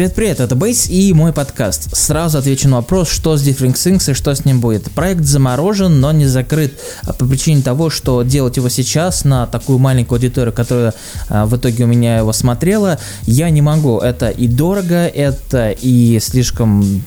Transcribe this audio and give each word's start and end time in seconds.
Привет-привет, 0.00 0.40
это 0.40 0.56
Бейс 0.56 0.88
и 0.88 1.12
мой 1.12 1.30
подкаст. 1.34 1.94
Сразу 1.94 2.38
отвечу 2.38 2.70
на 2.70 2.76
вопрос, 2.76 3.10
что 3.10 3.36
с 3.36 3.46
Different 3.46 3.74
Things 3.74 4.10
и 4.10 4.14
что 4.14 4.34
с 4.34 4.46
ним 4.46 4.58
будет. 4.58 4.90
Проект 4.92 5.24
заморожен, 5.26 6.00
но 6.00 6.10
не 6.10 6.24
закрыт 6.24 6.80
а 7.02 7.12
по 7.12 7.26
причине 7.26 7.60
того, 7.60 7.90
что 7.90 8.22
делать 8.22 8.56
его 8.56 8.70
сейчас 8.70 9.24
на 9.24 9.46
такую 9.46 9.78
маленькую 9.78 10.16
аудиторию, 10.16 10.54
которая 10.54 10.94
а, 11.28 11.44
в 11.44 11.54
итоге 11.54 11.84
у 11.84 11.86
меня 11.86 12.16
его 12.16 12.32
смотрела, 12.32 12.98
я 13.24 13.50
не 13.50 13.60
могу. 13.60 13.98
Это 13.98 14.30
и 14.30 14.48
дорого, 14.48 15.06
это 15.06 15.72
и 15.72 16.18
слишком 16.18 17.02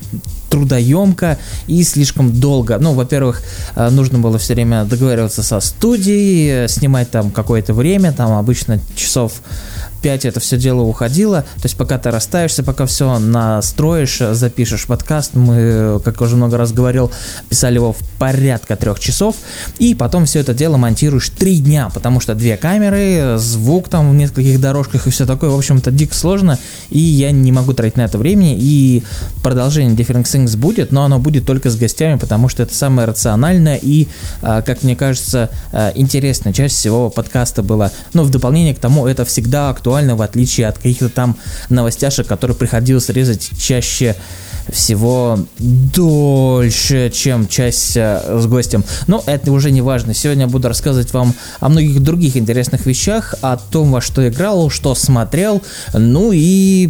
трудоемко 0.51 1.39
и 1.65 1.83
слишком 1.83 2.39
долго. 2.39 2.77
Ну, 2.77 2.93
во-первых, 2.93 3.41
а, 3.73 3.89
нужно 3.89 4.19
было 4.19 4.37
все 4.37 4.53
время 4.53 4.85
договариваться 4.85 5.41
со 5.41 5.59
студией, 5.61 6.69
снимать 6.69 7.09
там 7.09 7.31
какое-то 7.31 7.73
время, 7.73 8.11
там 8.11 8.33
обычно 8.33 8.79
часов 8.95 9.41
5 10.03 10.25
это 10.25 10.39
все 10.39 10.57
дело 10.57 10.81
уходило. 10.81 11.41
То 11.41 11.63
есть 11.63 11.77
пока 11.77 11.97
ты 11.97 12.11
расставишься, 12.11 12.61
пока 12.61 12.85
все 12.85 13.17
настроишь, 13.19 14.19
запишешь 14.19 14.85
подкаст, 14.85 15.33
мы, 15.33 16.01
как 16.03 16.19
уже 16.21 16.35
много 16.35 16.57
раз 16.57 16.73
говорил, 16.73 17.09
писали 17.49 17.75
его 17.75 17.93
в 17.93 17.99
порядка 18.19 18.75
трех 18.75 18.99
часов, 18.99 19.37
и 19.79 19.95
потом 19.95 20.25
все 20.25 20.39
это 20.39 20.53
дело 20.53 20.77
монтируешь 20.77 21.29
три 21.29 21.59
дня, 21.59 21.89
потому 21.93 22.19
что 22.19 22.35
две 22.35 22.57
камеры, 22.57 23.37
звук 23.37 23.87
там 23.87 24.11
в 24.11 24.13
нескольких 24.13 24.59
дорожках 24.59 25.07
и 25.07 25.09
все 25.09 25.25
такое, 25.25 25.49
в 25.49 25.57
общем-то, 25.57 25.89
дико 25.89 26.13
сложно, 26.13 26.59
и 26.89 26.99
я 26.99 27.31
не 27.31 27.53
могу 27.53 27.73
тратить 27.73 27.95
на 27.97 28.01
это 28.01 28.17
времени, 28.17 28.57
и 28.59 29.03
продолжение 29.41 29.95
Different 29.95 30.23
Things 30.23 30.57
будет, 30.57 30.91
но 30.91 31.05
оно 31.05 31.17
будет 31.19 31.45
только 31.45 31.69
с 31.69 31.77
гостями, 31.77 32.17
потому 32.17 32.49
что 32.49 32.63
это 32.63 32.75
самое 32.75 33.07
рациональное 33.07 33.79
и, 33.81 34.09
а, 34.41 34.61
как 34.61 34.83
мне 34.83 34.97
кажется, 34.97 35.49
а, 35.71 35.93
интересная 35.95 36.51
часть 36.51 36.75
всего 36.75 37.09
подкаста 37.09 37.63
была. 37.63 37.91
Но 38.13 38.23
в 38.23 38.29
дополнение 38.29 38.75
к 38.75 38.79
тому, 38.79 39.07
это 39.07 39.23
всегда 39.23 39.69
актуально 39.69 39.92
актуально, 39.93 40.15
в 40.15 40.21
отличие 40.23 40.67
от 40.67 40.77
каких-то 40.77 41.09
там 41.09 41.35
новостяшек, 41.69 42.25
которые 42.25 42.57
приходилось 42.57 43.09
резать 43.09 43.51
чаще 43.59 44.15
всего 44.71 45.37
дольше, 45.59 47.11
чем 47.13 47.47
часть 47.47 47.95
э, 47.95 48.39
с 48.39 48.45
гостем. 48.47 48.83
Но 49.07 49.21
это 49.27 49.51
уже 49.51 49.69
не 49.71 49.81
важно. 49.81 50.15
Сегодня 50.15 50.45
я 50.45 50.47
буду 50.47 50.67
рассказывать 50.67 51.13
вам 51.13 51.35
о 51.59 51.69
многих 51.69 52.01
других 52.01 52.37
интересных 52.37 52.87
вещах, 52.87 53.35
о 53.41 53.57
том, 53.57 53.91
во 53.91 54.01
что 54.01 54.27
играл, 54.27 54.71
что 54.71 54.95
смотрел, 54.95 55.61
ну 55.93 56.31
и 56.33 56.89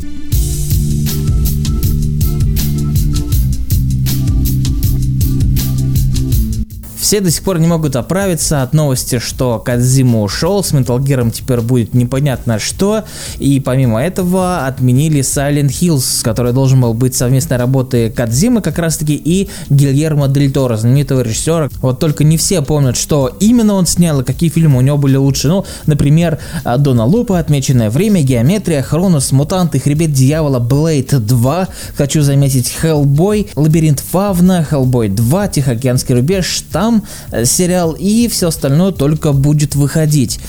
Все 7.04 7.20
до 7.20 7.30
сих 7.30 7.44
пор 7.44 7.60
не 7.60 7.68
могут 7.68 7.98
оправиться 7.98 8.64
от 8.64 8.72
новости, 8.72 9.20
что 9.20 9.60
Кадзима 9.60 10.22
ушел, 10.22 10.64
с 10.64 10.72
Metal 10.72 10.98
Gear 11.00 11.30
теперь 11.32 11.60
будет 11.60 11.94
непонятно 11.94 12.60
что, 12.60 13.04
и 13.40 13.60
помимо 13.60 14.02
этого 14.02 14.66
отменили 14.66 15.20
Silent 15.20 15.68
Hills, 15.68 16.24
который 16.24 16.54
должен 16.54 16.80
был 16.80 16.94
быть 16.94 17.14
совместной 17.14 17.58
работой 17.58 18.10
Кадзимы 18.10 18.62
как 18.62 18.80
раз 18.80 18.96
таки 18.96 19.16
и 19.16 19.50
Гильермо 19.70 20.30
Дель 20.30 20.54
Торо, 20.54 20.78
знаменитого 20.78 21.20
режиссера. 21.20 21.68
Вот 21.82 22.00
только 22.00 22.24
не 22.24 22.38
все 22.38 22.62
помнят, 22.62 22.96
что 22.96 23.36
именно 23.42 23.74
он 23.74 23.86
снял 23.86 24.22
и 24.22 24.24
какие 24.24 24.50
фильмы 24.50 24.78
у 24.78 24.82
него 24.82 24.98
были 24.98 25.18
лучше. 25.18 25.50
Ну, 25.50 25.66
например, 25.86 26.40
Дона 26.64 27.04
Лупа, 27.04 27.38
Отмеченное 27.38 27.90
время, 27.90 28.22
Геометрия, 28.22 28.82
Хронос, 28.82 29.34
Мутанты, 29.34 29.78
Хребет 29.78 30.14
Дьявола, 30.14 30.60
Блейд 30.60 31.14
2, 31.14 31.68
хочу 31.98 32.22
заметить, 32.22 32.70
Хеллбой, 32.70 33.50
Лабиринт 33.58 34.00
Фавна, 34.00 34.64
Хеллбой 34.64 35.10
2, 35.10 35.50
Тихоокеанский 35.50 36.16
рубеж, 36.16 36.64
там 36.72 36.94
Э, 37.32 37.46
сериал, 37.46 37.96
и 37.98 38.28
все 38.28 38.48
остальное 38.48 38.92
только 38.92 39.34
будет 39.34 39.76
выходить. 39.76 40.40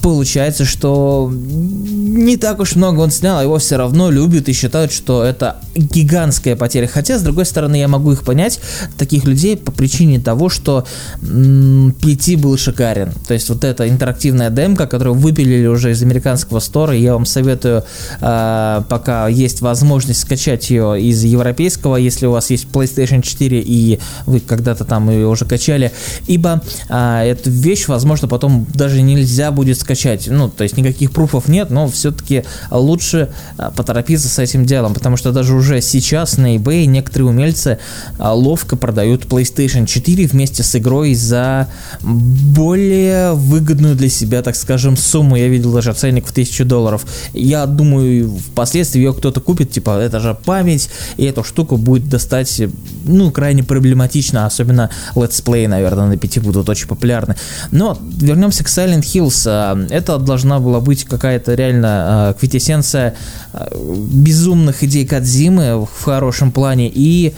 Получается, 0.00 0.64
что 0.64 1.30
не 1.32 2.36
так 2.36 2.60
уж 2.60 2.76
много 2.76 3.00
он 3.00 3.10
снял, 3.10 3.38
а 3.38 3.42
его 3.42 3.58
все 3.58 3.76
равно 3.76 4.10
любят 4.10 4.48
и 4.48 4.52
считают, 4.52 4.92
что 4.92 5.22
это 5.22 5.56
гигантская 5.74 6.56
потеря. 6.56 6.86
Хотя, 6.86 7.18
с 7.18 7.22
другой 7.22 7.46
стороны, 7.46 7.76
я 7.76 7.88
могу 7.88 8.12
их 8.12 8.22
понять, 8.24 8.60
таких 8.98 9.24
людей, 9.24 9.56
по 9.56 9.72
причине 9.72 10.20
того, 10.20 10.48
что 10.48 10.84
PT 11.22 12.36
был 12.36 12.56
шикарен. 12.58 13.12
То 13.26 13.34
есть 13.34 13.48
вот 13.48 13.64
эта 13.64 13.88
интерактивная 13.88 14.50
демка, 14.50 14.86
которую 14.86 15.14
выпилили 15.14 15.66
уже 15.66 15.92
из 15.92 16.02
американского 16.02 16.60
стора, 16.60 16.94
я 16.94 17.14
вам 17.14 17.24
советую, 17.24 17.84
э, 18.20 18.82
пока 18.88 19.28
есть 19.28 19.60
возможность 19.60 20.20
скачать 20.20 20.70
ее 20.70 21.00
из 21.00 21.22
европейского, 21.24 21.96
если 21.96 22.26
у 22.26 22.32
вас 22.32 22.50
есть 22.50 22.66
PlayStation 22.72 23.22
4 23.22 23.60
и 23.60 23.98
вы 24.26 24.40
когда-то 24.40 24.84
там 24.84 25.10
ее 25.10 25.26
уже 25.26 25.44
качали, 25.44 25.61
скачали, 25.62 25.92
ибо 26.26 26.62
а, 26.88 27.24
эту 27.24 27.50
вещь, 27.50 27.86
возможно, 27.86 28.26
потом 28.26 28.66
даже 28.74 29.00
нельзя 29.00 29.50
будет 29.52 29.78
скачать. 29.78 30.26
Ну, 30.28 30.48
то 30.48 30.64
есть 30.64 30.76
никаких 30.76 31.12
пруфов 31.12 31.48
нет, 31.48 31.70
но 31.70 31.88
все-таки 31.88 32.44
лучше 32.70 33.28
а, 33.58 33.70
поторопиться 33.70 34.28
с 34.28 34.38
этим 34.38 34.66
делом, 34.66 34.94
потому 34.94 35.16
что 35.16 35.32
даже 35.32 35.54
уже 35.54 35.80
сейчас 35.80 36.36
на 36.36 36.56
eBay 36.56 36.86
некоторые 36.86 37.28
умельцы 37.28 37.78
а, 38.18 38.34
ловко 38.34 38.76
продают 38.76 39.26
PlayStation 39.26 39.86
4 39.86 40.26
вместе 40.26 40.62
с 40.64 40.74
игрой 40.74 41.14
за 41.14 41.68
более 42.02 43.34
выгодную 43.34 43.94
для 43.94 44.08
себя, 44.08 44.42
так 44.42 44.56
скажем, 44.56 44.96
сумму. 44.96 45.36
Я 45.36 45.48
видел 45.48 45.72
даже 45.72 45.92
ценник 45.92 46.26
в 46.26 46.30
1000 46.32 46.64
долларов. 46.64 47.06
Я 47.32 47.66
думаю, 47.66 48.36
впоследствии 48.36 49.00
ее 49.00 49.12
кто-то 49.12 49.40
купит, 49.40 49.70
типа, 49.70 49.98
это 50.00 50.18
же 50.18 50.36
память, 50.44 50.88
и 51.16 51.24
эту 51.24 51.44
штуку 51.44 51.76
будет 51.76 52.08
достать, 52.08 52.62
ну, 53.04 53.30
крайне 53.30 53.62
проблематично, 53.62 54.46
особенно 54.46 54.90
летсплей 55.14 55.51
геймплей, 55.52 55.66
наверное, 55.66 56.06
на 56.06 56.16
5 56.16 56.38
будут 56.40 56.68
очень 56.68 56.88
популярны. 56.88 57.36
Но 57.70 57.98
вернемся 58.20 58.64
к 58.64 58.68
Silent 58.68 59.02
Hills. 59.02 59.44
А, 59.46 59.78
это 59.90 60.18
должна 60.18 60.58
была 60.58 60.80
быть 60.80 61.04
какая-то 61.04 61.54
реально 61.54 61.88
а, 61.88 62.32
квинтэссенция 62.34 63.14
а, 63.52 63.68
безумных 64.12 64.82
идей 64.82 65.06
Кадзимы 65.06 65.86
в 65.86 66.04
хорошем 66.04 66.52
плане 66.52 66.90
и 66.92 67.34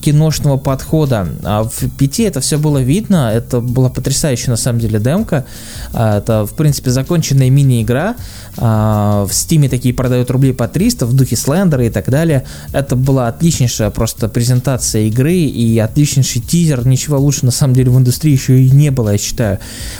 киношного 0.00 0.56
подхода. 0.56 1.28
А 1.42 1.64
в 1.64 1.88
P.T. 1.96 2.24
это 2.24 2.40
все 2.40 2.58
было 2.58 2.78
видно, 2.78 3.30
это 3.32 3.60
была 3.60 3.88
потрясающая 3.88 4.50
на 4.50 4.56
самом 4.56 4.80
деле 4.80 4.98
демка. 4.98 5.44
А, 5.92 6.18
это, 6.18 6.46
в 6.46 6.54
принципе, 6.54 6.90
законченная 6.90 7.50
мини-игра. 7.50 8.16
А, 8.56 9.26
в 9.26 9.32
Стиме 9.32 9.68
такие 9.68 9.94
продают 9.94 10.30
рублей 10.30 10.52
по 10.52 10.68
300 10.68 11.06
в 11.06 11.14
духе 11.14 11.36
Слендера 11.36 11.84
и 11.86 11.90
так 11.90 12.08
далее. 12.08 12.44
Это 12.72 12.96
была 12.96 13.28
отличнейшая 13.28 13.90
просто 13.90 14.28
презентация 14.28 15.02
игры 15.02 15.34
и 15.34 15.78
отличнейший 15.78 16.42
тизер. 16.42 16.86
Ничего 16.86 17.18
лучше 17.18 17.44
на 17.44 17.52
самом 17.52 17.74
деле 17.74 17.90
в 17.90 17.98
индустрии 17.98 18.32
еще 18.32 18.60
и 18.60 18.70
не 18.70 18.90
было, 18.90 19.10
я 19.10 19.18
считаю. 19.18 19.58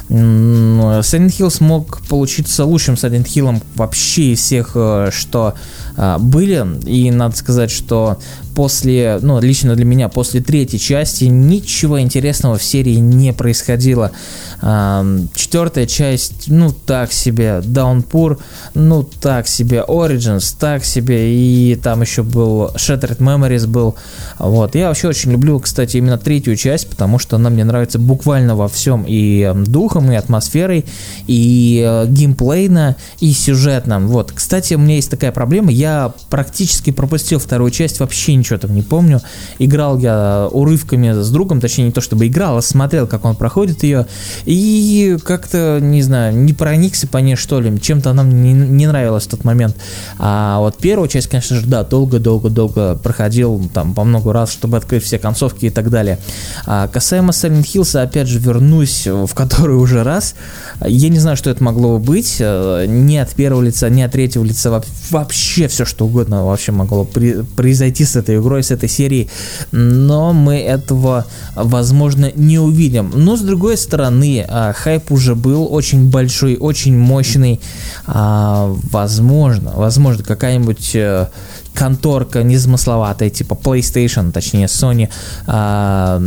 Silent 0.09 1.39
Hill 1.39 1.51
смог 1.51 2.01
получиться 2.09 2.65
лучшим 2.65 2.95
Silent 2.95 3.27
Hill 3.27 3.63
вообще 3.75 4.33
из 4.33 4.41
всех, 4.41 4.73
э, 4.75 5.11
что 5.13 5.55
а, 5.97 6.19
были. 6.19 6.67
И 6.87 7.11
надо 7.11 7.37
сказать, 7.37 7.71
что 7.71 8.19
после, 8.61 9.19
ну, 9.23 9.41
лично 9.41 9.75
для 9.75 9.87
меня, 9.87 10.11
после 10.11 10.43
третьей 10.43 10.79
части 10.79 11.25
ничего 11.25 11.99
интересного 11.99 12.59
в 12.59 12.63
серии 12.63 12.97
не 12.97 13.33
происходило. 13.33 14.13
Четвертая 14.61 15.87
часть, 15.87 16.49
ну, 16.49 16.71
так 16.71 17.11
себе. 17.11 17.63
Downpour, 17.65 18.39
ну, 18.75 19.03
так 19.03 19.49
себе. 19.49 19.83
Origins, 19.89 20.55
так 20.61 20.85
себе. 20.85 21.33
И 21.35 21.75
там 21.83 22.03
еще 22.03 22.23
был 22.23 22.67
Shattered 22.75 23.17
Memories 23.17 23.67
был. 23.67 23.95
Вот. 24.39 24.75
Я 24.75 24.89
вообще 24.89 25.09
очень 25.09 25.33
люблю, 25.33 25.59
кстати, 25.59 25.97
именно 25.97 26.19
третью 26.19 26.55
часть, 26.55 26.87
потому 26.91 27.19
что 27.19 27.37
она 27.37 27.49
мне 27.49 27.65
нравится 27.65 27.99
буквально 27.99 28.57
во 28.57 28.69
всем. 28.69 29.07
И 29.09 29.51
духом, 29.55 30.13
и 30.13 30.17
атмосферой, 30.17 30.85
и 31.27 31.83
э, 31.83 32.07
геймплейно, 32.09 32.97
и 33.21 33.33
сюжетно. 33.33 34.01
Вот. 34.01 34.33
Кстати, 34.33 34.75
у 34.75 34.79
меня 34.79 34.97
есть 34.97 35.11
такая 35.11 35.33
проблема. 35.33 35.73
Я 35.73 36.13
практически 36.29 36.91
пропустил 36.91 37.39
вторую 37.39 37.71
часть, 37.71 38.01
вообще 38.01 38.35
ничего 38.35 38.50
там 38.59 38.75
не 38.75 38.83
помню. 38.83 39.21
Играл 39.59 39.99
я 39.99 40.49
урывками 40.51 41.13
с 41.13 41.31
другом, 41.31 41.61
точнее, 41.61 41.87
не 41.87 41.93
то 41.93 42.01
чтобы 42.01 42.27
играл, 42.27 42.59
а 42.59 42.63
смотрел, 42.63 43.07
как 43.07 43.25
он 43.25 43.37
проходит 43.37 43.83
ее. 43.83 44.07
И 44.45 45.17
как-то, 45.25 45.79
не 45.81 46.03
знаю, 46.03 46.37
не 46.37 46.53
проникся 46.53 47.07
по 47.07 47.19
ней, 47.19 47.37
что 47.37 47.61
ли. 47.61 47.79
Чем-то 47.81 48.11
она 48.11 48.23
мне 48.23 48.53
не, 48.53 48.69
не 48.69 48.87
нравилась 48.87 49.25
в 49.25 49.31
тот 49.31 49.45
момент. 49.45 49.77
А 50.19 50.59
вот 50.61 50.77
первую 50.79 51.09
часть, 51.09 51.29
конечно 51.29 51.57
же, 51.57 51.67
да, 51.67 51.85
долго-долго-долго 51.85 52.97
проходил 52.97 53.69
там 53.73 53.95
по 53.95 54.05
много 54.05 54.33
раз, 54.33 54.53
чтобы 54.53 54.77
открыть 54.77 55.05
все 55.05 55.19
концовки 55.19 55.67
и 55.67 55.71
так 55.71 55.91
далее. 55.91 56.19
А 56.67 56.89
касаемо 56.89 57.31
Silent 57.31 57.65
Hills, 57.65 58.01
опять 58.01 58.29
же, 58.29 58.39
вернусь 58.39 59.07
в 59.07 59.35
который 59.35 59.77
уже 59.77 60.03
раз. 60.03 60.35
Я 60.87 61.09
не 61.11 61.19
знаю, 61.19 61.37
что 61.37 61.51
это 61.51 61.63
могло 61.63 61.99
бы 61.99 62.05
быть. 62.05 62.37
Э, 62.41 62.87
ни 62.89 63.17
от 63.17 63.31
первого 63.31 63.63
лица, 63.63 63.91
ни 63.91 64.03
от 64.03 64.13
третьего 64.13 64.45
лица. 64.45 64.83
Вообще 65.11 65.69
все, 65.69 65.85
что 65.85 66.07
угодно 66.07 66.45
вообще 66.45 66.73
могло 66.73 67.05
произойти 67.05 68.05
с 68.05 68.17
этой 68.17 68.39
игрой, 68.39 68.63
с 68.63 68.71
этой 68.71 68.89
серией. 68.89 69.29
Но 69.73 70.33
мы 70.33 70.59
этого, 70.59 71.27
возможно, 71.55 72.33
не 72.35 72.59
увидим. 72.59 73.13
Но, 73.15 73.37
с 73.37 73.41
другой 73.41 73.77
стороны, 73.77 74.45
а, 74.49 74.73
хайп 74.73 75.13
уже 75.13 75.35
был 75.35 75.73
очень 75.73 76.11
большой, 76.11 76.57
очень 76.57 76.97
мощный. 76.97 77.61
А, 78.07 78.75
возможно, 78.91 79.73
возможно, 79.75 80.25
какая-нибудь 80.25 80.93
э, 80.95 81.29
конторка 81.75 82.43
незамысловатая, 82.43 83.31
типа 83.31 83.55
PlayStation, 83.55 84.33
точнее 84.33 84.67
Sony, 84.67 85.09
а, 85.47 86.21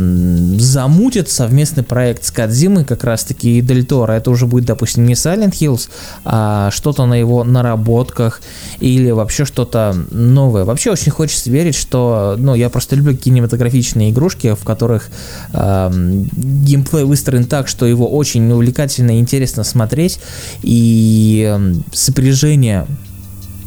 замутит 0.58 1.30
совместный 1.30 1.82
проект 1.82 2.24
с 2.24 2.30
Кадзимой 2.30 2.84
как 2.84 3.04
раз-таки 3.04 3.58
и 3.58 3.60
Дель 3.60 3.84
Торо. 3.84 4.12
Это 4.12 4.30
уже 4.30 4.46
будет, 4.46 4.64
допустим, 4.64 5.04
не 5.04 5.14
Silent 5.14 5.52
Hills, 5.52 5.88
а 6.24 6.70
что-то 6.70 7.06
на 7.06 7.14
его 7.14 7.44
наработках 7.44 8.40
или 8.80 9.10
вообще 9.10 9.44
что-то 9.44 9.94
новое. 10.10 10.64
Вообще 10.64 10.90
очень 10.90 11.12
хочется 11.12 11.50
верить, 11.50 11.74
что, 11.74 12.36
ну, 12.38 12.54
я 12.54 12.70
просто 12.70 12.96
люблю 12.96 13.16
кинематографичные 13.16 14.10
игрушки, 14.10 14.54
в 14.54 14.64
которых 14.64 15.08
э, 15.52 15.90
геймплей 15.92 17.04
выстроен 17.04 17.44
так, 17.44 17.68
что 17.68 17.86
его 17.86 18.08
очень 18.10 18.50
увлекательно 18.50 19.16
и 19.16 19.20
интересно 19.20 19.64
смотреть, 19.64 20.18
и 20.62 21.46
э, 21.48 21.74
сопряжение 21.92 22.86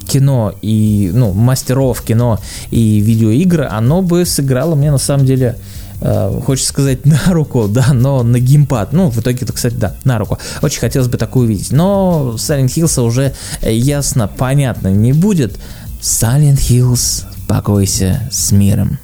кино 0.07 0.56
и, 0.62 1.12
ну, 1.13 1.33
мастеров 1.33 2.01
кино 2.01 2.39
и 2.71 3.00
видеоигры, 3.00 3.65
оно 3.65 4.01
бы 4.01 4.25
сыграло 4.25 4.75
мне 4.75 4.92
на 4.92 4.98
самом 4.98 5.25
деле 5.25 5.57
э, 6.01 6.42
хочется 6.45 6.69
сказать 6.69 7.06
на 7.06 7.21
руку, 7.27 7.68
да, 7.68 7.94
но 7.94 8.24
на 8.24 8.39
геймпад. 8.39 8.94
Ну, 8.94 9.09
в 9.09 9.19
итоге-то, 9.19 9.54
кстати, 9.54 9.75
да, 9.75 9.95
на 10.04 10.18
руку. 10.18 10.38
Очень 10.62 10.80
хотелось 10.80 11.09
бы 11.09 11.18
такую 11.18 11.45
увидеть. 11.45 11.71
Но 11.71 12.36
Silent 12.38 12.68
Hills 12.68 13.01
уже 13.01 13.33
ясно, 13.62 14.27
понятно 14.27 14.88
не 14.88 15.13
будет. 15.13 15.59
Silent 16.01 16.60
Hills, 16.60 17.25
покойся 17.48 18.21
с 18.31 18.51
миром. 18.51 19.00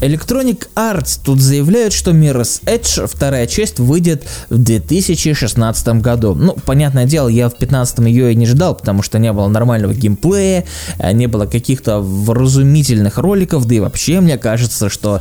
Electronic 0.00 0.68
Arts 0.74 1.20
тут 1.22 1.40
заявляют, 1.40 1.92
что 1.92 2.12
Mirror's 2.12 2.62
Edge 2.64 3.06
вторая 3.06 3.46
часть 3.46 3.78
выйдет 3.78 4.24
в 4.48 4.56
2016 4.56 5.88
году. 6.00 6.34
Ну, 6.34 6.56
понятное 6.64 7.04
дело, 7.04 7.28
я 7.28 7.48
в 7.48 7.52
2015 7.52 7.98
ее 8.06 8.32
и 8.32 8.34
не 8.34 8.46
ждал, 8.46 8.74
потому 8.74 9.02
что 9.02 9.18
не 9.18 9.30
было 9.32 9.48
нормального 9.48 9.92
геймплея, 9.92 10.64
не 11.12 11.26
было 11.26 11.44
каких-то 11.44 12.00
вразумительных 12.00 13.18
роликов, 13.18 13.66
да 13.66 13.74
и 13.74 13.80
вообще 13.80 14.20
мне 14.20 14.38
кажется, 14.38 14.88
что 14.88 15.20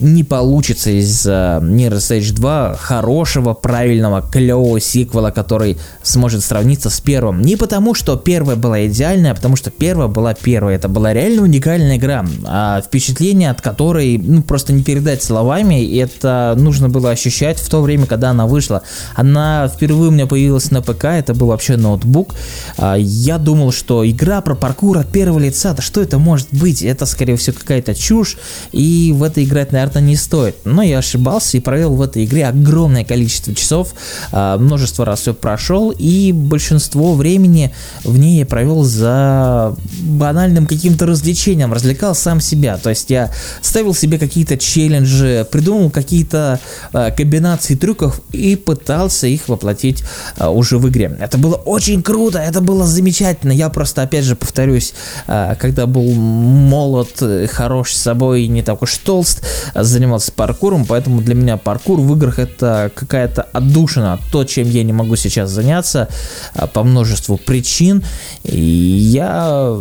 не 0.00 0.24
получится 0.24 0.90
из 0.90 1.26
uh, 1.26 1.60
Mirror's 1.60 2.16
Edge 2.16 2.32
2 2.32 2.76
хорошего, 2.80 3.54
правильного, 3.54 4.22
клевого 4.22 4.80
сиквела, 4.80 5.30
который 5.30 5.78
сможет 6.02 6.44
сравниться 6.44 6.90
с 6.90 7.00
первым. 7.00 7.42
Не 7.42 7.56
потому, 7.56 7.94
что 7.94 8.16
первая 8.16 8.56
была 8.56 8.86
идеальная, 8.86 9.32
а 9.32 9.34
потому 9.34 9.56
что 9.56 9.70
первая 9.70 10.08
была 10.08 10.34
первая. 10.34 10.76
Это 10.76 10.88
была 10.88 11.12
реально 11.12 11.42
уникальная 11.42 11.96
игра, 11.96 12.24
а 12.44 12.80
впечатление 12.80 13.50
от 13.50 13.60
которой 13.60 14.18
ну, 14.18 14.42
просто 14.42 14.72
не 14.72 14.82
передать 14.82 15.22
словами, 15.22 15.82
и 15.82 15.96
это 15.96 16.54
нужно 16.56 16.88
было 16.88 17.10
ощущать 17.10 17.58
в 17.58 17.68
то 17.68 17.82
время, 17.82 18.06
когда 18.06 18.30
она 18.30 18.46
вышла. 18.46 18.82
Она 19.14 19.68
впервые 19.68 20.08
у 20.08 20.12
меня 20.12 20.26
появилась 20.26 20.70
на 20.70 20.82
ПК, 20.82 21.04
это 21.06 21.34
был 21.34 21.48
вообще 21.48 21.76
ноутбук. 21.76 22.34
А, 22.78 22.96
я 22.96 23.38
думал, 23.38 23.72
что 23.72 24.08
игра 24.08 24.40
про 24.40 24.54
паркур 24.54 24.98
от 24.98 25.08
первого 25.08 25.38
лица, 25.38 25.72
да 25.74 25.82
что 25.82 26.00
это 26.00 26.18
может 26.18 26.48
быть? 26.52 26.82
Это, 26.82 27.06
скорее 27.06 27.36
всего, 27.36 27.56
какая-то 27.58 27.94
чушь, 27.94 28.36
и 28.72 29.12
в 29.14 29.22
это 29.22 29.42
играть, 29.42 29.72
наверное, 29.72 29.85
наверное, 29.86 30.10
не 30.10 30.16
стоит. 30.16 30.56
Но 30.64 30.82
я 30.82 30.98
ошибался 30.98 31.56
и 31.56 31.60
провел 31.60 31.94
в 31.94 32.02
этой 32.02 32.24
игре 32.24 32.46
огромное 32.46 33.04
количество 33.04 33.54
часов, 33.54 33.94
а, 34.32 34.58
множество 34.58 35.04
раз 35.04 35.20
все 35.20 35.34
прошел, 35.34 35.90
и 35.90 36.32
большинство 36.32 37.14
времени 37.14 37.74
в 38.04 38.18
ней 38.18 38.38
я 38.38 38.46
провел 38.46 38.82
за 38.82 39.76
банальным 40.00 40.66
каким-то 40.66 41.06
развлечением, 41.06 41.72
развлекал 41.72 42.14
сам 42.14 42.40
себя. 42.40 42.78
То 42.78 42.90
есть 42.90 43.10
я 43.10 43.30
ставил 43.62 43.94
себе 43.94 44.18
какие-то 44.18 44.56
челленджи, 44.56 45.46
придумал 45.50 45.90
какие-то 45.90 46.60
а, 46.92 47.10
комбинации 47.10 47.74
трюков 47.74 48.20
и 48.32 48.56
пытался 48.56 49.26
их 49.26 49.48
воплотить 49.48 50.02
а, 50.36 50.50
уже 50.50 50.78
в 50.78 50.88
игре. 50.88 51.16
Это 51.20 51.38
было 51.38 51.54
очень 51.54 52.02
круто, 52.02 52.38
это 52.38 52.60
было 52.60 52.86
замечательно. 52.86 53.52
Я 53.52 53.68
просто, 53.68 54.02
опять 54.02 54.24
же, 54.24 54.36
повторюсь, 54.36 54.94
когда 55.26 55.86
был 55.86 56.12
молод, 56.12 57.22
хорош 57.50 57.92
с 57.92 58.02
собой, 58.02 58.46
не 58.46 58.62
так 58.62 58.82
уж 58.82 58.96
толст, 58.98 59.42
занимался 59.84 60.32
паркуром, 60.32 60.84
поэтому 60.84 61.20
для 61.20 61.34
меня 61.34 61.56
паркур 61.56 62.00
в 62.00 62.14
играх 62.14 62.38
это 62.38 62.90
какая-то 62.94 63.42
отдушина, 63.52 64.18
то, 64.32 64.44
чем 64.44 64.68
я 64.68 64.82
не 64.82 64.92
могу 64.92 65.16
сейчас 65.16 65.50
заняться 65.50 66.08
а, 66.54 66.66
по 66.66 66.82
множеству 66.84 67.36
причин, 67.36 68.04
и 68.44 68.60
я 68.60 69.76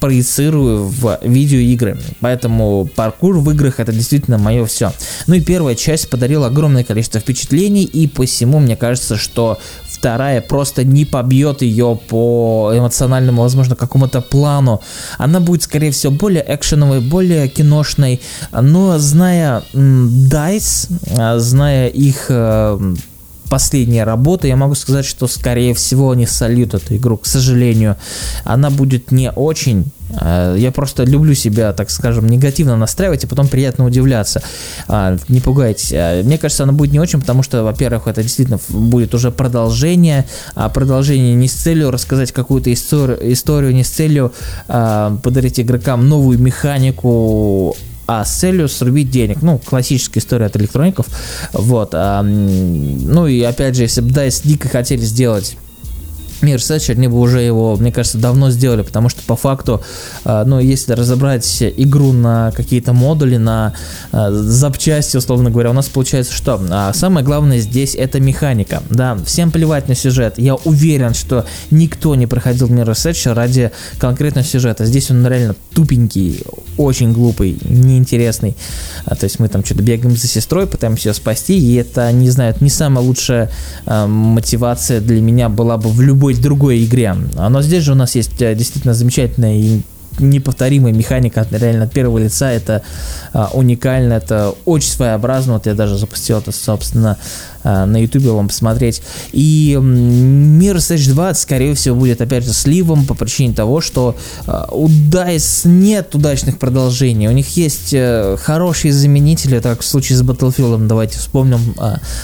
проецирую 0.00 0.86
в 0.86 1.18
видеоигры, 1.22 1.98
поэтому 2.20 2.88
паркур 2.94 3.38
в 3.38 3.50
играх 3.50 3.80
это 3.80 3.92
действительно 3.92 4.38
мое 4.38 4.64
все. 4.66 4.92
Ну 5.26 5.34
и 5.34 5.40
первая 5.40 5.74
часть 5.74 6.10
подарила 6.10 6.46
огромное 6.46 6.84
количество 6.84 7.20
впечатлений, 7.20 7.84
и 7.84 8.06
посему 8.06 8.58
мне 8.58 8.76
кажется, 8.76 9.16
что 9.16 9.58
вторая 9.86 10.40
просто 10.40 10.84
не 10.84 11.04
побьет 11.04 11.62
ее 11.62 11.98
по 12.08 12.72
эмоциональному, 12.74 13.42
возможно, 13.42 13.76
какому-то 13.76 14.20
плану. 14.20 14.80
Она 15.18 15.40
будет, 15.40 15.62
скорее 15.62 15.90
всего, 15.90 16.12
более 16.12 16.44
экшеновой, 16.46 17.00
более 17.00 17.48
киношной, 17.48 18.20
но 18.52 18.98
зная 18.98 19.39
DICE, 19.72 21.38
зная 21.38 21.88
их 21.88 22.26
э, 22.28 22.94
последняя 23.50 24.04
работа, 24.04 24.46
я 24.46 24.56
могу 24.56 24.74
сказать, 24.74 25.04
что 25.04 25.26
скорее 25.26 25.74
всего 25.74 26.12
они 26.12 26.24
сольют 26.24 26.72
эту 26.72 26.96
игру. 26.96 27.18
К 27.18 27.26
сожалению, 27.26 27.96
она 28.44 28.70
будет 28.70 29.10
не 29.10 29.30
очень. 29.30 29.86
Э, 30.18 30.54
я 30.56 30.70
просто 30.70 31.02
люблю 31.02 31.34
себя, 31.34 31.72
так 31.72 31.90
скажем, 31.90 32.28
негативно 32.28 32.76
настраивать 32.76 33.24
и 33.24 33.26
потом 33.26 33.48
приятно 33.48 33.84
удивляться. 33.84 34.42
А, 34.88 35.18
не 35.28 35.40
пугайтесь. 35.40 35.92
Мне 36.24 36.38
кажется, 36.38 36.62
она 36.62 36.72
будет 36.72 36.92
не 36.92 37.00
очень, 37.00 37.20
потому 37.20 37.42
что, 37.42 37.64
во-первых, 37.64 38.06
это 38.06 38.22
действительно 38.22 38.60
будет 38.68 39.14
уже 39.14 39.32
продолжение. 39.32 40.26
А 40.54 40.68
продолжение 40.68 41.34
не 41.34 41.48
с 41.48 41.52
целью 41.52 41.90
рассказать 41.90 42.32
какую-то 42.32 42.72
историю, 42.72 43.32
историю 43.32 43.74
не 43.74 43.82
с 43.82 43.90
целью 43.90 44.32
а, 44.68 45.18
подарить 45.22 45.58
игрокам 45.58 46.08
новую 46.08 46.38
механику 46.38 47.76
а 48.12 48.24
с 48.24 48.40
целью 48.40 48.68
срубить 48.68 49.08
денег. 49.08 49.40
Ну, 49.40 49.60
классическая 49.64 50.18
история 50.18 50.46
от 50.46 50.56
электроников. 50.56 51.06
Вот. 51.52 51.90
А, 51.92 52.22
ну 52.22 53.28
и 53.28 53.40
опять 53.42 53.76
же, 53.76 53.82
если 53.82 54.00
бы 54.00 54.10
DICE 54.10 54.40
дико 54.42 54.68
хотели 54.68 55.02
сделать 55.02 55.56
Мир 56.42 56.60
Сетчер, 56.60 56.96
они 56.96 57.08
бы 57.08 57.20
уже 57.20 57.40
его, 57.40 57.76
мне 57.76 57.92
кажется, 57.92 58.18
давно 58.18 58.50
сделали, 58.50 58.82
потому 58.82 59.08
что 59.08 59.22
по 59.22 59.36
факту, 59.36 59.82
э, 60.24 60.44
ну, 60.46 60.58
если 60.58 60.92
разобрать 60.94 61.62
игру 61.76 62.12
на 62.12 62.50
какие-то 62.52 62.92
модули, 62.92 63.36
на 63.36 63.74
э, 64.12 64.30
запчасти, 64.30 65.16
условно 65.16 65.50
говоря, 65.50 65.70
у 65.70 65.74
нас 65.74 65.88
получается 65.88 66.32
что? 66.32 66.60
А 66.70 66.92
самое 66.94 67.24
главное 67.24 67.58
здесь 67.58 67.94
это 67.94 68.20
механика, 68.20 68.82
да, 68.90 69.18
всем 69.26 69.50
плевать 69.50 69.88
на 69.88 69.94
сюжет, 69.94 70.34
я 70.38 70.54
уверен, 70.54 71.14
что 71.14 71.44
никто 71.70 72.14
не 72.14 72.26
проходил 72.26 72.68
Мир 72.68 72.94
Сетчер 72.94 73.34
ради 73.34 73.70
конкретного 73.98 74.46
сюжета, 74.46 74.86
здесь 74.86 75.10
он 75.10 75.26
реально 75.26 75.54
тупенький, 75.74 76.42
очень 76.80 77.12
глупый, 77.12 77.58
неинтересный, 77.64 78.56
а, 79.04 79.14
то 79.14 79.24
есть 79.24 79.38
мы 79.38 79.48
там 79.48 79.64
что-то 79.64 79.82
бегаем 79.82 80.16
за 80.16 80.26
сестрой, 80.26 80.66
пытаемся 80.66 81.10
ее 81.10 81.14
спасти, 81.14 81.58
и 81.58 81.74
это, 81.74 82.10
не 82.12 82.30
знаю, 82.30 82.50
это 82.54 82.64
не 82.64 82.70
самая 82.70 83.04
лучшая 83.04 83.50
э, 83.86 84.06
мотивация 84.06 85.00
для 85.00 85.20
меня 85.20 85.48
была 85.48 85.76
бы 85.76 85.90
в 85.90 86.00
любой 86.00 86.34
другой 86.34 86.84
игре. 86.84 87.14
Но 87.14 87.62
здесь 87.62 87.84
же 87.84 87.92
у 87.92 87.96
нас 87.96 88.14
есть 88.14 88.40
э, 88.40 88.54
действительно 88.54 88.94
замечательная 88.94 89.56
и 89.56 89.80
неповторимая 90.18 90.92
механика 90.92 91.46
реально 91.50 91.84
от 91.84 91.92
первого 91.92 92.18
лица, 92.18 92.50
это 92.50 92.82
а, 93.32 93.50
уникально, 93.52 94.14
это 94.14 94.54
очень 94.64 94.90
своеобразно, 94.90 95.54
вот 95.54 95.66
я 95.66 95.74
даже 95.74 95.96
запустил 95.96 96.38
это, 96.38 96.52
собственно, 96.52 97.16
а, 97.59 97.59
на 97.64 97.98
ютубе 97.98 98.30
вам 98.30 98.48
посмотреть. 98.48 99.02
И 99.32 99.78
Мир 99.80 100.76
Stage 100.76 101.10
2, 101.10 101.34
скорее 101.34 101.74
всего, 101.74 101.96
будет 101.96 102.20
опять 102.20 102.44
же 102.44 102.52
сливом 102.52 103.06
по 103.06 103.14
причине 103.14 103.54
того, 103.54 103.80
что 103.80 104.16
а, 104.46 104.68
у 104.70 104.88
DICE 104.88 105.68
нет 105.68 106.14
удачных 106.14 106.58
продолжений, 106.58 107.28
у 107.28 107.32
них 107.32 107.56
есть 107.56 107.92
а, 107.94 108.36
хорошие 108.36 108.92
заменители, 108.92 109.58
так 109.60 109.80
в 109.80 109.84
случае 109.86 110.18
с 110.18 110.22
Battlefield, 110.22 110.86
давайте 110.86 111.18
вспомним, 111.18 111.74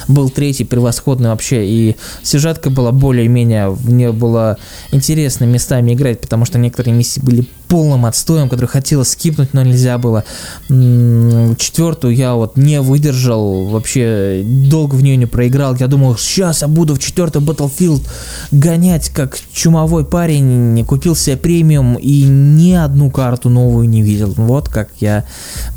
был 0.08 0.30
третий 0.30 0.64
превосходный 0.64 1.30
вообще, 1.30 1.66
и 1.66 1.96
сюжетка 2.22 2.70
была 2.70 2.92
более-менее, 2.92 3.70
в 3.70 3.90
нее 3.90 4.12
было 4.12 4.58
интересно 4.92 5.44
местами 5.44 5.94
играть, 5.94 6.20
потому 6.20 6.44
что 6.44 6.58
некоторые 6.58 6.94
миссии 6.94 7.20
были 7.20 7.46
полным 7.68 8.06
отстоем, 8.06 8.48
который 8.48 8.66
хотелось 8.66 9.10
скипнуть, 9.10 9.52
но 9.52 9.62
нельзя 9.62 9.98
было. 9.98 10.24
Четвертую 10.68 12.14
я 12.14 12.34
вот 12.34 12.56
не 12.56 12.80
выдержал, 12.80 13.66
вообще 13.66 14.42
долго 14.44 14.94
в 14.94 15.02
нее 15.02 15.16
не 15.16 15.25
проиграл. 15.26 15.76
Я 15.76 15.86
думал, 15.86 16.16
сейчас 16.16 16.62
я 16.62 16.68
буду 16.68 16.94
в 16.94 16.98
четвертый 16.98 17.42
Battlefield 17.42 18.02
гонять, 18.50 19.10
как 19.10 19.38
чумовой 19.52 20.04
парень, 20.04 20.84
купил 20.86 21.14
себе 21.14 21.36
премиум 21.36 21.96
и 21.96 22.22
ни 22.22 22.72
одну 22.72 23.10
карту 23.10 23.50
новую 23.50 23.88
не 23.88 24.02
видел. 24.02 24.32
Вот 24.36 24.68
как 24.68 24.88
я 25.00 25.24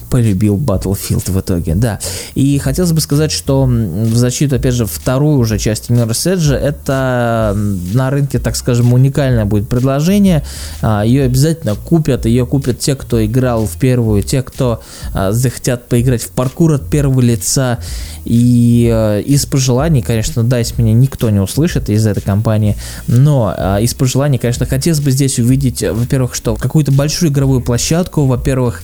полюбил 0.10 0.58
Battlefield 0.58 1.32
в 1.32 1.40
итоге, 1.40 1.76
да. 1.76 2.00
И 2.36 2.58
хотелось 2.60 2.92
бы 2.92 3.02
сказать, 3.02 3.32
что 3.32 3.66
в 3.66 4.16
защиту, 4.16 4.56
опять 4.56 4.74
же, 4.74 4.86
вторую 4.86 5.38
уже 5.40 5.58
часть 5.60 5.90
Mirror's 5.90 6.36
Edge, 6.36 6.54
это 6.54 7.56
на 7.94 8.10
рынке, 8.10 8.40
так 8.40 8.56
скажем, 8.56 8.94
уникальное 8.94 9.46
будет 9.46 9.70
предложение. 9.70 10.44
А, 10.82 11.04
ее 11.04 11.24
обязательно 11.24 11.76
купят, 11.76 12.26
ее 12.26 12.46
купят 12.46 12.80
те, 12.80 12.96
кто 12.96 13.24
играл 13.24 13.66
в 13.66 13.78
первую, 13.78 14.24
те, 14.24 14.42
кто 14.42 14.82
а, 15.14 15.32
захотят 15.32 15.88
поиграть 15.88 16.24
в 16.24 16.30
паркур 16.30 16.74
от 16.74 16.90
первого 16.90 17.22
лица. 17.22 17.80
И 18.26 18.90
а, 18.92 19.20
из 19.40 19.46
пожеланий, 19.46 20.02
конечно, 20.02 20.42
DICE 20.42 20.76
меня 20.78 20.94
никто 20.94 21.30
не 21.30 21.40
услышит 21.40 21.90
из 21.90 22.06
этой 22.06 22.22
компании, 22.22 22.76
но 23.08 23.78
из 23.82 23.94
пожеланий, 23.94 24.38
конечно, 24.38 24.66
хотелось 24.66 25.00
бы 25.00 25.12
здесь 25.12 25.40
увидеть, 25.40 25.82
во-первых, 25.82 26.36
что 26.36 26.56
какую-то 26.56 26.92
большую 26.92 27.32
игровую 27.32 27.62
площадку, 27.62 28.26
во-первых, 28.26 28.84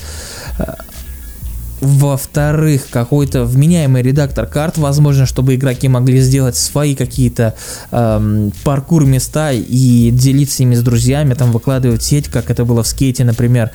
во-вторых, 1.82 2.88
какой-то 2.90 3.44
вменяемый 3.44 4.02
редактор 4.02 4.46
карт, 4.46 4.78
возможно, 4.78 5.26
чтобы 5.26 5.56
игроки 5.56 5.88
могли 5.88 6.22
сделать 6.22 6.56
свои 6.56 6.96
какие-то 6.96 7.56
эм, 7.92 8.54
паркур 8.64 9.06
места 9.06 9.52
и 9.52 10.10
делиться 10.12 10.64
ими 10.64 10.76
с 10.76 10.82
друзьями, 10.82 11.34
там 11.34 11.52
выкладывать 11.52 12.04
сеть, 12.04 12.28
как 12.28 12.50
это 12.50 12.64
было 12.64 12.84
в 12.84 12.88
скейте, 12.88 13.24
например. 13.24 13.72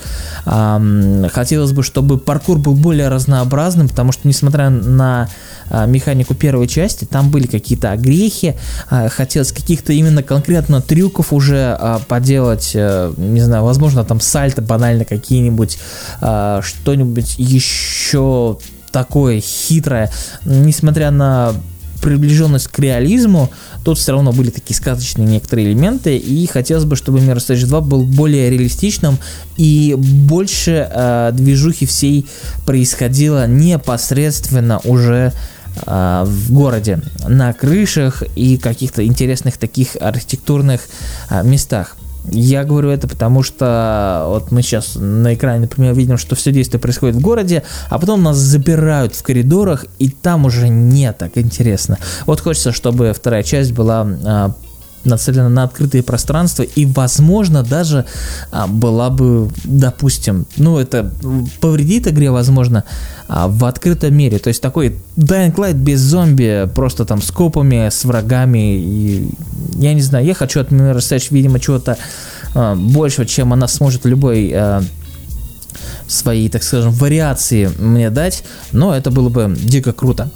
Эм, 0.46 1.28
хотелось 1.30 1.72
бы, 1.72 1.82
чтобы 1.82 2.18
паркур 2.18 2.58
был 2.58 2.74
более 2.74 3.08
разнообразным, 3.08 3.88
потому 3.88 4.12
что, 4.12 4.26
несмотря 4.26 4.70
на 4.70 5.28
э, 5.68 5.86
механику 5.86 6.34
первой 6.34 6.68
части, 6.68 7.04
там 7.04 7.30
были 7.30 7.46
какие-то 7.46 7.92
огрехи, 7.92 8.56
э, 8.90 9.08
хотелось 9.08 9.52
каких-то 9.52 9.92
именно 9.92 10.22
конкретно 10.22 10.80
трюков 10.80 11.32
уже 11.32 11.76
э, 11.78 11.98
поделать, 12.08 12.72
э, 12.74 13.12
не 13.18 13.40
знаю, 13.40 13.64
возможно, 13.64 14.04
там 14.04 14.20
сальто 14.20 14.62
банально 14.62 15.04
какие-нибудь, 15.04 15.78
э, 16.22 16.60
что-нибудь 16.62 17.34
еще 17.38 17.89
еще 17.90 18.58
такое 18.92 19.40
хитрое, 19.40 20.10
несмотря 20.44 21.10
на 21.10 21.54
приближенность 22.00 22.68
к 22.68 22.78
реализму, 22.78 23.50
тут 23.84 23.98
все 23.98 24.12
равно 24.12 24.32
были 24.32 24.50
такие 24.50 24.74
сказочные 24.74 25.26
некоторые 25.26 25.68
элементы, 25.68 26.16
и 26.16 26.46
хотелось 26.46 26.84
бы, 26.84 26.96
чтобы 26.96 27.18
Mirror's 27.18 27.50
Edge 27.50 27.66
2 27.66 27.80
был 27.82 28.04
более 28.04 28.48
реалистичным 28.48 29.18
и 29.56 29.94
больше 29.96 30.88
э, 30.90 31.30
движухи 31.34 31.84
всей 31.84 32.26
происходило 32.64 33.46
непосредственно 33.46 34.80
уже 34.84 35.34
э, 35.86 36.24
в 36.26 36.52
городе, 36.52 37.00
на 37.28 37.52
крышах 37.52 38.22
и 38.34 38.56
каких-то 38.56 39.04
интересных 39.04 39.58
таких 39.58 39.96
архитектурных 40.00 40.80
э, 41.28 41.42
местах. 41.44 41.96
Я 42.24 42.64
говорю 42.64 42.90
это 42.90 43.08
потому, 43.08 43.42
что 43.42 44.24
вот 44.28 44.52
мы 44.52 44.62
сейчас 44.62 44.96
на 44.96 45.34
экране, 45.34 45.60
например, 45.60 45.94
видим, 45.94 46.18
что 46.18 46.34
все 46.34 46.52
действие 46.52 46.80
происходит 46.80 47.16
в 47.16 47.20
городе, 47.20 47.62
а 47.88 47.98
потом 47.98 48.22
нас 48.22 48.36
запирают 48.36 49.14
в 49.14 49.22
коридорах, 49.22 49.86
и 49.98 50.08
там 50.08 50.44
уже 50.44 50.68
не 50.68 51.12
так 51.12 51.38
интересно. 51.38 51.98
Вот 52.26 52.40
хочется, 52.40 52.72
чтобы 52.72 53.12
вторая 53.12 53.42
часть 53.42 53.72
была 53.72 54.06
а, 54.24 54.54
нацелена 55.04 55.48
на 55.48 55.64
открытые 55.64 56.02
пространства 56.02 56.62
и, 56.62 56.86
возможно, 56.86 57.62
даже 57.62 58.04
а, 58.50 58.66
была 58.66 59.10
бы, 59.10 59.50
допустим, 59.64 60.46
ну, 60.56 60.78
это 60.78 61.12
повредит 61.60 62.06
игре, 62.06 62.30
возможно, 62.30 62.84
а, 63.28 63.48
в 63.48 63.64
открытом 63.64 64.14
мире. 64.14 64.38
То 64.38 64.48
есть 64.48 64.60
такой 64.60 64.98
Dying 65.16 65.54
Light 65.54 65.74
без 65.74 66.00
зомби, 66.00 66.68
просто 66.74 67.04
там 67.04 67.22
с 67.22 67.30
копами, 67.30 67.88
с 67.88 68.04
врагами. 68.04 68.76
И, 68.76 69.30
я 69.76 69.94
не 69.94 70.02
знаю, 70.02 70.24
я 70.26 70.34
хочу 70.34 70.60
от 70.60 70.70
Mirror's 70.70 71.16
Edge, 71.16 71.28
видимо, 71.30 71.60
чего-то 71.60 71.96
а, 72.54 72.74
большего, 72.74 73.26
чем 73.26 73.52
она 73.52 73.68
сможет 73.68 74.04
любой 74.04 74.52
а, 74.54 74.82
свои, 76.06 76.48
так 76.48 76.62
скажем, 76.62 76.92
вариации 76.92 77.70
мне 77.78 78.10
дать, 78.10 78.44
но 78.72 78.94
это 78.94 79.10
было 79.10 79.28
бы 79.28 79.54
дико 79.56 79.92
круто. 79.92 80.30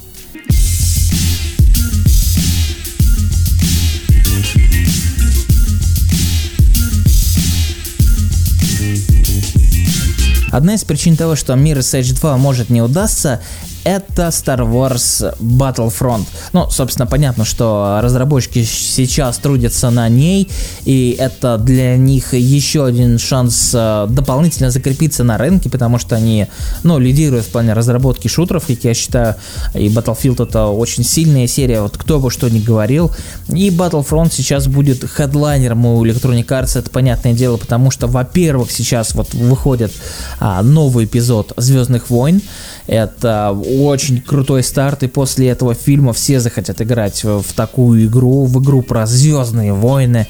Одна 10.54 10.74
из 10.74 10.84
причин 10.84 11.16
того, 11.16 11.34
что 11.34 11.54
Mirror's 11.54 11.98
Edge 12.00 12.14
2 12.14 12.36
может 12.36 12.70
не 12.70 12.80
удастся, 12.80 13.42
это 13.84 14.28
Star 14.28 14.60
Wars 14.60 15.36
Battlefront. 15.38 16.26
Ну, 16.52 16.68
собственно, 16.70 17.06
понятно, 17.06 17.44
что 17.44 18.00
разработчики 18.02 18.64
сейчас 18.64 19.38
трудятся 19.38 19.90
на 19.90 20.08
ней, 20.08 20.48
и 20.84 21.16
это 21.18 21.58
для 21.58 21.96
них 21.96 22.34
еще 22.34 22.86
один 22.86 23.18
шанс 23.18 23.72
э, 23.74 24.06
дополнительно 24.08 24.70
закрепиться 24.70 25.24
на 25.24 25.38
рынке, 25.38 25.68
потому 25.68 25.98
что 25.98 26.16
они, 26.16 26.46
ну, 26.82 26.98
лидируют 26.98 27.44
в 27.46 27.50
плане 27.50 27.74
разработки 27.74 28.28
шутеров, 28.28 28.66
как 28.66 28.82
я 28.84 28.94
считаю, 28.94 29.36
и 29.74 29.88
Battlefield 29.88 30.42
это 30.42 30.66
очень 30.66 31.04
сильная 31.04 31.46
серия, 31.46 31.82
вот 31.82 31.96
кто 31.98 32.18
бы 32.18 32.30
что 32.30 32.48
ни 32.48 32.60
говорил, 32.60 33.10
и 33.48 33.70
Battlefront 33.70 34.32
сейчас 34.32 34.66
будет 34.66 35.04
хедлайнером 35.08 35.84
у 35.86 36.04
Electronic 36.04 36.46
Arts, 36.46 36.78
это 36.78 36.90
понятное 36.90 37.34
дело, 37.34 37.58
потому 37.58 37.90
что, 37.90 38.06
во-первых, 38.06 38.70
сейчас 38.70 39.14
вот 39.14 39.34
выходит 39.34 39.92
а, 40.40 40.62
новый 40.62 41.04
эпизод 41.04 41.52
Звездных 41.56 42.10
войн, 42.10 42.40
это 42.86 43.56
очень 43.82 44.20
крутой 44.20 44.62
старт, 44.62 45.02
и 45.02 45.06
после 45.06 45.48
этого 45.48 45.74
фильма 45.74 46.12
все 46.12 46.40
захотят 46.40 46.80
играть 46.80 47.24
в, 47.24 47.44
такую 47.54 48.06
игру, 48.06 48.44
в 48.44 48.62
игру 48.62 48.82
про 48.82 49.06
Звездные 49.06 49.72
войны. 49.72 50.26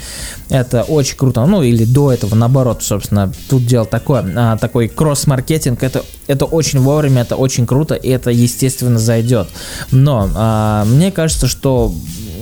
Это 0.48 0.82
очень 0.82 1.16
круто. 1.16 1.44
Ну, 1.46 1.62
или 1.62 1.84
до 1.84 2.12
этого, 2.12 2.34
наоборот, 2.34 2.82
собственно, 2.82 3.32
тут 3.48 3.66
дело 3.66 3.86
такое, 3.86 4.24
а, 4.36 4.56
такой 4.56 4.88
кросс-маркетинг, 4.88 5.82
это, 5.82 6.04
это 6.26 6.44
очень 6.44 6.80
вовремя, 6.80 7.22
это 7.22 7.36
очень 7.36 7.66
круто, 7.66 7.94
и 7.94 8.08
это, 8.08 8.30
естественно, 8.30 8.98
зайдет. 8.98 9.48
Но 9.90 10.30
а, 10.34 10.84
мне 10.84 11.12
кажется, 11.12 11.46
что 11.46 11.94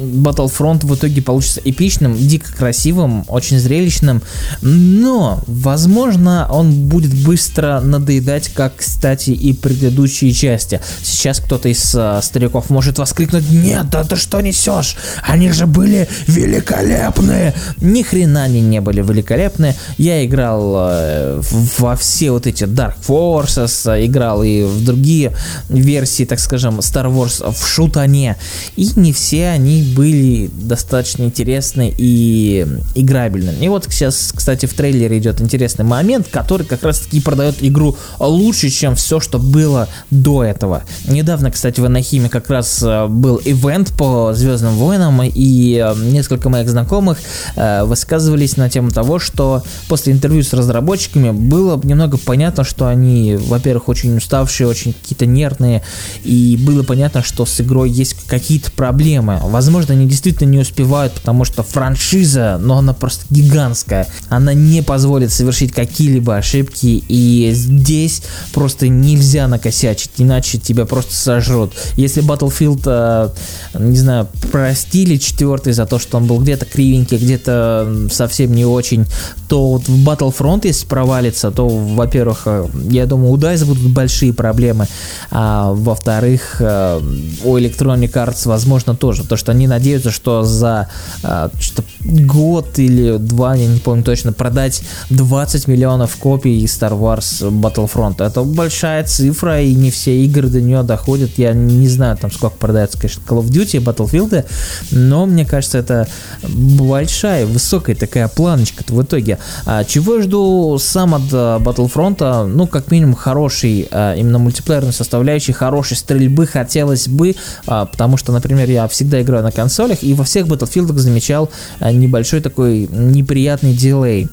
Battlefront 0.03 0.87
в 0.87 0.95
итоге 0.95 1.23
получится 1.23 1.61
эпичным, 1.65 2.17
дико 2.17 2.53
красивым, 2.53 3.25
очень 3.29 3.59
зрелищным, 3.59 4.23
но, 4.61 5.43
возможно, 5.47 6.47
он 6.51 6.89
будет 6.89 7.15
быстро 7.15 7.81
надоедать, 7.81 8.49
как, 8.49 8.77
кстати, 8.77 9.31
и 9.31 9.53
предыдущие 9.53 10.33
части. 10.33 10.81
Сейчас 11.03 11.41
кто-то 11.41 11.69
из 11.69 11.95
э, 11.95 12.21
стариков 12.23 12.71
может 12.71 12.99
воскликнуть, 12.99 13.51
нет, 13.51 13.91
да 13.91 14.05
ты 14.05 14.17
что 14.17 14.41
несешь? 14.41 14.97
Они 15.27 15.51
же 15.51 15.67
были 15.67 16.09
великолепные! 16.27 17.55
Ни 17.81 18.03
хрена 18.03 18.45
они 18.45 18.61
не 18.61 18.81
были 18.81 19.03
великолепны. 19.03 19.75
Я 19.99 20.25
играл 20.25 20.75
э, 20.77 21.41
во 21.79 21.97
все 21.97 22.31
вот 22.31 22.47
эти 22.47 22.65
Dark 22.65 22.95
Forces, 23.07 24.05
играл 24.07 24.43
и 24.43 24.63
в 24.63 24.85
другие 24.85 25.37
версии, 25.69 26.25
так 26.25 26.41
скажем, 26.41 26.81
Star 26.81 27.07
Wars 27.13 27.43
в 27.53 27.67
шутане, 27.67 28.37
и 28.77 28.89
не 28.97 29.13
все 29.13 29.49
они 29.49 29.83
были 29.95 30.51
достаточно 30.53 31.25
интересны 31.25 31.95
и 31.97 32.67
играбельны. 32.95 33.55
И 33.61 33.69
вот 33.69 33.87
сейчас, 33.91 34.33
кстати, 34.35 34.67
в 34.67 34.75
трейлере 34.75 35.19
идет 35.19 35.41
интересный 35.41 35.85
момент, 35.85 36.29
который 36.29 36.67
как 36.67 36.83
раз 36.83 37.01
таки 37.01 37.21
продает 37.21 37.57
игру 37.61 37.97
лучше, 38.19 38.71
чем 38.71 38.95
все, 38.95 39.21
что 39.21 39.39
было 39.39 39.89
до 40.11 40.45
этого. 40.45 40.83
Недавно, 41.07 41.51
кстати, 41.51 41.81
в 41.81 41.85
Анахиме 41.85 42.29
как 42.29 42.49
раз 42.51 42.83
э, 42.83 43.07
был 43.07 43.41
ивент 43.45 43.93
по 43.97 44.33
Звездным 44.35 44.75
войнам, 44.75 45.23
и 45.23 45.77
э, 45.77 45.95
несколько 45.97 46.49
моих 46.49 46.69
знакомых 46.69 47.19
э, 47.57 47.85
высказывались 47.85 48.57
на 48.57 48.69
тему 48.69 48.91
того, 48.91 49.19
что 49.19 49.63
после 49.89 50.13
интервью 50.13 50.43
с 50.43 50.53
разработчиками 50.53 51.31
было 51.31 51.81
немного 51.83 52.19
понятно, 52.19 52.65
что 52.65 52.87
они, 52.87 53.37
во-первых, 53.37 53.89
очень 53.89 54.17
уставшие, 54.17 54.67
очень 54.69 54.93
какие-то 54.93 55.27
нервные, 55.27 55.83
и 56.25 56.59
было 56.61 56.83
понятно, 56.83 57.23
что 57.23 57.45
с 57.45 57.61
игрой 57.61 57.91
есть 57.91 58.15
какие-то 58.27 58.71
проблемы. 58.73 59.41
Возможно, 59.43 59.82
возможно, 59.83 60.01
они 60.01 60.09
действительно 60.09 60.49
не 60.49 60.59
успевают, 60.59 61.13
потому 61.15 61.45
что 61.45 61.63
франшиза, 61.63 62.59
но 62.61 62.79
она 62.79 62.93
просто 62.93 63.25
гигантская. 63.31 64.07
Она 64.29 64.55
не 64.55 64.83
позволит 64.83 65.33
совершить 65.33 65.73
какие-либо 65.73 66.37
ошибки, 66.37 67.03
и 67.09 67.51
здесь 67.53 68.23
просто 68.53 68.89
нельзя 68.89 69.49
накосячить, 69.49 70.11
иначе 70.19 70.59
тебя 70.59 70.85
просто 70.85 71.15
сожрут. 71.15 71.73
Если 71.97 72.23
Battlefield, 72.23 72.83
э, 72.87 73.31
не 73.79 73.97
знаю, 73.97 74.29
простили 74.53 75.17
четвертый 75.17 75.73
за 75.73 75.87
то, 75.87 75.99
что 75.99 76.19
он 76.19 76.27
был 76.27 76.39
где-то 76.39 76.65
кривенький, 76.67 77.17
где-то 77.17 78.09
совсем 78.11 78.55
не 78.55 78.65
очень, 78.65 79.07
то 79.49 79.73
вот 79.73 79.89
в 79.89 80.09
Battlefront, 80.09 80.61
если 80.65 80.87
провалится, 80.87 81.51
то, 81.51 81.69
во-первых, 81.69 82.43
э, 82.47 82.69
я 82.89 83.07
думаю, 83.07 83.33
у 83.33 83.37
DICE 83.37 83.65
будут 83.65 83.91
большие 83.91 84.33
проблемы, 84.33 84.87
а 85.31 85.73
во-вторых, 85.73 86.57
э, 86.61 87.01
у 87.45 87.59
Electronic 87.59 88.13
Arts, 88.13 88.47
возможно, 88.47 88.95
тоже, 88.95 89.25
то, 89.25 89.37
что 89.37 89.53
они 89.53 89.67
надеются, 89.73 90.11
что 90.11 90.43
за 90.43 90.89
э, 91.23 91.49
что 91.59 91.83
год 92.05 92.79
или 92.79 93.17
два, 93.17 93.55
я 93.55 93.67
не 93.67 93.79
помню 93.79 94.05
точно, 94.05 94.33
продать 94.33 94.83
20 95.11 95.69
миллионов 95.69 96.17
копий 96.17 96.65
Star 96.65 96.99
Wars 96.99 97.49
Battlefront. 97.51 98.25
Это 98.25 98.43
большая 98.43 99.05
цифра, 99.05 99.63
и 99.63 99.75
не 99.75 99.91
все 99.91 100.25
игры 100.25 100.49
до 100.49 100.61
нее 100.61 100.83
доходят. 100.83 101.31
Я 101.37 101.53
не 101.53 101.89
знаю, 101.89 102.17
там 102.17 102.31
сколько 102.31 102.57
продается, 102.57 102.99
конечно, 102.99 103.23
Call 103.27 103.43
of 103.43 103.49
Duty, 103.49 103.83
Battlefield, 103.83 104.45
но 104.91 105.27
мне 105.27 105.47
кажется, 105.47 105.79
это 105.79 106.09
большая, 106.43 107.47
высокая 107.47 107.97
такая 107.97 108.29
планочка 108.29 108.85
в 108.87 109.03
итоге. 109.03 109.39
А, 109.65 109.85
чего 109.85 110.17
я 110.17 110.23
жду 110.23 110.79
сам 110.79 111.15
от 111.15 111.23
а, 111.33 111.59
Battlefront? 111.59 112.47
Ну, 112.47 112.67
как 112.67 112.91
минимум, 112.91 113.15
хороший 113.15 113.89
а, 113.91 114.15
именно 114.15 114.39
мультиплеерной 114.39 114.93
составляющей, 114.93 115.53
хорошей 115.53 115.97
стрельбы 115.97 116.47
хотелось 116.47 117.09
бы, 117.09 117.37
а, 117.67 117.87
потому 117.87 118.17
что, 118.17 118.33
например, 118.33 118.69
я 118.69 118.89
всегда 118.89 119.23
играю 119.23 119.43
на 119.43 119.52
консолях, 119.53 120.03
и 120.03 120.15
во 120.15 120.25
всех 120.25 120.47
Battlefield 120.47 120.93
замечал 120.99 121.51
небольшой 121.81 122.41
такой 122.41 122.89
неприятный 122.91 123.75
дилей. 123.75 124.29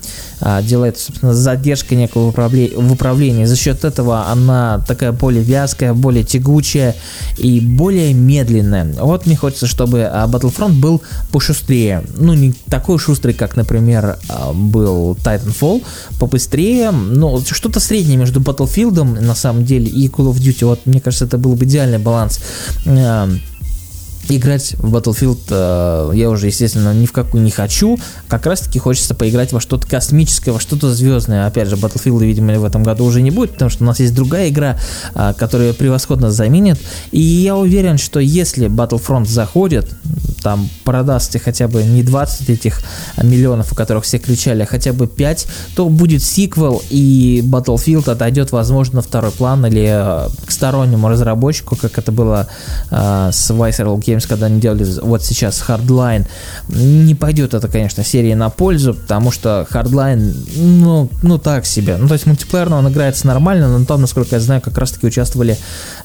Дилей, 0.63 0.93
собственно, 0.95 1.33
задержка 1.33 1.95
некого 1.95 2.31
в 2.31 2.91
управлении. 2.91 3.45
За 3.45 3.55
счет 3.55 3.83
этого 3.83 4.27
она 4.27 4.83
такая 4.87 5.11
более 5.11 5.43
вязкая, 5.43 5.93
более 5.93 6.23
тягучая 6.23 6.95
и 7.37 7.59
более 7.59 8.13
медленная. 8.13 8.93
Вот 9.01 9.25
мне 9.25 9.35
хочется, 9.35 9.67
чтобы 9.67 9.99
Battlefront 9.99 10.79
был 10.79 11.01
пошустрее. 11.31 12.03
Ну, 12.17 12.33
не 12.33 12.53
такой 12.69 12.99
шустрый, 12.99 13.33
как, 13.33 13.55
например, 13.57 14.17
был 14.53 15.17
Titanfall, 15.23 15.83
побыстрее, 16.19 16.91
но 16.91 17.41
что-то 17.41 17.79
среднее 17.79 18.17
между 18.17 18.39
Battlefield, 18.39 19.03
на 19.03 19.35
самом 19.35 19.65
деле, 19.65 19.87
и 19.87 20.07
Call 20.07 20.31
of 20.31 20.37
Duty. 20.37 20.65
Вот, 20.65 20.85
мне 20.85 21.01
кажется, 21.01 21.25
это 21.25 21.37
был 21.37 21.55
бы 21.55 21.65
идеальный 21.65 21.99
баланс 21.99 22.39
играть 24.37 24.75
в 24.77 24.95
Battlefield 24.95 25.39
э, 25.49 26.11
я 26.15 26.29
уже, 26.29 26.47
естественно, 26.47 26.93
ни 26.93 27.05
в 27.05 27.11
какую 27.11 27.43
не 27.43 27.51
хочу. 27.51 27.99
Как 28.27 28.45
раз 28.45 28.61
таки 28.61 28.79
хочется 28.79 29.15
поиграть 29.15 29.51
во 29.51 29.59
что-то 29.59 29.87
космическое, 29.87 30.51
во 30.51 30.59
что-то 30.59 30.93
звездное. 30.93 31.47
Опять 31.47 31.67
же, 31.67 31.75
Battlefield, 31.75 32.23
видимо, 32.23 32.59
в 32.59 32.65
этом 32.65 32.83
году 32.83 33.05
уже 33.05 33.21
не 33.21 33.31
будет, 33.31 33.51
потому 33.51 33.69
что 33.69 33.83
у 33.83 33.87
нас 33.87 33.99
есть 33.99 34.13
другая 34.13 34.49
игра, 34.49 34.77
э, 35.15 35.33
которая 35.37 35.73
превосходно 35.73 36.31
заменит. 36.31 36.79
И 37.11 37.21
я 37.21 37.55
уверен, 37.55 37.97
что 37.97 38.19
если 38.19 38.67
Battlefront 38.67 39.25
заходит, 39.25 39.87
там 40.41 40.69
продастся 40.83 41.39
хотя 41.39 41.67
бы 41.67 41.83
не 41.83 42.03
20 42.03 42.49
этих 42.49 42.81
миллионов, 43.21 43.71
о 43.71 43.75
которых 43.75 44.03
все 44.03 44.19
кричали, 44.19 44.63
а 44.63 44.65
хотя 44.65 44.93
бы 44.93 45.07
5, 45.07 45.47
то 45.75 45.89
будет 45.89 46.23
сиквел, 46.23 46.81
и 46.89 47.43
Battlefield 47.45 48.09
отойдет, 48.09 48.51
возможно, 48.51 48.97
на 48.97 49.01
второй 49.01 49.31
план 49.31 49.65
или 49.65 49.87
э, 49.87 50.29
к 50.45 50.51
стороннему 50.51 51.09
разработчику, 51.09 51.75
как 51.75 51.97
это 51.97 52.11
было 52.11 52.47
э, 52.89 53.29
с 53.31 53.51
Visceral 53.51 53.97
Games 53.97 54.27
когда 54.27 54.45
они 54.45 54.59
делали 54.59 54.85
вот 55.01 55.23
сейчас 55.23 55.63
Hardline, 55.67 56.27
не 56.69 57.15
пойдет 57.15 57.53
это, 57.53 57.67
конечно, 57.67 58.03
серии 58.03 58.33
на 58.33 58.49
пользу, 58.49 58.93
потому 58.93 59.31
что 59.31 59.67
Hardline, 59.71 60.33
ну, 60.55 61.09
ну 61.23 61.37
так 61.37 61.65
себе. 61.65 61.97
Ну, 61.97 62.07
то 62.07 62.13
есть 62.13 62.25
мультиплеерно 62.25 62.77
он 62.77 62.89
играется 62.89 63.27
нормально, 63.27 63.77
но 63.77 63.85
там, 63.85 64.01
насколько 64.01 64.35
я 64.35 64.39
знаю, 64.39 64.61
как 64.61 64.77
раз-таки 64.77 65.07
участвовали 65.07 65.57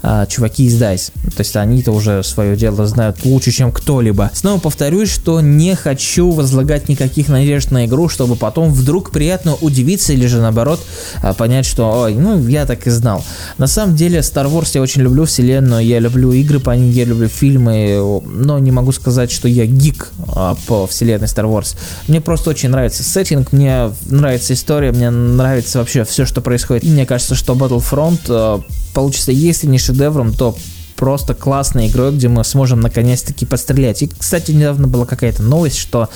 а, 0.02 0.26
чуваки 0.26 0.64
из 0.64 0.80
DICE. 0.80 1.12
То 1.36 1.40
есть 1.40 1.56
они-то 1.56 1.92
уже 1.92 2.22
свое 2.22 2.56
дело 2.56 2.86
знают 2.86 3.24
лучше, 3.24 3.50
чем 3.50 3.72
кто-либо. 3.72 4.23
Снова 4.32 4.60
повторюсь, 4.60 5.10
что 5.10 5.40
не 5.40 5.74
хочу 5.74 6.30
возлагать 6.30 6.88
никаких 6.88 7.28
надежд 7.28 7.70
на 7.70 7.86
игру, 7.86 8.08
чтобы 8.08 8.36
потом 8.36 8.72
вдруг 8.72 9.10
приятно 9.10 9.54
удивиться 9.60 10.12
или 10.12 10.26
же 10.26 10.40
наоборот 10.40 10.80
а, 11.22 11.34
понять, 11.34 11.66
что, 11.66 12.02
ой, 12.02 12.14
ну, 12.14 12.46
я 12.48 12.66
так 12.66 12.86
и 12.86 12.90
знал. 12.90 13.24
На 13.58 13.66
самом 13.66 13.96
деле, 13.96 14.20
Star 14.20 14.50
Wars 14.50 14.70
я 14.74 14.82
очень 14.82 15.02
люблю 15.02 15.24
вселенную, 15.24 15.84
я 15.84 15.98
люблю 15.98 16.32
игры 16.32 16.60
по 16.60 16.70
ней, 16.70 16.90
я 16.92 17.04
люблю 17.04 17.28
фильмы, 17.28 18.22
но 18.24 18.58
не 18.58 18.70
могу 18.70 18.92
сказать, 18.92 19.30
что 19.30 19.48
я 19.48 19.66
гик 19.66 20.12
а, 20.28 20.56
по 20.66 20.86
вселенной 20.86 21.26
Star 21.26 21.44
Wars. 21.44 21.76
Мне 22.08 22.20
просто 22.20 22.50
очень 22.50 22.70
нравится 22.70 23.02
сеттинг, 23.02 23.52
мне 23.52 23.90
нравится 24.06 24.54
история, 24.54 24.92
мне 24.92 25.10
нравится 25.10 25.78
вообще 25.78 26.04
все, 26.04 26.24
что 26.24 26.40
происходит. 26.40 26.84
И 26.84 26.88
мне 26.88 27.06
кажется, 27.06 27.34
что 27.34 27.54
Battlefront 27.54 28.20
а, 28.28 28.60
получится, 28.94 29.32
если 29.32 29.66
не 29.66 29.78
шедевром, 29.78 30.32
то 30.32 30.56
просто 31.04 31.34
классной 31.34 31.88
игрой, 31.88 32.12
где 32.12 32.28
мы 32.28 32.44
сможем 32.44 32.80
наконец-таки 32.80 33.44
пострелять. 33.44 34.00
И, 34.00 34.06
кстати, 34.06 34.52
недавно 34.52 34.88
была 34.88 35.04
какая-то 35.04 35.42
новость, 35.42 35.76
что 35.76 36.08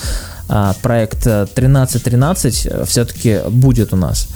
а, 0.49 0.75
проект 0.81 1.27
1313 1.27 2.65
э, 2.65 2.85
все-таки 2.87 3.41
будет 3.51 3.93
у 3.93 3.97
нас. 3.97 4.29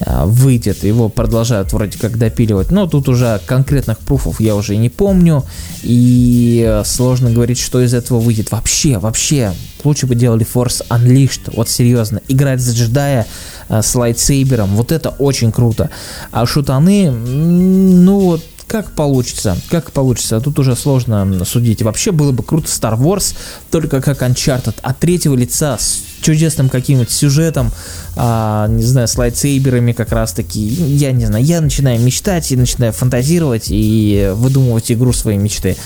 А, 0.00 0.24
выйдет, 0.24 0.82
его 0.82 1.10
продолжают 1.10 1.74
вроде 1.74 1.98
как 1.98 2.16
допиливать, 2.16 2.70
но 2.70 2.86
тут 2.86 3.10
уже 3.10 3.38
конкретных 3.44 3.98
пруфов 3.98 4.40
я 4.40 4.56
уже 4.56 4.76
не 4.76 4.88
помню, 4.88 5.44
и 5.82 6.80
сложно 6.86 7.30
говорить, 7.30 7.58
что 7.58 7.82
из 7.82 7.92
этого 7.92 8.18
выйдет. 8.18 8.50
Вообще, 8.50 8.96
вообще, 8.96 9.52
лучше 9.84 10.06
бы 10.06 10.14
делали 10.14 10.46
Force 10.46 10.80
Unleashed, 10.88 11.52
вот 11.54 11.68
серьезно, 11.68 12.22
играть 12.28 12.62
за 12.62 12.74
джедая 12.74 13.26
с 13.68 13.94
лайтсейбером, 13.94 14.70
вот 14.74 14.90
это 14.90 15.10
очень 15.10 15.52
круто. 15.52 15.90
А 16.30 16.46
шутаны, 16.46 17.10
ну 17.10 18.20
вот, 18.20 18.42
как 18.72 18.92
получится, 18.92 19.54
как 19.68 19.92
получится, 19.92 20.40
тут 20.40 20.58
уже 20.58 20.74
сложно 20.76 21.44
судить. 21.44 21.82
Вообще 21.82 22.10
было 22.10 22.32
бы 22.32 22.42
круто 22.42 22.68
Star 22.68 22.98
Wars, 22.98 23.36
только 23.70 24.00
как 24.00 24.22
Uncharted, 24.22 24.76
от 24.80 24.98
третьего 24.98 25.34
лица 25.34 25.76
чудесным 26.22 26.68
каким-нибудь 26.68 27.10
сюжетом, 27.10 27.70
а, 28.16 28.68
не 28.68 28.82
знаю, 28.82 29.08
с 29.08 29.16
лайтсейберами 29.16 29.92
как 29.92 30.12
раз 30.12 30.32
таки. 30.32 30.60
Я 30.60 31.12
не 31.12 31.26
знаю, 31.26 31.44
я 31.44 31.60
начинаю 31.60 32.00
мечтать 32.00 32.50
и 32.52 32.56
начинаю 32.56 32.92
фантазировать 32.92 33.66
и 33.68 34.30
выдумывать 34.34 34.90
игру 34.92 35.12
своей 35.12 35.38
мечты, 35.38 35.76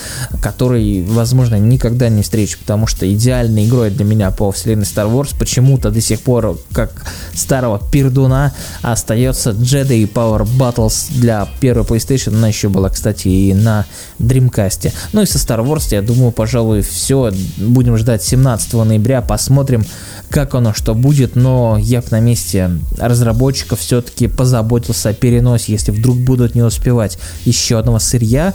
которой, 0.43 1.03
возможно, 1.03 1.57
никогда 1.57 2.09
не 2.09 2.23
встречу, 2.23 2.59
потому 2.59 2.87
что 2.87 3.13
идеальной 3.13 3.67
игрой 3.67 3.91
для 3.91 4.05
меня 4.05 4.31
по 4.31 4.51
вселенной 4.53 4.85
Star 4.85 5.13
Wars 5.13 5.35
почему-то 5.39 5.91
до 5.91 6.01
сих 6.01 6.21
пор, 6.21 6.59
как 6.73 6.91
старого 7.35 7.81
пердуна, 7.91 8.53
остается 8.83 9.51
Jedi 9.51 10.11
Power 10.13 10.47
Battles 10.59 11.07
для 11.11 11.49
первой 11.61 11.85
PlayStation, 11.85 12.37
она 12.37 12.49
еще 12.49 12.69
была, 12.69 12.91
кстати, 12.91 13.29
и 13.29 13.55
на 13.55 13.87
Dreamcast. 14.19 14.93
Ну 15.13 15.23
и 15.23 15.27
со 15.27 15.39
Star 15.39 15.65
Wars, 15.65 15.89
я 15.93 16.03
думаю, 16.03 16.33
пожалуй, 16.33 16.83
все. 16.83 17.33
Будем 17.57 17.97
ждать 17.97 18.23
17 18.23 18.73
ноября, 18.75 19.23
посмотрим, 19.23 19.85
как 20.31 20.55
оно 20.55 20.75
что 20.75 20.95
будет, 20.95 21.37
но 21.37 21.79
я 21.81 22.01
бы 22.01 22.09
на 22.11 22.21
месте 22.21 22.71
разработчиков 22.99 23.81
все-таки 23.81 24.27
позаботился 24.29 25.11
о 25.11 25.15
переносе, 25.15 25.73
если 25.73 25.93
вдруг 25.93 26.19
будут 26.19 26.55
не 26.55 26.63
успевать 26.63 27.19
еще 27.45 27.79
одного 27.79 27.99
сырья 27.99 28.55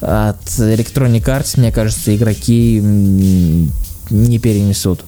от 0.00 0.42
Electronic 0.58 1.24
Arts, 1.24 1.58
мне 1.58 1.72
кажется, 1.72 2.14
игроки 2.14 2.80
не 4.10 4.38
перенесут. 4.38 5.04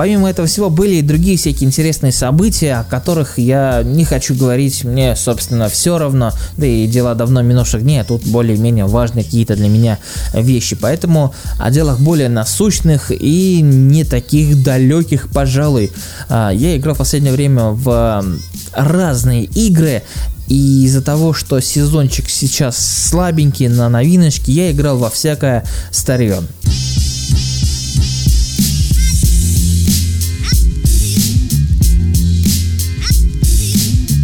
Помимо 0.00 0.30
этого 0.30 0.48
всего 0.48 0.70
были 0.70 0.94
и 0.94 1.02
другие 1.02 1.36
всякие 1.36 1.66
интересные 1.66 2.10
события, 2.10 2.76
о 2.76 2.84
которых 2.84 3.38
я 3.38 3.82
не 3.84 4.06
хочу 4.06 4.34
говорить, 4.34 4.82
мне, 4.82 5.14
собственно, 5.14 5.68
все 5.68 5.98
равно, 5.98 6.32
да 6.56 6.66
и 6.66 6.86
дела 6.86 7.14
давно 7.14 7.42
минувших 7.42 7.82
дней, 7.82 8.00
а 8.00 8.04
тут 8.04 8.24
более-менее 8.24 8.86
важные 8.86 9.26
какие-то 9.26 9.56
для 9.56 9.68
меня 9.68 9.98
вещи, 10.32 10.74
поэтому 10.74 11.34
о 11.58 11.70
делах 11.70 12.00
более 12.00 12.30
насущных 12.30 13.10
и 13.10 13.60
не 13.60 14.04
таких 14.04 14.62
далеких, 14.62 15.28
пожалуй. 15.28 15.92
А, 16.30 16.48
я 16.48 16.78
играл 16.78 16.94
в 16.94 16.98
последнее 16.98 17.34
время 17.34 17.64
в 17.64 18.24
разные 18.72 19.44
игры, 19.44 20.02
и 20.48 20.84
из-за 20.84 21.02
того, 21.02 21.34
что 21.34 21.60
сезончик 21.60 22.30
сейчас 22.30 22.78
слабенький 22.78 23.68
на 23.68 23.90
новиночке, 23.90 24.50
я 24.50 24.70
играл 24.70 24.96
во 24.96 25.10
всякое 25.10 25.62
старье. 25.90 26.40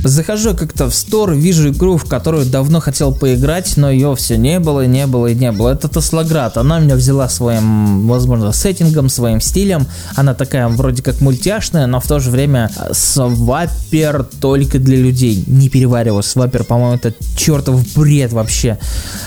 Захожу 0.06 0.54
как-то 0.54 0.88
в 0.88 0.94
стор, 0.94 1.32
вижу 1.32 1.70
игру, 1.70 1.96
в 1.96 2.04
которую 2.04 2.46
давно 2.46 2.80
хотел 2.80 3.14
поиграть, 3.14 3.76
но 3.76 3.90
ее 3.90 4.14
все 4.14 4.36
не 4.36 4.60
было, 4.60 4.86
не 4.86 5.06
было 5.06 5.26
и 5.28 5.34
не 5.34 5.52
было. 5.52 5.70
Это 5.70 5.88
Тослоград. 5.88 6.56
Она 6.56 6.78
меня 6.78 6.94
взяла 6.94 7.28
своим, 7.28 8.06
возможно, 8.06 8.52
сеттингом, 8.52 9.08
своим 9.08 9.40
стилем. 9.40 9.86
Она 10.14 10.34
такая 10.34 10.68
вроде 10.68 11.02
как 11.02 11.20
мультяшная, 11.20 11.86
но 11.86 12.00
в 12.00 12.06
то 12.06 12.18
же 12.18 12.30
время 12.30 12.70
свапер 12.92 14.24
только 14.40 14.78
для 14.78 14.96
людей. 14.96 15.42
Не 15.46 15.68
перевариваю. 15.68 16.22
Свапер, 16.22 16.64
по-моему, 16.64 16.96
это 16.96 17.12
чертов 17.36 17.82
бред 17.94 18.32
вообще. 18.32 18.78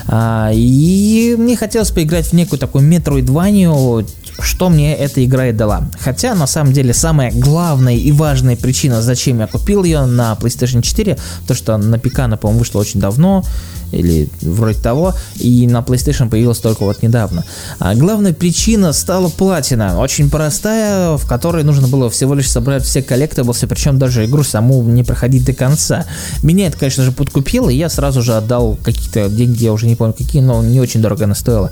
А, 0.08 0.52
и 0.54 1.36
мне 1.38 1.56
хотелось 1.58 1.92
поиграть 1.92 2.28
в 2.28 2.34
некую 2.34 2.60
такую 2.60 2.84
метроидванию, 2.84 4.06
что 4.42 4.70
мне 4.70 4.96
эта 4.96 5.24
игра 5.24 5.48
и 5.48 5.52
дала. 5.52 5.88
Хотя, 6.00 6.36
на 6.36 6.48
самом 6.48 6.74
деле, 6.74 6.94
самая 6.94 7.32
главная 7.32 7.96
и 7.96 8.12
важная 8.12 8.56
причина, 8.56 9.02
зачем 9.02 9.40
я 9.40 9.48
купил 9.48 9.84
ее 9.84 10.06
на 10.06 10.38
PlayStation 10.40 10.82
4, 10.82 11.18
то 11.48 11.54
что 11.54 11.78
на 11.78 12.00
ПК, 12.00 12.16
по-моему, 12.40 12.60
вышла 12.60 12.80
очень 12.80 13.00
давно, 13.00 13.44
или 13.92 14.30
вроде 14.42 14.80
того, 14.80 15.14
и 15.36 15.68
на 15.68 15.80
PlayStation 15.80 16.30
появилась 16.30 16.60
только 16.60 16.84
вот 16.84 17.02
недавно. 17.02 17.44
А 17.80 17.96
главная 17.96 18.34
причина 18.34 18.94
стала 18.94 19.30
платина, 19.30 20.00
очень 20.00 20.30
простая, 20.30 21.18
в 21.18 21.28
которой 21.28 21.64
нужно 21.64 21.88
было 21.88 22.10
всего 22.10 22.36
лишь 22.36 22.50
собрать 22.50 22.84
все 22.84 23.02
коллектаблсы, 23.02 23.68
причем 23.68 23.98
даже 23.98 24.26
игру 24.26 24.44
саму 24.44 24.84
не 24.84 25.04
проходить 25.04 25.46
до 25.46 25.54
конца. 25.54 26.06
Меня 26.44 26.68
это, 26.68 26.78
конечно 26.78 27.04
же, 27.04 27.12
подкупило, 27.12 27.70
и 27.70 27.78
я 27.78 27.90
сразу 27.90 28.22
же 28.22 28.36
отдал 28.36 28.78
какие-то 28.84 29.30
деньги, 29.30 29.64
я 29.64 29.74
уже 29.74 29.88
не 29.88 29.96
помню 29.96 30.14
какие, 30.14 30.42
но 30.42 30.62
не 30.64 30.80
очень 30.80 31.02
дорого 31.02 31.26
она 31.26 31.36
стоила. 31.36 31.72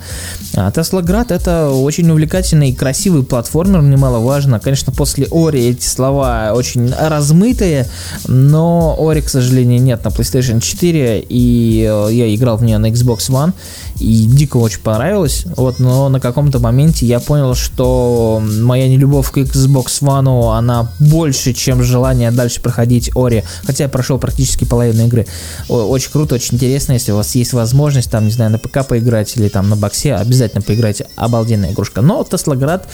А 0.56 0.70
Tesla 0.72 1.04
Grad 1.04 1.34
это 1.34 1.70
очень 1.70 2.10
увлекательный 2.10 2.57
качественный, 2.58 2.74
красивый 2.74 3.24
платформер, 3.24 3.82
немаловажно. 3.82 4.60
Конечно, 4.60 4.92
после 4.92 5.28
Ори 5.32 5.70
эти 5.70 5.86
слова 5.86 6.52
очень 6.54 6.92
размытые, 6.92 7.88
но 8.28 8.96
Ори, 9.00 9.22
к 9.22 9.30
сожалению, 9.30 9.82
нет 9.82 10.04
на 10.04 10.10
PlayStation 10.10 10.60
4, 10.60 11.26
и 11.28 11.88
э, 11.90 12.08
я 12.12 12.34
играл 12.34 12.58
в 12.58 12.64
нее 12.64 12.78
на 12.78 12.88
Xbox 12.88 13.30
One 13.30 13.54
и 14.00 14.26
дико 14.26 14.58
очень 14.58 14.80
понравилось. 14.80 15.46
Вот, 15.56 15.80
но 15.80 16.10
на 16.10 16.20
каком-то 16.20 16.60
моменте 16.60 17.06
я 17.06 17.20
понял, 17.20 17.56
что 17.56 18.42
моя 18.62 18.88
нелюбовь 18.88 19.32
к 19.32 19.38
Xbox 19.38 20.02
One, 20.02 20.58
она 20.58 20.92
больше, 21.00 21.54
чем 21.54 21.84
желание 21.84 22.32
дальше 22.32 22.62
проходить 22.62 23.12
Ори. 23.16 23.44
Хотя 23.66 23.86
я 23.86 23.90
прошел 23.90 24.20
практически 24.20 24.66
половину 24.66 25.06
игры. 25.06 25.26
Очень 25.68 26.12
круто, 26.12 26.36
очень 26.36 26.56
интересно, 26.56 26.94
если 26.94 27.12
у 27.12 27.16
вас 27.16 27.36
есть 27.36 27.54
возможность, 27.54 28.12
там, 28.12 28.26
не 28.26 28.32
знаю, 28.32 28.52
на 28.52 28.60
ПК 28.60 28.88
поиграть 28.88 29.36
или 29.38 29.50
там 29.50 29.70
на 29.70 29.76
боксе, 29.76 30.16
обязательно 30.16 30.62
поиграйте. 30.62 31.08
Обалденная 31.16 31.72
игрушка. 31.72 32.02
Но 32.02 32.24
Теслоград 32.48 32.88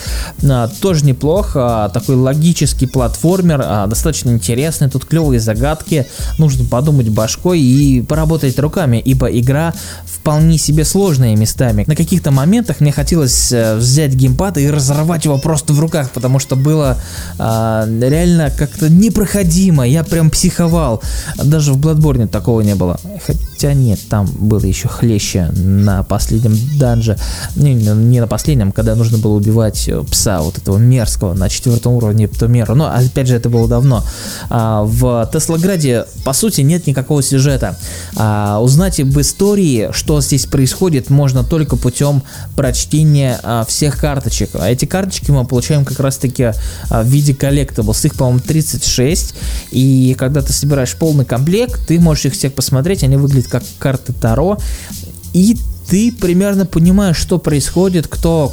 а, 0.48 0.68
тоже 0.80 1.04
неплох. 1.04 1.52
А, 1.54 1.88
такой 1.88 2.16
логический 2.16 2.86
платформер, 2.86 3.62
а, 3.64 3.86
достаточно 3.86 4.30
интересный. 4.30 4.90
Тут 4.90 5.04
клевые 5.04 5.38
загадки. 5.38 6.06
Нужно 6.38 6.64
подумать 6.64 7.08
башкой 7.08 7.60
и 7.60 8.02
поработать 8.02 8.58
руками, 8.58 9.00
ибо 9.04 9.26
игра 9.26 9.72
вполне 10.04 10.58
себе 10.58 10.84
сложные 10.84 11.36
местами. 11.36 11.84
На 11.86 11.94
каких-то 11.94 12.32
моментах 12.32 12.80
мне 12.80 12.90
хотелось 12.90 13.52
э, 13.52 13.76
взять 13.76 14.14
геймпад 14.14 14.58
и 14.58 14.68
разорвать 14.68 15.24
его 15.24 15.38
просто 15.38 15.72
в 15.72 15.78
руках, 15.78 16.10
потому 16.10 16.40
что 16.40 16.56
было 16.56 16.98
э, 17.38 17.42
реально 18.00 18.50
как-то 18.50 18.88
непроходимо. 18.88 19.86
Я 19.86 20.02
прям 20.02 20.30
психовал. 20.30 21.00
Даже 21.36 21.74
в 21.74 21.78
Bloodborne 21.78 22.26
такого 22.26 22.60
не 22.62 22.74
было. 22.74 22.98
Хотя 23.64 23.72
нет, 23.72 23.98
там 24.10 24.26
было 24.26 24.66
еще 24.66 24.88
хлеще 24.88 25.50
на 25.54 26.02
последнем 26.02 26.54
данже. 26.78 27.16
Не, 27.56 27.72
не 27.72 28.20
на 28.20 28.26
последнем, 28.26 28.72
когда 28.72 28.94
нужно 28.94 29.16
было 29.16 29.32
убивать 29.32 29.88
э, 29.88 30.02
пса 30.02 30.42
вот 30.42 30.58
этого 30.58 30.76
мерзкого 30.76 31.32
на 31.32 31.48
четвертом 31.48 31.94
уровне 31.94 32.28
Птомера. 32.28 32.74
Но 32.74 32.92
опять 32.94 33.26
же 33.26 33.36
это 33.36 33.48
было 33.48 33.66
давно. 33.66 34.04
А, 34.50 34.82
в 34.82 35.30
Теслаграде 35.32 36.04
по 36.26 36.34
сути 36.34 36.60
нет 36.60 36.86
никакого 36.86 37.22
сюжета. 37.22 37.78
А, 38.16 38.60
узнать 38.60 39.00
об 39.00 39.18
истории, 39.18 39.88
что 39.92 40.20
здесь 40.20 40.44
происходит 40.44 41.08
можно 41.08 41.42
только 41.42 41.76
путем 41.76 42.22
прочтения 42.56 43.40
а, 43.42 43.64
всех 43.64 43.98
карточек. 43.98 44.50
А 44.60 44.70
эти 44.70 44.84
карточки 44.84 45.30
мы 45.30 45.46
получаем 45.46 45.86
как 45.86 46.00
раз 46.00 46.18
таки 46.18 46.52
а, 46.90 47.02
в 47.02 47.06
виде 47.06 47.34
collectibles. 47.34 48.04
Их, 48.04 48.14
по-моему, 48.14 48.40
36. 48.40 49.34
И 49.70 50.14
когда 50.18 50.42
ты 50.42 50.52
собираешь 50.52 50.94
полный 50.96 51.24
комплект, 51.24 51.86
ты 51.86 51.98
можешь 51.98 52.26
их 52.26 52.34
всех 52.34 52.52
посмотреть. 52.52 53.02
Они 53.02 53.16
выглядят 53.16 53.53
как 53.54 53.62
карты 53.78 54.12
Таро. 54.12 54.58
И 55.32 55.56
ты 55.88 56.10
примерно 56.10 56.66
понимаешь, 56.66 57.16
что 57.16 57.38
происходит, 57.38 58.08
кто, 58.08 58.52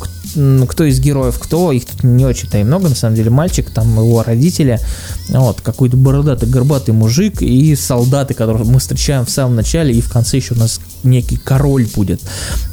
кто 0.67 0.83
из 0.83 0.99
героев 0.99 1.39
кто, 1.39 1.71
их 1.71 1.85
тут 1.85 2.03
не 2.03 2.23
очень-то 2.23 2.59
и 2.59 2.63
много, 2.63 2.89
на 2.89 2.95
самом 2.95 3.15
деле, 3.15 3.31
мальчик, 3.31 3.71
там 3.71 3.97
его 3.97 4.21
родители, 4.21 4.79
вот, 5.29 5.61
какой-то 5.61 5.97
бородатый, 5.97 6.47
горбатый 6.47 6.93
мужик 6.93 7.41
и 7.41 7.75
солдаты, 7.75 8.35
которых 8.35 8.67
мы 8.67 8.79
встречаем 8.79 9.25
в 9.25 9.31
самом 9.31 9.55
начале, 9.55 9.95
и 9.95 10.01
в 10.01 10.11
конце 10.11 10.37
еще 10.37 10.53
у 10.53 10.57
нас 10.57 10.79
некий 11.03 11.37
король 11.37 11.87
будет, 11.95 12.21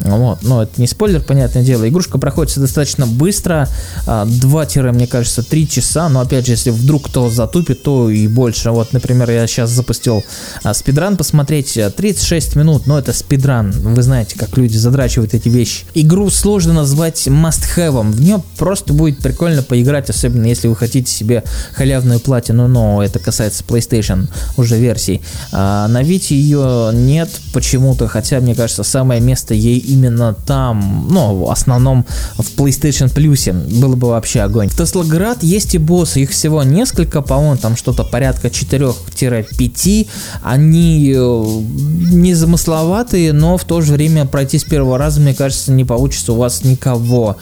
вот, 0.00 0.42
но 0.42 0.62
это 0.62 0.80
не 0.80 0.86
спойлер, 0.86 1.20
понятное 1.20 1.62
дело, 1.62 1.88
игрушка 1.88 2.18
проходится 2.18 2.60
достаточно 2.60 3.06
быстро, 3.06 3.68
2 4.06 4.66
мне 4.92 5.06
кажется, 5.06 5.42
3 5.42 5.68
часа, 5.68 6.08
но 6.08 6.20
опять 6.20 6.46
же, 6.46 6.52
если 6.52 6.70
вдруг 6.70 7.08
кто 7.08 7.30
затупит, 7.30 7.82
то 7.82 8.10
и 8.10 8.26
больше, 8.26 8.70
вот, 8.70 8.92
например, 8.92 9.30
я 9.30 9.46
сейчас 9.46 9.70
запустил 9.70 10.24
а, 10.62 10.74
спидран 10.74 11.16
посмотреть, 11.16 11.78
36 11.96 12.56
минут, 12.56 12.86
но 12.86 12.98
это 12.98 13.12
спидран, 13.12 13.70
вы 13.70 14.02
знаете, 14.02 14.38
как 14.38 14.56
люди 14.56 14.76
задрачивают 14.76 15.34
эти 15.34 15.48
вещи. 15.48 15.84
Игру 15.94 16.30
сложно 16.30 16.72
назвать 16.72 17.26
must-have, 17.26 18.12
в 18.12 18.20
нее 18.20 18.42
просто 18.56 18.92
будет 18.92 19.18
прикольно 19.18 19.62
поиграть, 19.62 20.10
особенно 20.10 20.46
если 20.46 20.68
вы 20.68 20.76
хотите 20.76 21.10
себе 21.10 21.44
халявную 21.72 22.20
платину, 22.20 22.68
но 22.68 23.02
это 23.02 23.18
касается 23.18 23.64
PlayStation 23.66 24.28
уже 24.56 24.76
версий. 24.78 25.22
А 25.52 25.88
на 25.88 26.02
Вите 26.02 26.34
ее 26.34 26.90
нет 26.92 27.28
почему-то, 27.52 28.08
хотя 28.18 28.40
мне 28.40 28.56
кажется, 28.56 28.82
самое 28.82 29.20
место 29.20 29.54
ей 29.54 29.78
именно 29.78 30.34
там, 30.34 31.06
ну, 31.08 31.36
в 31.36 31.52
основном 31.52 32.04
в 32.34 32.58
PlayStation 32.58 33.14
Plus 33.14 33.52
было 33.80 33.94
бы 33.94 34.08
вообще 34.08 34.40
огонь. 34.40 34.68
В 34.68 34.76
Теслоград 34.76 35.44
есть 35.44 35.76
и 35.76 35.78
боссы, 35.78 36.22
их 36.22 36.30
всего 36.30 36.64
несколько, 36.64 37.22
по-моему, 37.22 37.58
там 37.58 37.76
что-то 37.76 38.02
порядка 38.02 38.48
4-5, 38.48 40.08
они 40.42 41.12
э, 41.14 41.16
незамысловатые, 41.16 43.32
но 43.32 43.56
в 43.56 43.62
то 43.62 43.82
же 43.82 43.92
время 43.92 44.26
пройти 44.26 44.58
с 44.58 44.64
первого 44.64 44.98
раза, 44.98 45.20
мне 45.20 45.32
кажется, 45.32 45.70
не 45.70 45.84
получится 45.84 46.32
у 46.32 46.36
вас 46.36 46.64
никого. 46.64 47.36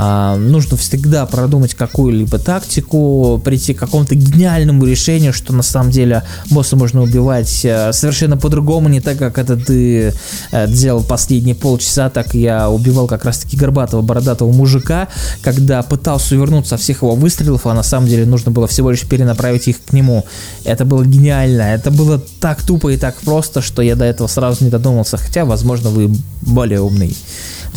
А, 0.00 0.36
нужно 0.36 0.76
всегда 0.76 1.26
продумать 1.26 1.74
какую-либо 1.74 2.38
тактику, 2.38 3.42
прийти 3.44 3.74
к 3.74 3.80
какому-то 3.80 4.14
гениальному 4.14 4.84
решению, 4.84 5.32
что 5.32 5.52
на 5.52 5.64
самом 5.64 5.90
деле 5.90 6.22
босса 6.50 6.76
можно 6.76 7.02
убивать 7.02 7.64
э, 7.64 7.92
совершенно 7.92 8.36
по-другому, 8.36 8.88
не 8.88 9.00
так, 9.00 9.18
как 9.18 9.38
это 9.38 9.56
ты 9.56 10.14
э, 10.52 10.68
делал 10.68 11.02
последние 11.02 11.56
полчаса, 11.56 12.10
так 12.10 12.34
я 12.34 12.70
убивал 12.70 13.08
как 13.08 13.24
раз-таки 13.24 13.56
горбатого 13.56 14.00
бородатого 14.00 14.52
мужика, 14.52 15.08
когда 15.42 15.82
пытался 15.82 16.36
увернуться 16.36 16.76
от 16.76 16.80
всех 16.80 17.02
его 17.02 17.16
выстрелов, 17.16 17.66
а 17.66 17.74
на 17.74 17.82
самом 17.82 18.06
деле 18.06 18.24
нужно 18.24 18.52
было 18.52 18.68
всего 18.68 18.92
лишь 18.92 19.02
перенаправить 19.02 19.66
их 19.66 19.84
к 19.84 19.92
нему. 19.92 20.24
Это 20.62 20.84
было 20.84 21.04
гениально, 21.04 21.62
это 21.62 21.90
было 21.90 22.22
так 22.38 22.62
тупо 22.62 22.90
и 22.90 22.98
так 22.98 23.16
просто, 23.22 23.60
что 23.60 23.82
я 23.82 23.96
до 23.96 24.04
этого 24.04 24.28
сразу 24.28 24.62
не 24.62 24.70
додумался, 24.70 25.16
хотя, 25.16 25.44
возможно, 25.44 25.90
вы 25.90 26.08
более 26.42 26.82
умный 26.82 27.16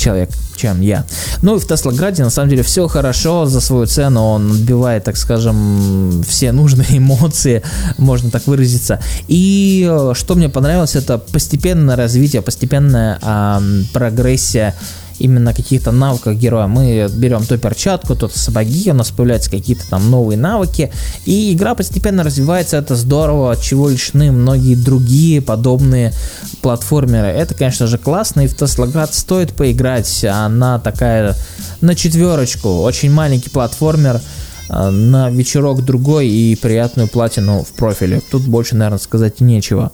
человек, 0.02 0.30
чем 0.56 0.82
я. 0.82 1.06
Ну 1.42 1.56
и 1.56 1.60
в 1.60 1.68
Теслограде 1.68 2.24
на 2.24 2.30
самом 2.30 2.50
деле 2.50 2.64
все 2.64 2.88
хорошо 2.88 3.46
за 3.46 3.62
свою 3.62 3.86
цену, 3.86 4.24
он 4.24 4.52
отбивает, 4.52 5.04
так 5.04 5.18
скажем, 5.18 6.24
все 6.28 6.52
нужные 6.52 6.88
эмоции, 6.98 7.62
можно 7.98 8.32
так 8.32 8.48
выразиться. 8.48 9.00
И 9.28 9.88
э, 9.90 10.14
что 10.16 10.36
мне 10.36 10.50
понравилось, 10.50 10.96
это 10.96 11.18
постепенное 11.18 11.96
развитие, 11.96 12.42
постепенная 12.42 13.20
э, 13.22 13.84
прогрессия 13.94 14.76
именно 15.21 15.53
каких-то 15.53 15.91
навыках 15.91 16.36
героя. 16.36 16.67
Мы 16.67 17.07
берем 17.13 17.45
то 17.45 17.57
перчатку, 17.57 18.15
то 18.15 18.29
сапоги, 18.29 18.91
у 18.91 18.93
нас 18.93 19.12
появляются 19.12 19.49
какие-то 19.51 19.89
там 19.89 20.10
новые 20.10 20.38
навыки, 20.38 20.91
и 21.25 21.53
игра 21.53 21.75
постепенно 21.75 22.23
развивается, 22.23 22.77
это 22.77 22.95
здорово, 22.95 23.51
от 23.51 23.62
чего 23.62 23.89
лишены 23.89 24.31
многие 24.31 24.75
другие 24.75 25.41
подобные 25.41 26.13
платформеры. 26.62 27.27
Это, 27.27 27.53
конечно 27.53 27.88
же, 27.88 27.97
классно, 27.97 28.41
и 28.41 28.47
в 28.47 28.55
Теслоград 28.55 29.13
стоит 29.13 29.53
поиграть, 29.53 30.25
она 30.25 30.79
такая 30.79 31.36
на 31.81 31.95
четверочку, 31.95 32.81
очень 32.81 33.12
маленький 33.12 33.49
платформер, 33.49 34.21
э, 34.69 34.89
на 34.89 35.29
вечерок 35.29 35.84
другой 35.84 36.27
и 36.27 36.55
приятную 36.55 37.07
платину 37.07 37.63
в 37.63 37.71
профиле. 37.73 38.21
Тут 38.31 38.43
больше, 38.43 38.75
наверное, 38.75 38.99
сказать 38.99 39.41
нечего. 39.41 39.91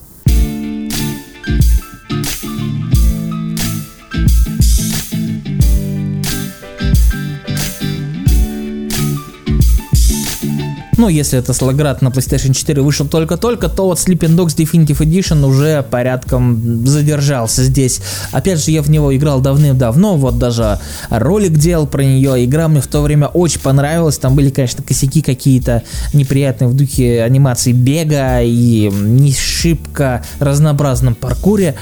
Ну, 10.98 11.08
если 11.08 11.38
это 11.38 11.52
Слоград 11.52 12.02
на 12.02 12.08
PlayStation 12.08 12.52
4 12.52 12.82
вышел 12.82 13.06
только-только, 13.06 13.68
то 13.68 13.84
вот 13.84 13.98
Sleeping 13.98 14.34
Dogs 14.34 14.56
Definitive 14.56 14.98
Edition 14.98 15.46
уже 15.46 15.84
порядком 15.88 16.84
задержался 16.84 17.62
здесь. 17.62 18.00
Опять 18.32 18.64
же, 18.64 18.72
я 18.72 18.82
в 18.82 18.90
него 18.90 19.16
играл 19.16 19.40
давным-давно, 19.40 20.16
вот 20.16 20.38
даже 20.38 20.80
ролик 21.08 21.52
делал 21.52 21.86
про 21.86 22.02
нее. 22.02 22.44
Игра 22.44 22.66
мне 22.66 22.80
в 22.80 22.88
то 22.88 23.00
время 23.00 23.28
очень 23.28 23.60
понравилась. 23.60 24.18
Там 24.18 24.34
были, 24.34 24.50
конечно, 24.50 24.82
косяки 24.82 25.22
какие-то 25.22 25.84
неприятные 26.12 26.66
в 26.66 26.74
духе 26.74 27.22
анимации 27.22 27.70
бега 27.70 28.40
и 28.42 28.90
не 28.90 29.32
шибко 29.32 30.24
разнообразном 30.40 31.14
паркуре. 31.14 31.76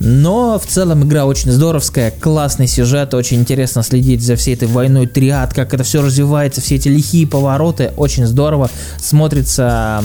Но 0.00 0.58
в 0.58 0.66
целом 0.66 1.04
игра 1.04 1.26
очень 1.26 1.52
здоровская, 1.52 2.10
классный 2.10 2.68
сюжет, 2.68 3.12
очень 3.12 3.40
интересно 3.40 3.82
следить 3.82 4.22
за 4.22 4.36
всей 4.36 4.54
этой 4.54 4.68
войной 4.68 5.06
триад, 5.06 5.52
как 5.52 5.74
это 5.74 5.84
все 5.84 6.00
развивается, 6.00 6.62
все 6.62 6.76
эти 6.76 6.88
лихие 6.88 7.26
повороты, 7.26 7.92
очень 7.98 8.24
здорово 8.24 8.61
здорово, 8.62 8.70
смотрится 8.98 10.02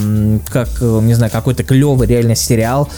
как, 0.50 0.68
э, 0.80 1.00
не 1.02 1.14
знаю, 1.14 1.30
какой-то 1.32 1.64
клевый 1.64 2.06
реально 2.06 2.34
сериал. 2.34 2.88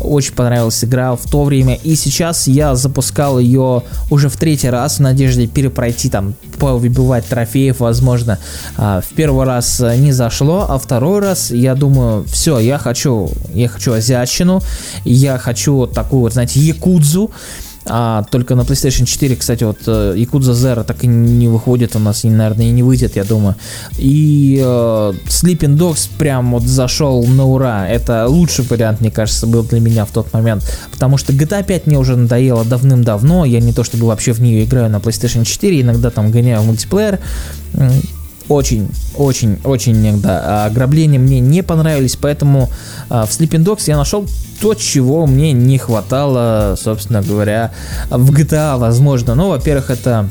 Очень 0.00 0.34
понравилась 0.34 0.82
игра 0.84 1.14
в 1.14 1.30
то 1.30 1.44
время. 1.44 1.74
И 1.74 1.94
сейчас 1.94 2.46
я 2.46 2.74
запускал 2.74 3.38
ее 3.38 3.82
уже 4.10 4.28
в 4.28 4.36
третий 4.36 4.70
раз 4.70 4.96
в 4.96 5.00
надежде 5.00 5.46
перепройти 5.46 6.08
там, 6.08 6.34
повыбивать 6.58 7.26
трофеев, 7.26 7.80
возможно. 7.80 8.38
А, 8.76 9.00
в 9.00 9.14
первый 9.14 9.46
раз 9.46 9.80
не 9.80 10.12
зашло, 10.12 10.66
а 10.68 10.78
второй 10.78 11.20
раз 11.20 11.50
я 11.50 11.74
думаю, 11.74 12.24
все, 12.24 12.58
я 12.58 12.78
хочу, 12.78 13.30
я 13.52 13.68
хочу 13.68 13.92
азиатчину, 13.92 14.62
я 15.04 15.38
хочу 15.38 15.86
такую, 15.86 16.30
знаете, 16.30 16.60
якудзу. 16.60 17.30
А 17.86 18.24
только 18.30 18.54
на 18.54 18.60
PlayStation 18.60 19.06
4, 19.06 19.36
кстати, 19.36 19.64
вот 19.64 19.78
э, 19.86 20.14
Yakuza 20.16 20.52
Zero 20.52 20.84
так 20.84 21.02
и 21.02 21.06
не 21.06 21.48
выходит 21.48 21.96
у 21.96 21.98
нас, 21.98 22.24
и, 22.24 22.30
наверное, 22.30 22.66
и 22.66 22.70
не 22.70 22.82
выйдет, 22.82 23.16
я 23.16 23.24
думаю. 23.24 23.56
И 23.98 24.60
э, 24.62 25.12
Sleeping 25.26 25.76
Dogs 25.76 26.10
прям 26.18 26.52
вот 26.52 26.62
зашел 26.62 27.24
на 27.24 27.46
ура. 27.46 27.88
Это 27.88 28.26
лучший 28.28 28.66
вариант, 28.66 29.00
мне 29.00 29.10
кажется, 29.10 29.46
был 29.46 29.62
для 29.62 29.80
меня 29.80 30.04
в 30.04 30.10
тот 30.10 30.32
момент. 30.32 30.62
Потому 30.92 31.16
что 31.16 31.32
GTA 31.32 31.64
5 31.64 31.86
мне 31.86 31.98
уже 31.98 32.16
надоело 32.16 32.64
давным-давно. 32.64 33.44
Я 33.46 33.60
не 33.60 33.72
то 33.72 33.82
чтобы 33.82 34.06
вообще 34.06 34.32
в 34.32 34.40
нее 34.40 34.64
играю 34.64 34.90
на 34.90 34.96
PlayStation 34.96 35.44
4, 35.44 35.80
иногда 35.80 36.10
там 36.10 36.30
гоняю 36.30 36.60
в 36.60 36.66
мультиплеер 36.66 37.18
очень, 38.50 38.88
очень, 39.16 39.58
очень 39.62 39.96
иногда. 39.96 40.42
А 40.44 40.66
ограбления 40.66 41.20
мне 41.20 41.38
не 41.38 41.62
понравились, 41.62 42.16
поэтому 42.16 42.68
а, 43.08 43.24
в 43.24 43.30
Sleeping 43.30 43.64
Dogs 43.64 43.84
я 43.86 43.96
нашел 43.96 44.26
то, 44.60 44.74
чего 44.74 45.26
мне 45.26 45.52
не 45.52 45.78
хватало, 45.78 46.76
собственно 46.76 47.22
говоря, 47.22 47.72
в 48.10 48.32
GTA, 48.32 48.76
возможно. 48.76 49.36
Ну, 49.36 49.50
во-первых, 49.50 49.90
это 49.90 50.28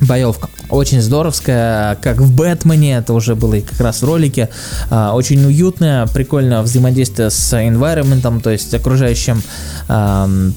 боевка 0.00 0.48
очень 0.70 1.00
здоровская, 1.00 1.96
как 1.96 2.18
в 2.18 2.34
Бэтмене, 2.34 2.96
это 2.96 3.12
уже 3.12 3.34
было 3.34 3.54
и 3.54 3.60
как 3.60 3.80
раз 3.80 4.02
в 4.02 4.04
ролике, 4.04 4.48
а, 4.90 5.14
очень 5.14 5.44
уютная, 5.44 6.06
прикольно 6.06 6.62
взаимодействие 6.62 7.30
с 7.30 7.52
environment, 7.52 8.40
то 8.42 8.50
есть 8.50 8.72
окружающим 8.74 9.42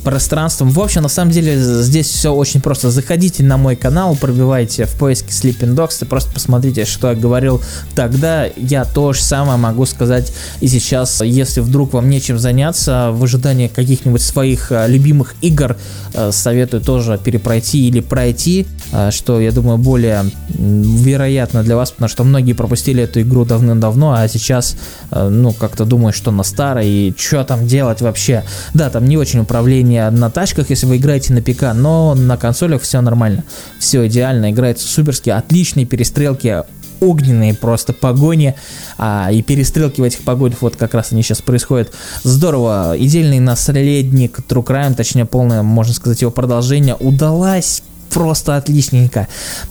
пространством. 0.03 0.69
В 0.69 0.79
общем, 0.79 1.01
на 1.01 1.09
самом 1.09 1.31
деле 1.31 1.57
здесь 1.57 2.07
все 2.07 2.31
очень 2.33 2.61
просто. 2.61 2.91
Заходите 2.91 3.43
на 3.43 3.57
мой 3.57 3.75
канал, 3.75 4.15
пробивайте 4.15 4.85
в 4.85 4.93
поиске 4.93 5.29
Sleeping 5.29 5.75
Dogs 5.75 5.97
и 6.01 6.05
просто 6.05 6.31
посмотрите, 6.31 6.85
что 6.85 7.09
я 7.09 7.15
говорил 7.15 7.61
тогда. 7.95 8.45
Я 8.55 8.85
то 8.85 9.11
же 9.13 9.21
самое 9.21 9.57
могу 9.57 9.85
сказать 9.85 10.31
и 10.61 10.67
сейчас. 10.67 11.21
Если 11.21 11.61
вдруг 11.61 11.93
вам 11.93 12.09
нечем 12.09 12.37
заняться 12.37 13.09
в 13.11 13.23
ожидании 13.23 13.67
каких-нибудь 13.67 14.21
своих 14.21 14.71
а, 14.71 14.87
любимых 14.87 15.35
игр, 15.41 15.77
а, 16.13 16.31
советую 16.31 16.81
тоже 16.81 17.19
перепройти 17.23 17.87
или 17.87 17.99
пройти, 17.99 18.67
что 19.09 19.41
я 19.41 19.51
думаю 19.51 19.77
более 19.79 20.02
более 20.03 20.25
вероятно 20.49 21.63
для 21.63 21.75
вас, 21.75 21.91
потому 21.91 22.09
что 22.09 22.23
многие 22.23 22.53
пропустили 22.53 23.03
эту 23.03 23.21
игру 23.21 23.45
давным-давно, 23.45 24.13
а 24.13 24.27
сейчас, 24.27 24.75
э, 25.11 25.29
ну, 25.29 25.53
как-то 25.53 25.85
думают, 25.85 26.15
что 26.15 26.31
на 26.31 26.43
старой, 26.43 26.87
и 26.87 27.15
что 27.17 27.43
там 27.43 27.65
делать 27.65 28.01
вообще. 28.01 28.43
Да, 28.73 28.89
там 28.89 29.05
не 29.05 29.17
очень 29.17 29.39
управление 29.39 30.09
на 30.09 30.29
тачках, 30.29 30.69
если 30.69 30.85
вы 30.85 30.97
играете 30.97 31.33
на 31.33 31.41
ПК, 31.41 31.73
но 31.73 32.15
на 32.15 32.37
консолях 32.37 32.81
все 32.81 33.01
нормально, 33.01 33.43
все 33.79 34.05
идеально, 34.07 34.51
играется 34.51 34.87
суперски, 34.87 35.29
отличные 35.29 35.85
перестрелки, 35.85 36.63
огненные 36.99 37.53
просто 37.53 37.93
погони, 37.93 38.55
а, 38.97 39.29
и 39.31 39.41
перестрелки 39.41 40.01
в 40.01 40.03
этих 40.03 40.21
погонях, 40.23 40.61
вот 40.61 40.75
как 40.75 40.93
раз 40.93 41.11
они 41.11 41.23
сейчас 41.23 41.41
происходят. 41.41 41.91
Здорово, 42.23 42.95
идеальный 42.97 43.39
наследник 43.39 44.39
True 44.47 44.63
Crime, 44.65 44.95
точнее 44.95 45.25
полное, 45.25 45.63
можно 45.63 45.93
сказать, 45.93 46.21
его 46.21 46.31
продолжение 46.31 46.95
удалась 46.95 47.83
просто 48.09 48.57
отличненько. 48.57 49.27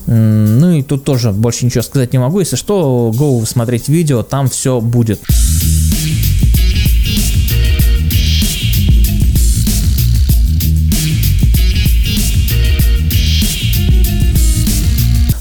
Ну 0.07 0.71
и 0.71 0.83
тут 0.83 1.03
тоже 1.03 1.31
больше 1.31 1.65
ничего 1.65 1.83
сказать 1.83 2.13
не 2.13 2.19
могу. 2.19 2.39
Если 2.39 2.55
что, 2.55 3.11
go 3.15 3.45
смотреть 3.45 3.89
видео, 3.89 4.23
там 4.23 4.47
все 4.47 4.79
будет. 4.81 5.19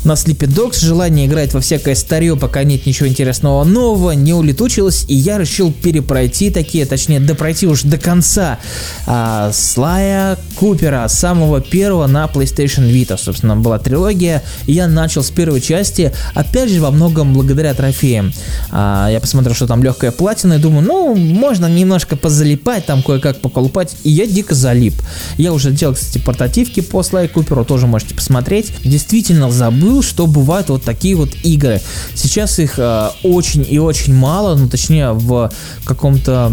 На 0.04 0.12
Sleepy 0.12 0.48
Dogs, 0.48 0.84
желание 0.84 1.26
играть 1.26 1.54
во 1.54 1.60
всякое 1.60 1.94
старье, 1.94 2.36
пока 2.36 2.64
нет 2.64 2.86
ничего 2.86 3.08
интересного 3.08 3.62
нового, 3.64 4.12
не 4.12 4.34
улетучилось, 4.34 5.04
и 5.08 5.14
я 5.14 5.38
решил 5.38 5.72
перепройти 5.72 6.50
такие, 6.50 6.86
точнее, 6.86 7.20
допройти 7.20 7.66
уж 7.66 7.82
до 7.82 7.98
конца 7.98 8.58
а, 9.06 9.52
Слая 9.52 10.38
Купера, 10.56 11.06
самого 11.08 11.60
первого 11.60 12.06
на 12.06 12.24
PlayStation 12.24 12.90
Vita, 12.90 13.16
собственно, 13.16 13.56
была 13.56 13.78
трилогия, 13.78 14.42
и 14.66 14.72
я 14.72 14.88
начал 14.88 15.22
с 15.22 15.30
первой 15.30 15.60
части, 15.60 16.12
опять 16.34 16.70
же, 16.70 16.80
во 16.80 16.90
многом 16.90 17.32
благодаря 17.32 17.72
трофеям. 17.74 18.32
А, 18.70 19.08
я 19.08 19.20
посмотрел, 19.20 19.54
что 19.54 19.66
там 19.66 19.84
легкая 19.84 20.10
платина, 20.10 20.54
и 20.54 20.58
думаю, 20.58 20.84
ну, 20.84 21.14
можно 21.14 21.66
немножко 21.66 22.16
позалипать, 22.16 22.86
там 22.86 23.02
кое-как 23.02 23.40
поколупать, 23.40 23.94
и 24.02 24.10
я 24.10 24.26
дико 24.26 24.54
залип. 24.54 24.94
Я 25.38 25.52
уже 25.52 25.70
делал, 25.70 25.94
кстати, 25.94 26.18
портативки 26.18 26.80
по 26.80 27.02
Слай 27.02 27.28
Куперу, 27.28 27.64
тоже 27.64 27.86
можете 27.86 28.14
посмотреть. 28.14 28.72
Действительно 28.84 29.50
забыл 29.50 29.91
забыл, 29.92 30.02
что 30.02 30.26
бывают 30.26 30.68
вот 30.70 30.82
такие 30.82 31.14
вот 31.14 31.30
игры. 31.42 31.80
Сейчас 32.14 32.58
их 32.58 32.78
э, 32.78 33.08
очень 33.22 33.66
и 33.68 33.78
очень 33.78 34.14
мало, 34.14 34.56
ну 34.56 34.68
точнее 34.68 35.12
в 35.12 35.50
каком-то, 35.84 36.50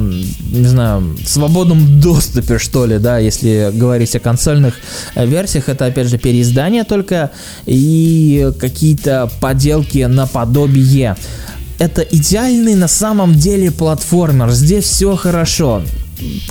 не 0.52 0.68
знаю, 0.68 1.18
свободном 1.26 2.02
доступе, 2.02 2.58
что 2.58 2.86
ли, 2.86 2.98
да, 3.00 3.18
если 3.18 3.72
говорить 3.74 4.16
о 4.16 4.20
консольных 4.20 4.76
э, 5.16 5.26
версиях, 5.26 5.70
это 5.70 5.86
опять 5.86 6.08
же 6.08 6.18
переиздания 6.18 6.84
только 6.84 7.32
и 7.66 8.52
какие-то 8.60 9.30
поделки 9.40 10.00
наподобие. 10.00 11.16
Это 11.80 12.02
идеальный 12.02 12.76
на 12.76 12.90
самом 12.90 13.34
деле 13.34 13.72
платформер, 13.72 14.52
здесь 14.52 14.84
все 14.84 15.16
хорошо 15.16 15.82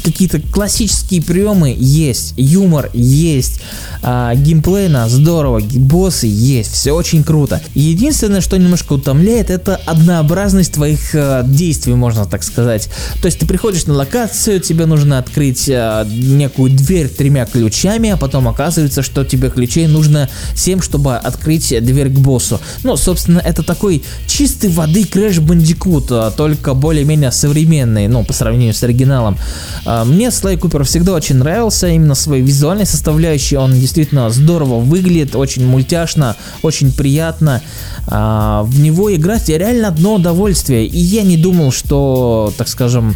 какие-то 0.02 0.40
классические 0.40 1.22
приемы 1.22 1.74
есть, 1.78 2.35
юмор 2.37 2.90
есть, 2.92 3.61
а, 4.02 4.35
геймплейно 4.35 5.09
здорово, 5.09 5.61
боссы 5.61 6.26
есть, 6.26 6.72
все 6.72 6.92
очень 6.92 7.24
круто. 7.24 7.61
Единственное, 7.74 8.40
что 8.40 8.57
немножко 8.57 8.94
утомляет, 8.94 9.50
это 9.50 9.76
однообразность 9.87 10.72
твоих 10.74 11.14
а, 11.14 11.42
действий, 11.42 11.94
можно 11.94 12.26
так 12.26 12.42
сказать. 12.42 12.88
То 13.20 13.26
есть 13.26 13.38
ты 13.38 13.46
приходишь 13.46 13.87
на 13.87 13.94
локацию, 13.94 14.61
тебе 14.61 14.87
нужно 14.87 15.18
открыть 15.18 15.68
а, 15.68 16.04
некую 16.04 16.70
дверь 16.70 17.09
тремя 17.09 17.46
ключами, 17.46 18.11
а 18.11 18.16
потом 18.16 18.48
оказывается, 18.48 19.02
что 19.02 19.24
тебе 19.24 19.50
ключей 19.50 19.87
нужно 19.87 20.28
7, 20.54 20.81
чтобы 20.81 21.16
открыть 21.16 21.74
дверь 21.85 22.09
к 22.11 22.18
боссу. 22.18 22.61
Ну, 22.85 22.96
собственно, 22.96 23.38
это 23.38 23.62
такой 23.62 24.02
чистой 24.26 24.70
воды 24.70 25.02
Crash 25.02 25.40
Bandicoot, 25.40 26.07
а, 26.11 26.31
только 26.31 26.74
более-менее 26.74 27.33
современный, 27.33 28.09
ну, 28.09 28.24
по 28.24 28.33
сравнению 28.33 28.74
с 28.74 28.83
оригиналом. 28.83 29.37
А, 29.85 30.05
мне 30.05 30.31
Слай 30.31 30.57
Купер 30.57 30.85
всегда 30.85 31.12
очень 31.12 31.37
нравился, 31.37 31.88
именно 31.88 32.14
своей 32.14 32.42
визуальной 32.42 32.87
составляющей, 32.87 33.57
он 33.57 33.73
действительно 33.73 34.31
здорово 34.31 34.81
выглядит, 34.81 35.35
очень 35.37 35.66
мультяшно, 35.66 36.37
очень 36.62 36.92
приятно. 36.92 37.62
А, 38.07 38.62
в 38.64 38.81
него 38.81 39.14
играть 39.14 39.49
реально 39.49 39.88
одно 39.88 40.14
удовольствие, 40.14 40.87
и 40.87 40.99
я 40.99 41.23
не 41.23 41.37
думал, 41.37 41.73
что, 41.73 42.53
так 42.57 42.68
скажем, 42.68 43.14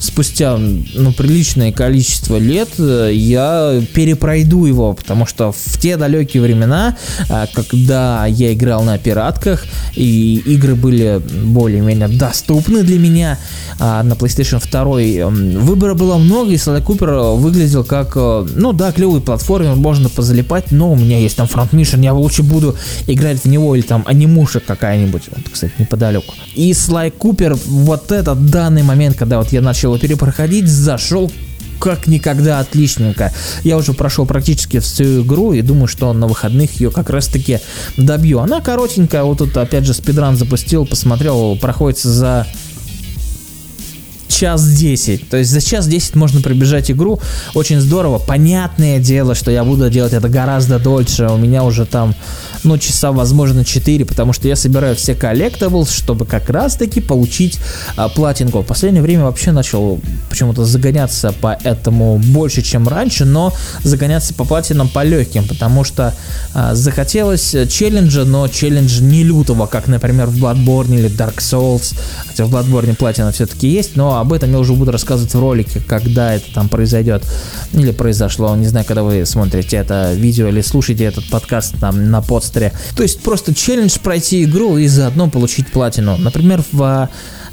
спустя 0.00 0.56
ну, 0.56 1.12
приличное 1.12 1.72
количество 1.72 2.38
лет 2.38 2.70
э, 2.78 3.10
я 3.12 3.80
перепройду 3.94 4.64
его, 4.64 4.94
потому 4.94 5.26
что 5.26 5.52
в 5.52 5.78
те 5.78 5.96
далекие 5.96 6.42
времена, 6.42 6.96
э, 7.28 7.46
когда 7.52 8.26
я 8.26 8.52
играл 8.52 8.82
на 8.82 8.98
пиратках, 8.98 9.64
и 9.94 10.42
игры 10.46 10.74
были 10.74 11.20
более-менее 11.44 12.08
доступны 12.08 12.82
для 12.82 12.98
меня, 12.98 13.38
а 13.78 14.02
на 14.02 14.14
PlayStation 14.14 14.60
2 14.60 15.60
выбора 15.60 15.94
было 15.94 16.16
много, 16.16 16.50
и 16.50 16.56
Sly 16.56 16.84
Cooper 16.84 17.36
выглядел 17.36 17.84
как, 17.84 18.12
э, 18.16 18.46
ну 18.56 18.72
да, 18.72 18.92
клевый 18.92 19.20
платформер, 19.20 19.76
можно 19.76 20.08
позалипать, 20.08 20.72
но 20.72 20.92
у 20.92 20.96
меня 20.96 21.18
есть 21.18 21.36
там 21.36 21.46
Front 21.46 21.70
Mission, 21.72 22.02
я 22.02 22.14
лучше 22.14 22.42
буду 22.42 22.74
играть 23.06 23.40
в 23.40 23.44
него, 23.44 23.76
или 23.76 23.82
там 23.82 24.02
анимушек 24.06 24.64
какая-нибудь, 24.64 25.24
вот, 25.30 25.52
кстати, 25.52 25.74
неподалеку. 25.78 26.34
И 26.54 26.72
Sly 26.72 27.12
Cooper, 27.16 27.58
вот 27.66 28.12
этот 28.12 28.46
данный 28.46 28.82
момент, 28.82 29.16
когда 29.16 29.38
вот 29.38 29.52
я 29.52 29.60
начал 29.60 29.89
его 29.90 29.98
перепроходить, 29.98 30.68
зашел 30.68 31.30
как 31.80 32.06
никогда 32.06 32.60
отличненько. 32.60 33.32
Я 33.64 33.78
уже 33.78 33.94
прошел 33.94 34.26
практически 34.26 34.78
всю 34.80 35.22
игру 35.22 35.52
и 35.52 35.62
думаю, 35.62 35.88
что 35.88 36.12
на 36.12 36.26
выходных 36.26 36.78
ее 36.78 36.90
как 36.90 37.10
раз 37.10 37.26
таки 37.26 37.58
добью. 37.96 38.40
Она 38.40 38.60
коротенькая, 38.60 39.22
вот 39.22 39.38
тут 39.38 39.56
опять 39.56 39.86
же 39.86 39.94
спидран 39.94 40.36
запустил, 40.36 40.84
посмотрел, 40.84 41.56
проходится 41.56 42.10
за 42.10 42.46
час 44.40 44.66
10. 44.66 45.28
То 45.28 45.36
есть 45.36 45.50
за 45.50 45.60
час 45.60 45.86
10 45.86 46.14
можно 46.16 46.40
пробежать 46.40 46.90
игру. 46.90 47.20
Очень 47.54 47.80
здорово. 47.80 48.18
Понятное 48.18 48.98
дело, 48.98 49.34
что 49.34 49.50
я 49.50 49.64
буду 49.64 49.90
делать 49.90 50.14
это 50.14 50.28
гораздо 50.30 50.78
дольше. 50.78 51.28
У 51.30 51.36
меня 51.36 51.62
уже 51.62 51.84
там, 51.84 52.14
ну, 52.64 52.78
часа, 52.78 53.12
возможно, 53.12 53.64
4, 53.64 54.04
потому 54.04 54.32
что 54.32 54.48
я 54.48 54.56
собираю 54.56 54.94
все 54.96 55.14
collectibles, 55.14 55.90
чтобы 55.90 56.26
как 56.26 56.48
раз-таки 56.50 57.00
получить 57.00 57.58
а, 57.96 58.08
платинку. 58.08 58.60
В 58.60 58.66
последнее 58.66 59.02
время 59.02 59.24
вообще 59.24 59.52
начал 59.52 60.00
почему-то 60.28 60.64
загоняться 60.64 61.32
по 61.32 61.58
этому 61.64 62.18
больше, 62.18 62.62
чем 62.62 62.88
раньше, 62.88 63.24
но 63.24 63.52
загоняться 63.82 64.34
по 64.34 64.44
платинам 64.44 64.88
по 64.88 65.04
легким, 65.04 65.46
потому 65.46 65.84
что 65.84 66.14
а, 66.54 66.74
захотелось 66.74 67.54
челленджа, 67.70 68.24
но 68.24 68.48
челлендж 68.48 69.00
не 69.00 69.24
лютого, 69.24 69.66
как, 69.66 69.88
например, 69.88 70.26
в 70.26 70.36
Bloodborne 70.36 70.98
или 70.98 71.10
Dark 71.10 71.38
Souls. 71.38 71.94
Хотя 72.28 72.44
в 72.44 72.54
Bloodborne 72.54 72.94
платина 72.94 73.32
все-таки 73.32 73.68
есть, 73.68 73.96
но 73.96 74.18
об 74.18 74.32
этом 74.32 74.50
я 74.52 74.58
уже 74.58 74.74
буду 74.74 74.92
рассказывать 74.92 75.34
в 75.34 75.40
ролике, 75.40 75.80
когда 75.86 76.34
это 76.34 76.52
там 76.52 76.68
произойдет 76.68 77.24
или 77.72 77.90
произошло. 77.92 78.54
Не 78.56 78.66
знаю, 78.66 78.86
когда 78.86 79.02
вы 79.02 79.24
смотрите 79.24 79.76
это 79.76 80.12
видео 80.14 80.48
или 80.48 80.60
слушаете 80.60 81.04
этот 81.04 81.28
подкаст 81.30 81.74
там 81.80 82.10
на 82.10 82.20
подстере 82.20 82.49
ростере. 82.50 82.72
То 82.96 83.02
есть 83.02 83.20
просто 83.20 83.54
челлендж 83.54 83.98
пройти 84.02 84.44
игру 84.44 84.76
и 84.76 84.86
заодно 84.88 85.30
получить 85.30 85.68
платину. 85.68 86.16
Например, 86.16 86.62
в 86.72 87.08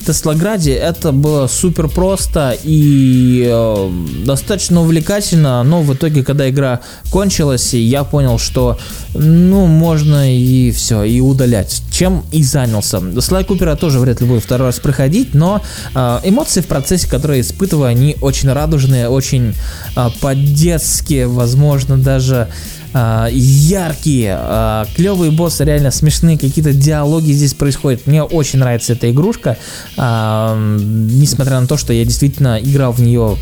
Теслограде 0.05 0.73
это 0.73 1.11
было 1.11 1.47
супер 1.47 1.87
просто 1.89 2.57
и 2.63 3.45
э, 3.45 3.91
достаточно 4.25 4.81
увлекательно, 4.81 5.63
но 5.63 5.81
в 5.81 5.93
итоге, 5.93 6.23
когда 6.23 6.49
игра 6.49 6.81
кончилась, 7.11 7.73
я 7.73 8.03
понял, 8.03 8.39
что 8.39 8.77
ну, 9.13 9.65
можно 9.65 10.33
и 10.33 10.71
все, 10.71 11.03
и 11.03 11.19
удалять. 11.19 11.81
Чем 11.91 12.23
и 12.31 12.43
занялся. 12.43 13.01
Слай 13.21 13.43
Купера 13.43 13.75
тоже 13.75 13.99
вряд 13.99 14.21
ли 14.21 14.27
буду 14.27 14.39
второй 14.39 14.67
раз 14.67 14.79
проходить, 14.79 15.33
но 15.33 15.61
э, 15.93 16.19
эмоции 16.23 16.61
в 16.61 16.67
процессе, 16.67 17.09
которые 17.09 17.41
испытываю, 17.41 17.87
они 17.87 18.15
очень 18.21 18.51
радужные, 18.51 19.09
очень 19.09 19.53
э, 19.95 20.09
по-детски, 20.21 21.25
возможно, 21.25 21.97
даже 21.97 22.47
э, 22.93 23.27
яркие, 23.31 24.37
э, 24.39 24.85
клевые 24.95 25.31
боссы, 25.31 25.63
реально 25.63 25.91
смешные, 25.91 26.37
какие-то 26.37 26.73
диалоги 26.73 27.31
здесь 27.31 27.53
происходят. 27.53 28.07
Мне 28.07 28.23
очень 28.23 28.59
нравится 28.59 28.93
эта 28.93 29.09
игрушка, 29.11 29.57
э, 29.97 30.77
несмотря 31.11 31.59
на 31.59 31.67
то, 31.67 31.77
что 31.77 31.93
я 31.93 32.05
действительно 32.05 32.59
играл 32.61 32.91
в 32.91 33.01
нее 33.01 33.37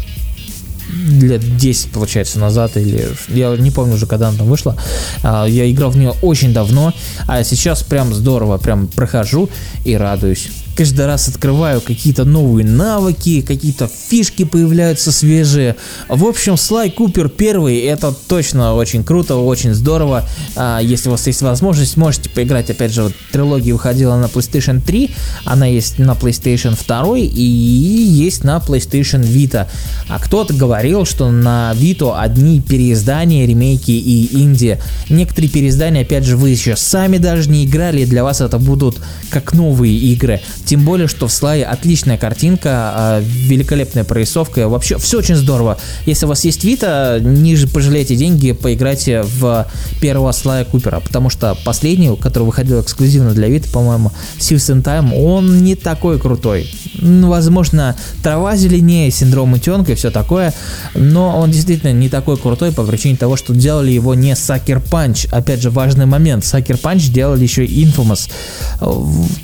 лет 1.07 1.57
10, 1.57 1.91
получается, 1.91 2.39
назад, 2.39 2.77
или 2.77 3.09
я 3.29 3.55
не 3.57 3.71
помню 3.71 3.95
уже, 3.95 4.05
когда 4.05 4.29
она 4.29 4.37
там 4.37 4.47
вышла. 4.47 4.77
Я 5.23 5.69
играл 5.69 5.89
в 5.89 5.97
нее 5.97 6.13
очень 6.21 6.53
давно, 6.53 6.93
а 7.27 7.43
сейчас 7.43 7.83
прям 7.83 8.13
здорово, 8.13 8.57
прям 8.57 8.87
прохожу 8.87 9.49
и 9.83 9.97
радуюсь 9.97 10.49
каждый 10.75 11.05
раз 11.05 11.27
открываю 11.27 11.81
какие-то 11.81 12.25
новые 12.25 12.65
навыки, 12.65 13.41
какие-то 13.41 13.87
фишки 13.87 14.43
появляются 14.43 15.11
свежие. 15.11 15.75
В 16.09 16.25
общем, 16.25 16.57
Слай 16.57 16.91
Купер 16.91 17.29
первый, 17.29 17.79
это 17.79 18.13
точно 18.27 18.75
очень 18.75 19.03
круто, 19.03 19.35
очень 19.37 19.73
здорово. 19.73 20.27
А, 20.55 20.79
если 20.79 21.09
у 21.09 21.11
вас 21.11 21.25
есть 21.27 21.41
возможность, 21.41 21.97
можете 21.97 22.29
поиграть. 22.29 22.69
Опять 22.69 22.91
же, 22.91 23.03
вот 23.03 23.13
трилогия 23.31 23.73
выходила 23.73 24.15
на 24.17 24.25
PlayStation 24.25 24.81
3, 24.81 25.11
она 25.45 25.65
есть 25.65 25.99
на 25.99 26.11
PlayStation 26.11 26.77
2 26.85 27.17
и 27.17 27.41
есть 27.41 28.43
на 28.43 28.57
PlayStation 28.57 29.21
Vita. 29.21 29.67
А 30.09 30.19
кто-то 30.19 30.53
говорил, 30.53 31.05
что 31.05 31.31
на 31.31 31.73
Vita 31.75 32.19
одни 32.19 32.61
переиздания, 32.61 33.45
ремейки 33.45 33.91
и 33.91 34.37
инди. 34.41 34.79
Некоторые 35.09 35.49
переиздания, 35.49 36.01
опять 36.01 36.25
же, 36.25 36.37
вы 36.37 36.49
еще 36.49 36.75
сами 36.75 37.17
даже 37.17 37.49
не 37.49 37.65
играли, 37.65 38.01
и 38.01 38.05
для 38.05 38.23
вас 38.23 38.41
это 38.41 38.57
будут 38.57 38.97
как 39.29 39.53
новые 39.53 39.95
игры. 39.95 40.41
Тем 40.65 40.83
более, 40.83 41.07
что 41.07 41.27
в 41.27 41.31
слае 41.31 41.65
отличная 41.65 42.17
картинка, 42.17 42.69
а, 42.73 43.21
великолепная 43.21 44.03
прорисовка, 44.03 44.67
вообще 44.67 44.97
все 44.97 45.19
очень 45.19 45.35
здорово. 45.35 45.77
Если 46.05 46.25
у 46.25 46.29
вас 46.29 46.43
есть 46.45 46.63
Вита, 46.63 47.19
ниже 47.19 47.67
пожалейте 47.67 48.15
деньги, 48.15 48.51
поиграйте 48.51 49.23
в 49.23 49.67
первого 50.01 50.31
слая 50.31 50.65
Купера, 50.65 50.99
потому 50.99 51.29
что 51.29 51.57
последний, 51.63 52.15
который 52.17 52.43
выходил 52.43 52.81
эксклюзивно 52.81 53.31
для 53.31 53.47
Вита, 53.47 53.69
по-моему, 53.71 54.11
Sieves 54.39 54.73
in 54.73 54.83
Time, 54.83 55.13
он 55.13 55.63
не 55.63 55.75
такой 55.75 56.19
крутой. 56.19 56.69
Возможно, 57.01 57.95
трава 58.23 58.55
зеленее, 58.55 59.11
синдром 59.11 59.53
утенка 59.53 59.91
и 59.91 59.95
все 59.95 60.11
такое, 60.11 60.53
но 60.93 61.37
он 61.39 61.51
действительно 61.51 61.93
не 61.93 62.09
такой 62.09 62.37
крутой 62.37 62.71
по 62.71 62.83
причине 62.83 63.17
того, 63.17 63.35
что 63.35 63.53
делали 63.53 63.91
его 63.91 64.15
не 64.15 64.31
Sucker 64.31 64.81
Punch. 64.81 65.27
Опять 65.31 65.61
же, 65.61 65.69
важный 65.69 66.05
момент. 66.05 66.43
Sucker 66.43 66.79
Punch 66.81 67.11
делали 67.11 67.43
еще 67.43 67.65
Infamous. 67.65 68.29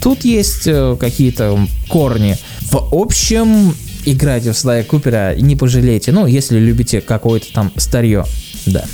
Тут 0.01 0.25
есть 0.25 0.67
э, 0.67 0.95
какие-то 1.11 1.59
корни. 1.89 2.37
В 2.71 2.87
общем, 2.93 3.75
играйте 4.05 4.53
в 4.53 4.57
Слая 4.57 4.83
Купера 4.83 5.35
не 5.35 5.55
пожалеете. 5.55 6.11
Ну, 6.11 6.25
если 6.25 6.57
любите 6.57 7.01
какое-то 7.01 7.51
там 7.53 7.71
старье. 7.75 8.23
Да. 8.65 8.85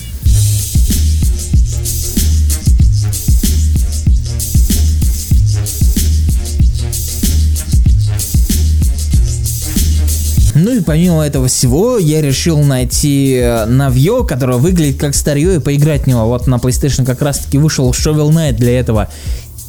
Ну 10.55 10.75
и 10.75 10.81
помимо 10.81 11.21
этого 11.21 11.47
всего, 11.47 11.99
я 11.99 12.19
решил 12.19 12.63
найти 12.63 13.39
Навье, 13.67 14.25
которое 14.27 14.57
выглядит 14.57 14.99
как 14.99 15.13
старье, 15.13 15.57
и 15.57 15.59
поиграть 15.59 16.03
в 16.03 16.07
него. 16.07 16.25
Вот 16.25 16.47
на 16.47 16.55
PlayStation 16.55 17.05
как 17.05 17.21
раз 17.21 17.37
таки 17.39 17.59
вышел 17.59 17.91
Shovel 17.91 18.31
Knight 18.31 18.53
для 18.53 18.79
этого. 18.79 19.07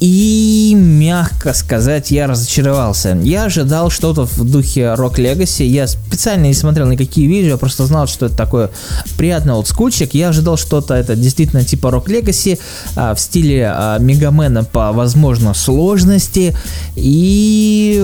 И, 0.00 0.74
мягко 0.76 1.52
сказать, 1.54 2.12
я 2.12 2.28
разочаровался. 2.28 3.18
Я 3.22 3.44
ожидал 3.44 3.90
что-то 3.90 4.26
в 4.26 4.44
духе 4.48 4.94
Rock 4.96 5.16
Legacy. 5.16 5.64
Я 5.64 5.88
специально 5.88 6.46
не 6.46 6.54
смотрел 6.54 6.87
никакие 6.87 7.26
видео, 7.26 7.58
просто 7.58 7.84
знал, 7.87 8.06
что 8.06 8.26
это 8.26 8.37
такое 8.37 8.70
приятный 9.16 9.54
олдскульчик. 9.54 10.14
Я 10.14 10.28
ожидал 10.28 10.56
что-то, 10.56 10.94
это 10.94 11.16
действительно 11.16 11.64
типа 11.64 11.88
Rock 11.88 12.06
Legacy 12.06 12.61
а, 12.94 13.14
в 13.14 13.20
стиле 13.20 13.72
а, 13.74 13.98
Мегамена 13.98 14.62
по, 14.62 14.92
возможно, 14.92 15.52
сложности. 15.52 16.56
И 16.94 18.00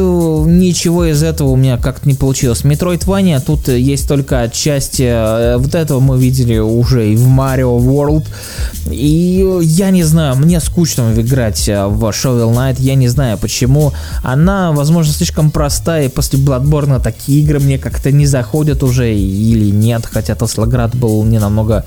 ничего 0.46 1.04
из 1.04 1.22
этого 1.22 1.50
у 1.50 1.56
меня 1.56 1.78
как-то 1.78 2.08
не 2.08 2.14
получилось. 2.14 2.62
Metroidvania 2.62 3.40
тут 3.44 3.68
есть 3.68 4.08
только 4.08 4.40
отчасти. 4.40 5.04
Э, 5.04 5.56
вот 5.58 5.74
этого 5.74 6.00
мы 6.00 6.18
видели 6.18 6.58
уже 6.58 7.12
и 7.12 7.16
в 7.16 7.28
Mario 7.28 7.78
World. 7.78 8.26
И 8.90 9.46
я 9.62 9.90
не 9.90 10.02
знаю, 10.02 10.36
мне 10.36 10.60
скучно 10.60 11.12
играть 11.16 11.68
а, 11.68 11.83
в 11.88 12.04
Shovel 12.04 12.52
Knight, 12.52 12.76
я 12.78 12.94
не 12.94 13.08
знаю 13.08 13.38
почему. 13.38 13.92
Она, 14.22 14.72
возможно, 14.72 15.12
слишком 15.12 15.50
простая, 15.50 16.06
и 16.06 16.08
после 16.08 16.38
Bloodborne 16.38 17.00
такие 17.00 17.42
игры 17.42 17.60
мне 17.60 17.78
как-то 17.78 18.12
не 18.12 18.26
заходят 18.26 18.82
уже, 18.82 19.14
или 19.14 19.70
нет, 19.70 20.06
хотя 20.06 20.34
Теслоград 20.34 20.94
был 20.96 21.24
не 21.24 21.38
намного 21.38 21.84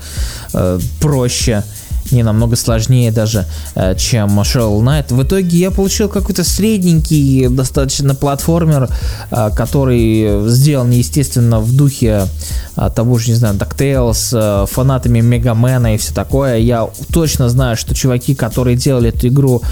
э, 0.54 0.78
проще 1.00 1.62
не 2.12 2.22
намного 2.22 2.56
сложнее 2.56 3.10
даже, 3.12 3.46
э, 3.74 3.94
чем 3.96 4.40
Shovel 4.40 4.80
Knight. 4.80 5.14
В 5.14 5.22
итоге 5.22 5.58
я 5.58 5.70
получил 5.70 6.08
какой-то 6.08 6.44
средненький 6.44 7.48
достаточно 7.48 8.14
платформер, 8.14 8.88
э, 9.30 9.50
который 9.54 10.48
сделан, 10.48 10.90
естественно, 10.90 11.60
в 11.60 11.74
духе 11.74 12.26
э, 12.76 12.90
того 12.94 13.18
же, 13.18 13.30
не 13.30 13.34
знаю, 13.34 13.54
DuckTales, 13.56 14.66
фанатами 14.66 15.20
Мегамена 15.20 15.94
и 15.94 15.98
все 15.98 16.14
такое. 16.14 16.58
Я 16.58 16.88
точно 17.12 17.48
знаю, 17.48 17.76
что 17.76 17.94
чуваки, 17.94 18.34
которые 18.34 18.76
делали 18.76 19.08
эту 19.10 19.28
игру, 19.28 19.62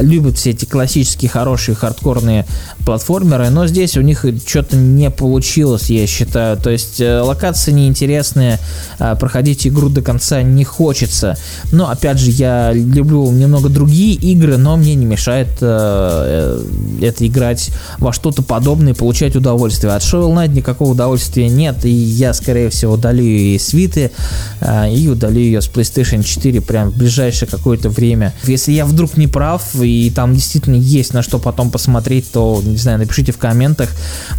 любят 0.00 0.38
все 0.38 0.50
эти 0.50 0.64
классические, 0.64 1.28
хорошие, 1.28 1.74
хардкорные 1.74 2.46
платформеры, 2.84 3.50
но 3.50 3.66
здесь 3.66 3.96
у 3.96 4.00
них 4.00 4.24
что-то 4.46 4.76
не 4.76 5.10
получилось, 5.10 5.90
я 5.90 6.06
считаю. 6.06 6.56
То 6.56 6.70
есть 6.70 7.00
локации 7.00 7.72
неинтересные, 7.72 8.58
проходить 8.98 9.66
игру 9.66 9.88
до 9.88 10.02
конца 10.02 10.42
не 10.42 10.64
хочется. 10.64 11.36
Но 11.72 11.83
но, 11.84 11.90
опять 11.90 12.18
же, 12.18 12.30
я 12.30 12.72
люблю 12.72 13.30
немного 13.30 13.68
другие 13.68 14.14
игры, 14.14 14.56
но 14.56 14.78
мне 14.78 14.94
не 14.94 15.04
мешает 15.04 15.48
э, 15.60 16.64
э, 17.00 17.04
это 17.04 17.26
играть 17.26 17.70
во 17.98 18.10
что-то 18.10 18.42
подобное 18.42 18.94
и 18.94 18.96
получать 18.96 19.36
удовольствие. 19.36 19.92
От 19.92 20.00
Shovel 20.00 20.32
Knight 20.32 20.54
никакого 20.54 20.92
удовольствия 20.92 21.50
нет, 21.50 21.84
и 21.84 21.90
я, 21.90 22.32
скорее 22.32 22.70
всего, 22.70 22.94
удалю 22.94 23.22
из 23.22 23.66
свиты 23.66 24.12
э, 24.60 24.94
и 24.94 25.08
удалю 25.08 25.40
ее 25.40 25.60
с 25.60 25.68
PlayStation 25.68 26.22
4 26.22 26.62
прям 26.62 26.88
в 26.88 26.96
ближайшее 26.96 27.50
какое-то 27.50 27.90
время. 27.90 28.32
Если 28.44 28.72
я 28.72 28.86
вдруг 28.86 29.18
не 29.18 29.26
прав, 29.26 29.74
и 29.74 30.10
там 30.10 30.34
действительно 30.34 30.76
есть 30.76 31.12
на 31.12 31.22
что 31.22 31.38
потом 31.38 31.70
посмотреть, 31.70 32.32
то, 32.32 32.62
не 32.64 32.78
знаю, 32.78 32.98
напишите 32.98 33.32
в 33.32 33.36
комментах, 33.36 33.90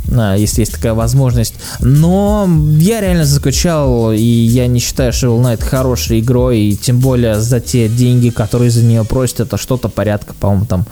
э, 0.08 0.36
если 0.40 0.62
есть 0.62 0.72
такая 0.72 0.96
возможность. 0.96 1.54
Но 1.80 2.50
я 2.80 3.02
реально 3.02 3.26
заскучал, 3.26 4.14
и 4.14 4.18
я 4.20 4.66
не 4.66 4.80
считаю 4.80 5.12
Shovel 5.12 5.44
Knight 5.44 5.64
хорошей 5.64 6.22
игрой, 6.22 6.60
и 6.60 6.76
тем 6.76 7.00
более 7.00 7.35
за 7.40 7.60
те 7.60 7.88
деньги, 7.88 8.30
которые 8.30 8.72
за 8.72 8.84
нее 8.84 9.04
просят, 9.04 9.42
это 9.42 9.58
что-то 9.58 9.90
порядка, 9.90 10.34
по-моему, 10.34 10.66
там 10.66 10.86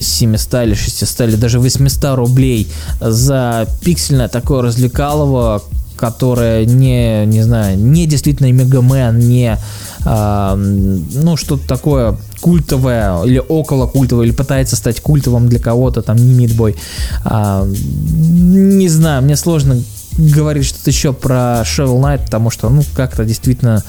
700 0.00 0.54
а, 0.54 0.64
или 0.64 0.74
600 0.74 1.28
или 1.28 1.36
даже 1.36 1.58
800 1.60 2.16
рублей 2.16 2.68
за 3.00 3.66
пиксельное 3.82 4.28
такое 4.28 4.62
развлекалово, 4.62 5.62
которое 5.96 6.64
не, 6.64 7.24
не 7.26 7.42
знаю, 7.42 7.78
не 7.78 8.06
действительно 8.06 8.50
Мегамен, 8.50 9.18
не 9.18 9.56
а, 10.04 10.56
ну 10.56 11.36
что-то 11.36 11.66
такое 11.66 12.16
культовое 12.40 13.22
или 13.22 13.38
около 13.38 13.86
культовое, 13.86 14.26
или 14.26 14.32
пытается 14.32 14.76
стать 14.76 15.00
культовым 15.00 15.48
для 15.48 15.60
кого-то, 15.60 16.02
там 16.02 16.16
не 16.16 16.34
мидбой. 16.34 16.76
А, 17.24 17.64
не 17.64 18.88
знаю, 18.88 19.22
мне 19.22 19.36
сложно 19.36 19.80
говорить 20.16 20.66
что-то 20.66 20.90
еще 20.90 21.12
про 21.12 21.62
Shovel 21.62 22.00
Knight, 22.00 22.24
потому 22.24 22.50
что, 22.50 22.68
ну, 22.68 22.82
как-то 22.94 23.24
действительно 23.24 23.82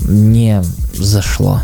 не 0.00 0.62
зашло. 0.94 1.62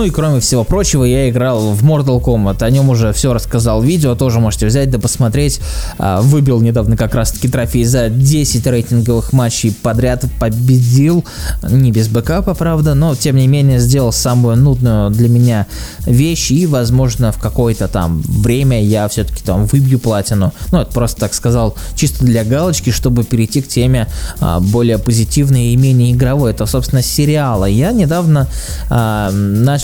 Ну 0.00 0.06
и 0.06 0.10
кроме 0.10 0.40
всего 0.40 0.64
прочего, 0.64 1.04
я 1.04 1.28
играл 1.28 1.74
в 1.74 1.84
Mortal 1.84 2.24
Kombat. 2.24 2.62
О 2.64 2.70
нем 2.70 2.88
уже 2.88 3.12
все 3.12 3.34
рассказал 3.34 3.82
видео, 3.82 4.14
тоже 4.14 4.40
можете 4.40 4.64
взять 4.64 4.90
да 4.90 4.98
посмотреть. 4.98 5.60
А, 5.98 6.22
выбил 6.22 6.58
недавно 6.62 6.96
как 6.96 7.14
раз 7.14 7.32
таки 7.32 7.48
трофей 7.48 7.84
за 7.84 8.08
10 8.08 8.66
рейтинговых 8.66 9.34
матчей 9.34 9.74
подряд, 9.74 10.24
победил. 10.38 11.22
Не 11.68 11.92
без 11.92 12.08
бэкапа, 12.08 12.54
правда, 12.54 12.94
но 12.94 13.14
тем 13.14 13.36
не 13.36 13.46
менее 13.46 13.78
сделал 13.78 14.10
самую 14.10 14.56
нудную 14.56 15.10
для 15.10 15.28
меня 15.28 15.66
вещь 16.06 16.50
и, 16.50 16.64
возможно, 16.64 17.30
в 17.30 17.36
какое-то 17.38 17.86
там 17.86 18.22
время 18.22 18.82
я 18.82 19.06
все-таки 19.06 19.44
там 19.44 19.66
выбью 19.66 19.98
платину. 19.98 20.54
Ну, 20.72 20.80
это 20.80 20.90
просто 20.92 21.20
так 21.20 21.34
сказал, 21.34 21.74
чисто 21.94 22.24
для 22.24 22.42
галочки, 22.44 22.88
чтобы 22.88 23.22
перейти 23.22 23.60
к 23.60 23.68
теме 23.68 24.06
а, 24.40 24.60
более 24.60 24.96
позитивной 24.96 25.74
и 25.74 25.76
менее 25.76 26.12
игровой. 26.12 26.52
Это, 26.52 26.64
собственно, 26.64 27.02
сериалы. 27.02 27.70
Я 27.70 27.92
недавно 27.92 28.48
а, 28.88 29.30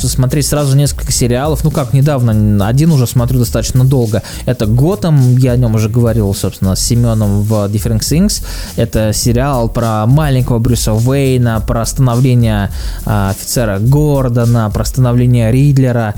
начал 0.06 0.16
смотреть 0.16 0.46
сразу 0.46 0.76
несколько 0.76 1.12
сериалов. 1.12 1.64
Ну, 1.64 1.70
как 1.70 1.92
недавно, 1.92 2.66
один 2.66 2.92
уже 2.92 3.06
смотрю 3.06 3.40
достаточно 3.40 3.84
долго. 3.84 4.22
Это 4.46 4.66
Готэм, 4.66 5.36
я 5.38 5.52
о 5.52 5.56
нем 5.56 5.74
уже 5.74 5.88
говорил, 5.88 6.34
собственно, 6.34 6.76
с 6.76 6.80
Семеном 6.80 7.42
в 7.42 7.52
Different 7.66 8.00
Things. 8.00 8.44
Это 8.76 9.12
сериал 9.12 9.68
про 9.68 10.06
маленького 10.06 10.58
Брюса 10.58 10.92
Уэйна, 10.92 11.60
про 11.66 11.84
становление 11.86 12.70
а, 13.04 13.30
офицера 13.30 13.78
Гордона, 13.78 14.70
про 14.70 14.84
становление 14.84 15.52
Ридлера, 15.52 16.14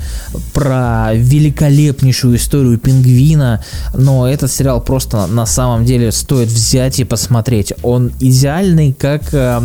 про 0.53 1.11
великолепнейшую 1.13 2.37
историю 2.37 2.77
пингвина. 2.77 3.63
Но 3.93 4.27
этот 4.27 4.51
сериал 4.51 4.81
просто 4.81 5.27
на 5.27 5.45
самом 5.45 5.85
деле 5.85 6.11
стоит 6.11 6.49
взять 6.49 6.99
и 6.99 7.03
посмотреть. 7.03 7.73
Он 7.83 8.11
идеальный, 8.19 8.93
как 8.93 9.33
э, 9.33 9.61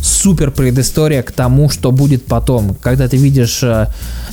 супер 0.00 0.50
предыстория 0.50 1.22
к 1.22 1.32
тому, 1.32 1.70
что 1.70 1.92
будет 1.92 2.26
потом. 2.26 2.76
Когда 2.80 3.08
ты 3.08 3.16
видишь 3.16 3.62
э, 3.62 3.67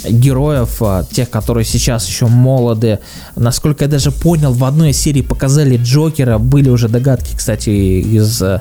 героев, 0.10 0.82
э, 0.82 1.04
тех, 1.12 1.30
которые 1.30 1.66
сейчас 1.66 2.08
еще 2.08 2.28
молоды, 2.28 3.00
насколько 3.36 3.86
я 3.86 3.90
даже 3.90 4.12
понял, 4.12 4.54
в 4.54 4.64
одной 4.64 4.92
из 4.92 5.02
серий 5.02 5.22
показали 5.22 5.78
Джокера, 5.78 6.38
были 6.38 6.70
уже 6.70 6.88
догадки, 6.90 7.36
кстати, 7.36 7.70
из 7.70 8.42
э, 8.42 8.60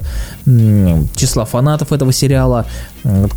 числа 1.16 1.44
фанатов 1.44 1.92
этого 1.92 2.12
сериала, 2.12 2.66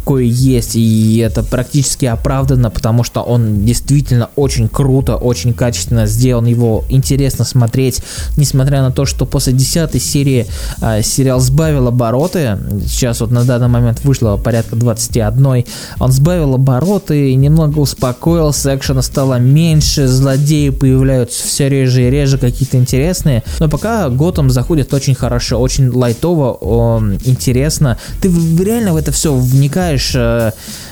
кое 0.05 0.23
есть, 0.23 0.75
и 0.75 1.17
это 1.17 1.43
практически 1.43 2.05
оправдано, 2.05 2.69
потому 2.69 3.03
что 3.03 3.21
он 3.21 3.65
действительно 3.65 4.29
очень 4.35 4.69
круто, 4.69 5.17
очень 5.17 5.53
качественно 5.53 6.05
сделан, 6.05 6.45
его 6.45 6.85
интересно 6.89 7.43
смотреть, 7.43 8.01
несмотря 8.37 8.81
на 8.81 8.91
то, 8.91 9.05
что 9.05 9.25
после 9.25 9.53
десятой 9.53 9.99
серии 9.99 10.47
э, 10.81 11.01
сериал 11.03 11.39
сбавил 11.39 11.87
обороты, 11.87 12.57
сейчас 12.85 13.19
вот 13.19 13.31
на 13.31 13.43
данный 13.43 13.67
момент 13.67 14.03
вышло 14.03 14.37
порядка 14.37 14.75
21, 14.75 15.65
он 15.99 16.11
сбавил 16.11 16.55
обороты, 16.55 17.35
немного 17.35 17.79
успокоился, 17.79 18.75
экшена 18.75 19.01
стало 19.01 19.37
меньше, 19.39 20.07
злодеи 20.07 20.69
появляются 20.69 21.45
все 21.45 21.67
реже 21.67 22.07
и 22.07 22.09
реже, 22.09 22.37
какие-то 22.37 22.77
интересные, 22.77 23.43
но 23.59 23.67
пока 23.67 24.09
Готэм 24.09 24.49
заходит 24.49 24.93
очень 24.93 25.15
хорошо, 25.15 25.59
очень 25.59 25.89
лайтово, 25.89 27.03
интересно, 27.25 27.97
ты 28.21 28.31
реально 28.63 28.93
в 28.93 28.97
это 28.97 29.11
все 29.11 29.33
вникаешь, 29.57 30.11
э, 30.15 30.51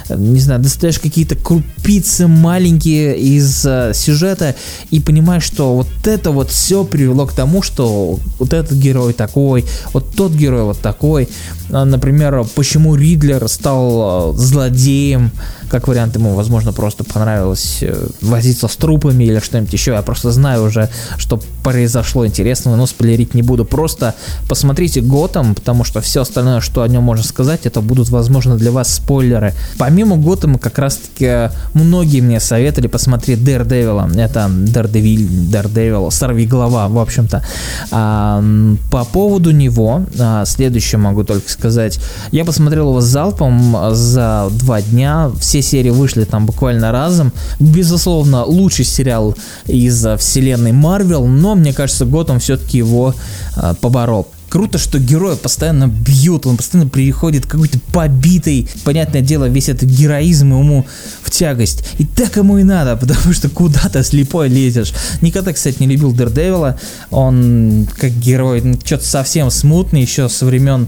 не 0.09 0.39
знаю, 0.39 0.61
достаешь 0.61 0.99
какие-то 0.99 1.35
крупицы 1.35 2.27
маленькие 2.27 3.17
из 3.17 3.65
э, 3.65 3.91
сюжета 3.93 4.55
и 4.91 4.99
понимаешь, 4.99 5.43
что 5.43 5.75
вот 5.75 5.87
это 6.05 6.31
вот 6.31 6.51
все 6.51 6.83
привело 6.83 7.25
к 7.25 7.33
тому, 7.33 7.61
что 7.61 8.19
вот 8.39 8.53
этот 8.53 8.77
герой 8.77 9.13
такой, 9.13 9.65
вот 9.93 10.15
тот 10.15 10.33
герой 10.33 10.63
вот 10.63 10.79
такой. 10.79 11.29
А, 11.71 11.85
например, 11.85 12.45
почему 12.55 12.95
Ридлер 12.95 13.47
стал 13.47 14.33
э, 14.33 14.37
злодеем, 14.37 15.31
как 15.69 15.87
вариант 15.87 16.15
ему, 16.15 16.33
возможно, 16.35 16.73
просто 16.73 17.03
понравилось 17.03 17.79
э, 17.81 18.07
возиться 18.21 18.67
с 18.67 18.75
трупами 18.75 19.23
или 19.23 19.39
что-нибудь 19.39 19.73
еще. 19.73 19.91
Я 19.91 20.01
просто 20.01 20.31
знаю 20.31 20.63
уже, 20.63 20.89
что 21.17 21.39
произошло 21.63 22.25
интересного, 22.25 22.75
но 22.75 22.85
спойлерить 22.85 23.33
не 23.33 23.41
буду. 23.41 23.65
Просто 23.65 24.15
посмотрите 24.47 25.01
Готэм, 25.01 25.55
потому 25.55 25.83
что 25.83 26.01
все 26.01 26.21
остальное, 26.21 26.61
что 26.61 26.81
о 26.81 26.87
нем 26.87 27.03
можно 27.03 27.23
сказать, 27.23 27.61
это 27.65 27.81
будут, 27.81 28.09
возможно, 28.09 28.57
для 28.57 28.71
вас 28.71 28.93
спойлеры. 28.93 29.53
Помимо 29.77 30.17
Готэма, 30.17 30.59
как 30.59 30.77
раз-таки 30.77 31.49
многие 31.73 32.21
мне 32.21 32.39
советовали 32.39 32.87
посмотреть 32.87 33.39
Daredevil. 33.39 34.19
Это 34.19 34.47
Daredevil, 34.49 35.49
Daredevil, 35.49 36.11
сорви 36.11 36.45
голова, 36.45 36.87
в 36.87 36.97
общем-то. 36.99 37.43
А, 37.91 38.43
по 38.91 39.05
поводу 39.05 39.51
него, 39.51 40.05
а, 40.19 40.45
следующее 40.45 40.99
могу 40.99 41.23
только 41.23 41.49
сказать. 41.49 41.99
Я 42.31 42.45
посмотрел 42.45 42.89
его 42.89 43.01
залпом 43.01 43.75
за 43.91 44.49
два 44.51 44.81
дня. 44.81 45.31
Все 45.39 45.54
серии 45.61 45.89
вышли 45.89 46.23
там 46.23 46.45
буквально 46.45 46.91
разом. 46.91 47.31
Безусловно, 47.59 48.43
лучший 48.45 48.85
сериал 48.85 49.35
из 49.67 50.05
вселенной 50.17 50.71
Марвел, 50.71 51.25
но 51.25 51.55
мне 51.55 51.73
кажется, 51.73 52.05
Готэм 52.05 52.39
все-таки 52.39 52.77
его 52.77 53.13
э, 53.55 53.73
поборол 53.79 54.27
круто, 54.55 54.77
что 54.77 54.99
героя 54.99 55.35
постоянно 55.35 55.87
бьют, 55.87 56.45
он 56.45 56.55
постоянно 56.55 56.89
приходит 56.89 57.45
какой-то 57.45 57.77
побитый. 57.91 58.69
Понятное 58.85 59.19
дело, 59.19 59.49
весь 59.49 59.67
этот 59.67 59.89
героизм 59.89 60.57
ему 60.57 60.85
в 61.23 61.29
тягость. 61.29 61.83
И 61.97 62.05
так 62.05 62.37
ему 62.37 62.57
и 62.57 62.63
надо, 62.63 62.95
потому 63.05 63.33
что 63.33 63.49
куда-то 63.49 64.01
слепой 64.01 64.47
лезешь. 64.47 64.93
Никогда, 65.19 65.51
кстати, 65.51 65.81
не 65.81 65.87
любил 65.87 66.13
Дердевила. 66.13 66.79
Он 67.11 67.85
как 67.97 68.11
герой, 68.11 68.61
ну, 68.61 68.79
что-то 68.81 69.05
совсем 69.05 69.51
смутный 69.51 70.01
еще 70.01 70.29
со 70.29 70.45
времен 70.45 70.87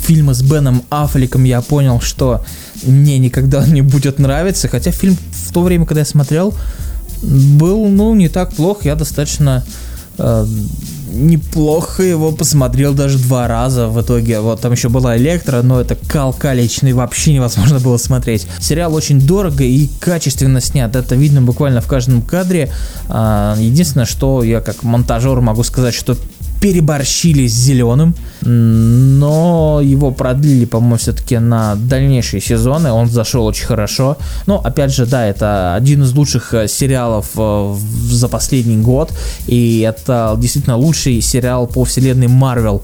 фильма 0.00 0.34
с 0.34 0.42
Беном 0.42 0.82
Аффлеком 0.90 1.44
я 1.44 1.60
понял, 1.60 2.00
что 2.00 2.44
мне 2.82 3.18
никогда 3.18 3.66
не 3.66 3.82
будет 3.82 4.18
нравиться, 4.18 4.68
хотя 4.68 4.90
фильм 4.90 5.16
в 5.32 5.52
то 5.52 5.62
время, 5.62 5.86
когда 5.86 6.00
я 6.00 6.06
смотрел, 6.06 6.54
был, 7.22 7.88
ну, 7.88 8.14
не 8.14 8.28
так 8.28 8.52
плох, 8.52 8.84
я 8.84 8.94
достаточно 8.94 9.64
э, 10.18 10.46
неплохо 11.12 12.02
его 12.02 12.32
посмотрел 12.32 12.94
даже 12.94 13.18
два 13.18 13.48
раза 13.48 13.88
в 13.88 14.00
итоге. 14.00 14.40
Вот 14.40 14.60
там 14.60 14.72
еще 14.72 14.88
была 14.88 15.16
Электро, 15.16 15.62
но 15.62 15.80
это 15.80 15.96
кал 16.08 16.32
калечный, 16.32 16.92
вообще 16.92 17.34
невозможно 17.34 17.78
было 17.78 17.96
смотреть. 17.96 18.46
Сериал 18.60 18.94
очень 18.94 19.20
дорого 19.20 19.64
и 19.64 19.88
качественно 20.00 20.60
снят, 20.60 20.94
это 20.94 21.14
видно 21.14 21.42
буквально 21.42 21.80
в 21.80 21.86
каждом 21.86 22.22
кадре. 22.22 22.72
А, 23.08 23.56
единственное, 23.58 24.06
что 24.06 24.42
я 24.42 24.60
как 24.60 24.82
монтажер 24.82 25.40
могу 25.40 25.62
сказать, 25.62 25.94
что 25.94 26.16
переборщили 26.60 27.46
с 27.46 27.54
зеленым, 27.54 28.14
но 28.42 29.80
его 29.82 30.10
продлили, 30.10 30.64
по-моему, 30.64 30.96
все-таки 30.96 31.38
на 31.38 31.74
дальнейшие 31.76 32.40
сезоны, 32.40 32.90
он 32.90 33.08
зашел 33.08 33.46
очень 33.46 33.66
хорошо. 33.66 34.16
Но, 34.46 34.58
опять 34.58 34.92
же, 34.92 35.06
да, 35.06 35.26
это 35.26 35.74
один 35.74 36.02
из 36.02 36.12
лучших 36.14 36.54
э, 36.54 36.68
сериалов 36.68 37.30
э, 37.36 37.74
за 38.10 38.28
последний 38.28 38.78
год, 38.78 39.12
и 39.46 39.80
это 39.80 40.36
действительно 40.38 40.76
лучший 40.76 41.20
сериал 41.20 41.66
по 41.66 41.84
вселенной 41.84 42.28
Марвел. 42.28 42.82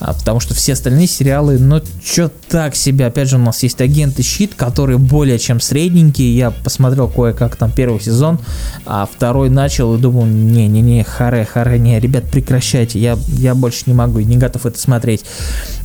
А, 0.00 0.14
потому 0.14 0.38
что 0.40 0.54
все 0.54 0.74
остальные 0.74 1.08
сериалы, 1.08 1.58
ну, 1.58 1.80
что 2.04 2.30
так 2.48 2.76
себе. 2.76 3.06
Опять 3.06 3.28
же, 3.28 3.36
у 3.36 3.40
нас 3.40 3.62
есть 3.62 3.80
агенты 3.80 4.22
щит, 4.22 4.54
которые 4.54 4.98
более 4.98 5.38
чем 5.38 5.60
средненькие. 5.60 6.36
Я 6.36 6.50
посмотрел 6.50 7.08
кое-как 7.08 7.56
там 7.56 7.72
первый 7.72 8.00
сезон, 8.00 8.38
а 8.86 9.08
второй 9.12 9.50
начал 9.50 9.94
и 9.94 9.98
думал, 9.98 10.26
не-не-не, 10.26 11.02
харе, 11.02 11.44
харе, 11.44 11.78
не, 11.78 11.98
ребят, 11.98 12.24
прекращайте, 12.30 12.98
я, 12.98 13.18
я 13.28 13.54
больше 13.54 13.84
не 13.86 13.94
могу, 13.94 14.20
не 14.20 14.36
готов 14.36 14.66
это 14.66 14.78
смотреть. 14.78 14.97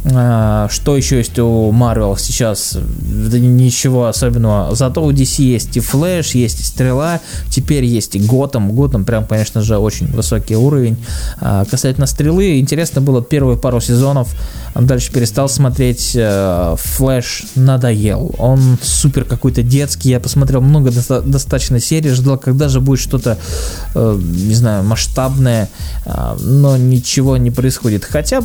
А, 0.06 0.68
что 0.70 0.98
еще 0.98 1.18
есть 1.18 1.38
у 1.40 1.72
Marvel 1.72 2.18
сейчас? 2.20 2.78
Ничего 3.02 4.08
особенного. 4.08 4.76
Зато 4.76 5.04
у 5.04 5.12
DC 5.12 5.42
есть 5.44 5.78
и 5.78 5.80
Флэш, 5.80 6.36
есть 6.36 6.60
и 6.60 6.64
Стрела, 6.64 7.22
теперь 7.50 7.86
есть 7.86 8.16
и 8.16 8.20
Готэм. 8.20 8.74
Готэм 8.74 9.06
прям, 9.06 9.26
конечно 9.26 9.62
же, 9.62 9.78
очень 9.78 10.08
высокий 10.08 10.56
уровень. 10.56 10.98
А, 11.40 11.66
касательно 11.66 12.06
Стрелы, 12.06 12.60
интересно 12.60 13.02
было 13.02 13.24
первые 13.24 13.58
пару 13.58 13.80
сезонов, 13.80 14.36
дальше 14.76 15.12
перестал 15.12 15.48
смотреть. 15.48 16.14
Э, 16.16 16.76
Флэш 16.78 17.46
надоел. 17.56 18.34
Он 18.38 18.78
супер 18.82 19.24
какой-то 19.24 19.62
детский. 19.62 20.10
Я 20.10 20.20
посмотрел 20.20 20.62
много 20.62 20.92
доста- 20.92 21.22
достаточно 21.22 21.80
серий, 21.80 22.10
ждал, 22.10 22.38
когда 22.38 22.68
же 22.68 22.80
будет 22.80 23.00
что-то, 23.00 23.38
э, 23.96 24.20
не 24.22 24.56
знаю, 24.56 24.84
масштабное, 24.84 25.70
э, 26.06 26.36
но 26.40 26.78
ничего 26.78 27.38
не 27.38 27.52
происходит. 27.52 28.04
Хотя 28.04 28.42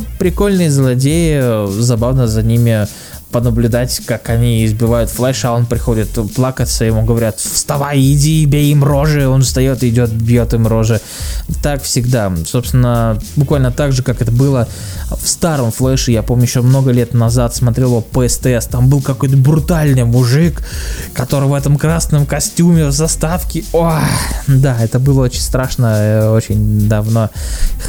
прикольные 0.59 0.71
злодеи, 0.71 1.81
забавно 1.81 2.27
за 2.27 2.43
ними 2.43 2.87
понаблюдать, 3.31 4.01
как 4.05 4.29
они 4.29 4.65
избивают 4.65 5.09
Флэша, 5.11 5.49
а 5.49 5.51
он 5.53 5.65
приходит 5.65 6.09
плакаться, 6.35 6.85
ему 6.85 7.03
говорят, 7.03 7.39
вставай, 7.39 7.99
иди, 7.99 8.45
бей 8.45 8.71
им 8.71 8.83
рожи, 8.83 9.27
он 9.27 9.43
встает, 9.43 9.83
идет, 9.83 10.11
бьет 10.11 10.53
им 10.53 10.67
рожи. 10.67 10.99
Так 11.61 11.83
всегда. 11.83 12.31
Собственно, 12.45 13.19
буквально 13.35 13.71
так 13.71 13.91
же, 13.91 14.03
как 14.03 14.21
это 14.21 14.31
было 14.31 14.67
в 15.11 15.27
старом 15.27 15.71
Флэше, 15.71 16.11
я 16.11 16.23
помню, 16.23 16.45
еще 16.45 16.61
много 16.61 16.91
лет 16.91 17.13
назад 17.13 17.55
смотрел 17.55 17.89
его 17.89 18.01
по 18.01 18.27
СТС, 18.27 18.67
там 18.69 18.89
был 18.89 19.01
какой-то 19.01 19.37
брутальный 19.37 20.05
мужик, 20.05 20.61
который 21.13 21.49
в 21.49 21.53
этом 21.53 21.77
красном 21.77 22.25
костюме 22.25 22.87
в 22.87 22.91
заставке, 22.91 23.63
о, 23.73 23.99
да, 24.47 24.77
это 24.81 24.99
было 24.99 25.23
очень 25.23 25.41
страшно, 25.41 25.95
э, 25.97 26.29
очень 26.29 26.87
давно, 26.87 27.29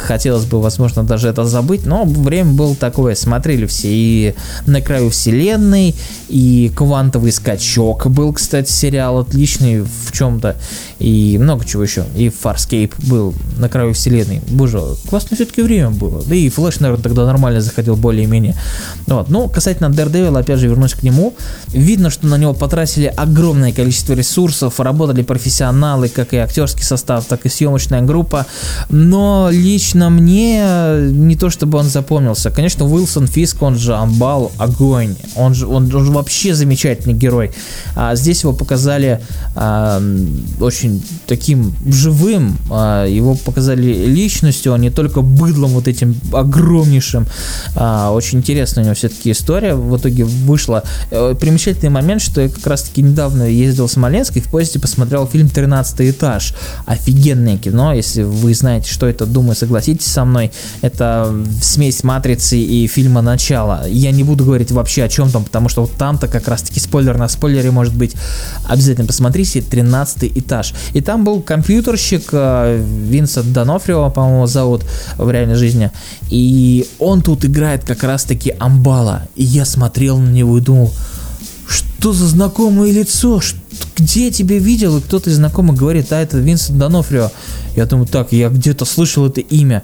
хотелось 0.07 0.45
бы, 0.45 0.61
возможно, 0.61 1.03
даже 1.03 1.29
это 1.29 1.45
забыть, 1.45 1.87
но 1.87 2.05
время 2.05 2.53
было 2.53 2.75
такое, 2.75 3.15
смотрели 3.15 3.67
все, 3.67 3.89
и 3.91 4.35
на 4.67 4.81
краю 4.81 5.11
все 5.11 5.30
вселенной, 5.31 5.95
и 6.29 6.73
«Квантовый 6.75 7.33
скачок» 7.33 8.07
был, 8.09 8.33
кстати, 8.33 8.71
сериал 8.71 9.19
отличный 9.19 9.83
в 9.83 10.13
чем-то, 10.13 10.57
и 10.99 11.39
много 11.41 11.65
чего 11.65 11.83
еще. 11.83 12.05
И 12.17 12.29
«Фарскейп» 12.29 12.95
был 13.07 13.35
на 13.59 13.69
краю 13.69 13.95
вселенной. 13.95 14.43
Боже, 14.49 14.81
классное 15.09 15.37
все-таки 15.37 15.63
время 15.63 15.91
было. 15.91 16.23
Да 16.25 16.35
и 16.35 16.49
«Флэш», 16.49 16.81
наверное, 16.81 17.03
тогда 17.03 17.27
нормально 17.27 17.61
заходил 17.61 17.97
более-менее. 17.97 18.57
Вот. 19.07 19.29
Ну, 19.29 19.49
касательно 19.49 19.87
Daredevil, 19.87 20.39
опять 20.39 20.59
же, 20.59 20.69
вернусь 20.69 20.95
к 20.95 21.03
нему. 21.03 21.35
Видно, 21.69 22.11
что 22.11 22.27
на 22.27 22.37
него 22.37 22.55
потратили 22.55 23.07
огромное 23.07 23.73
количество 23.73 24.15
ресурсов, 24.15 24.81
работали 24.81 25.23
профессионалы, 25.23 26.09
как 26.09 26.35
и 26.35 26.39
актерский 26.39 26.85
состав, 26.85 27.25
так 27.27 27.47
и 27.47 27.49
съемочная 27.49 28.03
группа. 28.03 28.47
Но 28.89 29.49
лично 29.51 30.11
мне 30.11 30.63
не 31.11 31.37
то, 31.37 31.51
чтобы 31.51 31.79
он 31.79 31.85
запомнился. 31.85 32.51
Конечно, 32.51 32.85
Уилсон 32.85 33.27
Фиск, 33.27 33.63
он 33.63 33.79
же 33.79 33.95
Амбал, 33.95 34.51
огонь. 34.59 35.15
Он 35.37 35.55
же, 35.55 35.67
он, 35.67 35.95
он 35.95 36.05
же 36.05 36.11
вообще 36.11 36.55
замечательный 36.55 37.15
герой. 37.15 37.53
А 37.97 38.15
здесь 38.15 38.43
его 38.43 38.53
показали 38.53 39.21
а, 39.55 40.03
очень 40.61 41.03
таким 41.27 41.75
живым, 41.87 42.57
а, 42.71 43.07
его 43.07 43.35
показали 43.35 44.07
личностью, 44.07 44.75
а 44.75 44.79
не 44.79 44.91
только 44.91 45.23
быдлом 45.23 45.71
вот 45.71 45.89
этим 45.89 46.17
огромнейшим. 46.33 47.27
А, 47.77 48.13
очень 48.13 48.39
интересная 48.39 48.85
у 48.85 48.87
него 48.87 48.95
все-таки 48.95 49.31
история 49.31 49.75
в 49.75 49.97
итоге 49.97 50.25
вышла. 50.25 50.83
Э, 51.11 51.35
примечательный 51.39 51.91
момент, 51.91 52.23
что 52.23 52.41
я 52.41 52.49
как 52.49 52.67
раз-таки 52.67 53.03
недавно 53.03 53.45
ездил 53.45 53.87
в 53.87 53.93
Смоленск 53.93 54.37
и 54.37 54.41
в 54.41 54.49
поезде 54.49 54.79
посмотрел 54.79 55.27
фильм 55.27 55.47
«13 55.47 56.11
этаж». 56.11 56.55
Офигенное 56.87 57.57
кино, 57.57 57.93
если 57.93 58.23
вы 58.23 58.55
знаете, 58.55 58.91
что 58.91 59.07
это, 59.07 59.27
думаю, 59.27 59.57
согласитесь 59.57 60.07
со 60.07 60.25
мной. 60.25 60.53
Это 60.83 61.35
смесь 61.63 62.03
«Матрицы» 62.05 62.59
и 62.59 62.87
фильма 62.87 63.23
«Начало». 63.23 63.87
Я 63.89 64.11
не 64.11 64.25
буду 64.25 64.45
говорить 64.45 64.71
вообще 64.71 65.05
о 65.05 65.09
чем 65.11 65.31
там, 65.31 65.45
потому 65.45 65.69
что 65.69 65.83
вот 65.83 65.93
там-то 65.93 66.29
как 66.29 66.49
раз-таки 66.49 66.81
спойлер 66.81 67.19
на 67.19 67.29
спойлере 67.29 67.71
может 67.71 67.95
быть. 67.95 68.15
Обязательно 68.69 69.07
посмотрите 69.07 69.61
«13 69.61 70.33
этаж». 70.35 70.75
И 70.95 71.01
там 71.01 71.25
был 71.25 71.43
компьютерщик 71.43 72.29
э, 72.33 72.83
Винсент 73.09 73.53
Донофрио, 73.53 74.11
по-моему, 74.11 74.47
зовут 74.47 74.85
в 75.19 75.31
реальной 75.31 75.57
жизни. 75.57 75.91
И 76.31 76.87
он 76.99 77.23
тут 77.23 77.45
играет 77.45 77.85
как 77.85 78.03
раз-таки 78.05 78.55
Амбала. 78.59 79.29
И 79.37 79.45
я 79.45 79.65
смотрел 79.65 80.19
на 80.19 80.31
него 80.31 80.59
и 80.59 80.61
думал, 80.61 80.93
что 81.71 82.13
за 82.13 82.27
знакомое 82.27 82.93
лицо? 82.93 83.41
Где 83.97 84.27
я 84.27 84.33
тебя 84.33 84.59
видел? 84.59 84.99
И 84.99 85.01
кто-то 85.01 85.31
из 85.31 85.37
знакомых 85.37 85.77
говорит, 85.77 86.13
а 86.13 86.21
это 86.21 86.39
Винсент 86.39 86.79
Донофрио. 86.79 87.31
Я 87.77 87.87
думаю, 87.87 88.07
так, 88.07 88.33
я 88.33 88.49
где-то 88.49 88.85
слышал 88.85 89.27
это 89.27 89.41
имя. 89.41 89.83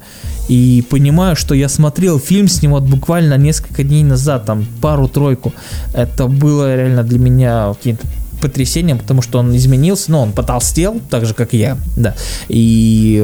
И 0.49 0.83
понимаю, 0.89 1.35
что 1.35 1.55
я 1.55 1.69
смотрел 1.69 2.19
фильм 2.19 2.47
с 2.47 2.61
ним 2.61 2.71
вот 2.71 2.83
буквально 2.83 3.37
несколько 3.37 3.83
дней 3.83 4.03
назад, 4.03 4.45
там 4.45 4.65
пару-тройку. 4.81 5.53
Это 5.93 6.27
было 6.27 6.75
реально 6.75 7.03
для 7.03 7.19
меня 7.19 7.73
каким-то 7.73 8.05
потрясением, 8.41 8.99
потому 8.99 9.21
что 9.21 9.39
он 9.39 9.55
изменился, 9.55 10.11
но 10.11 10.21
он 10.23 10.31
потолстел, 10.31 11.01
так 11.09 11.25
же, 11.25 11.33
как 11.33 11.53
я, 11.53 11.77
да. 11.95 12.15
И 12.49 13.23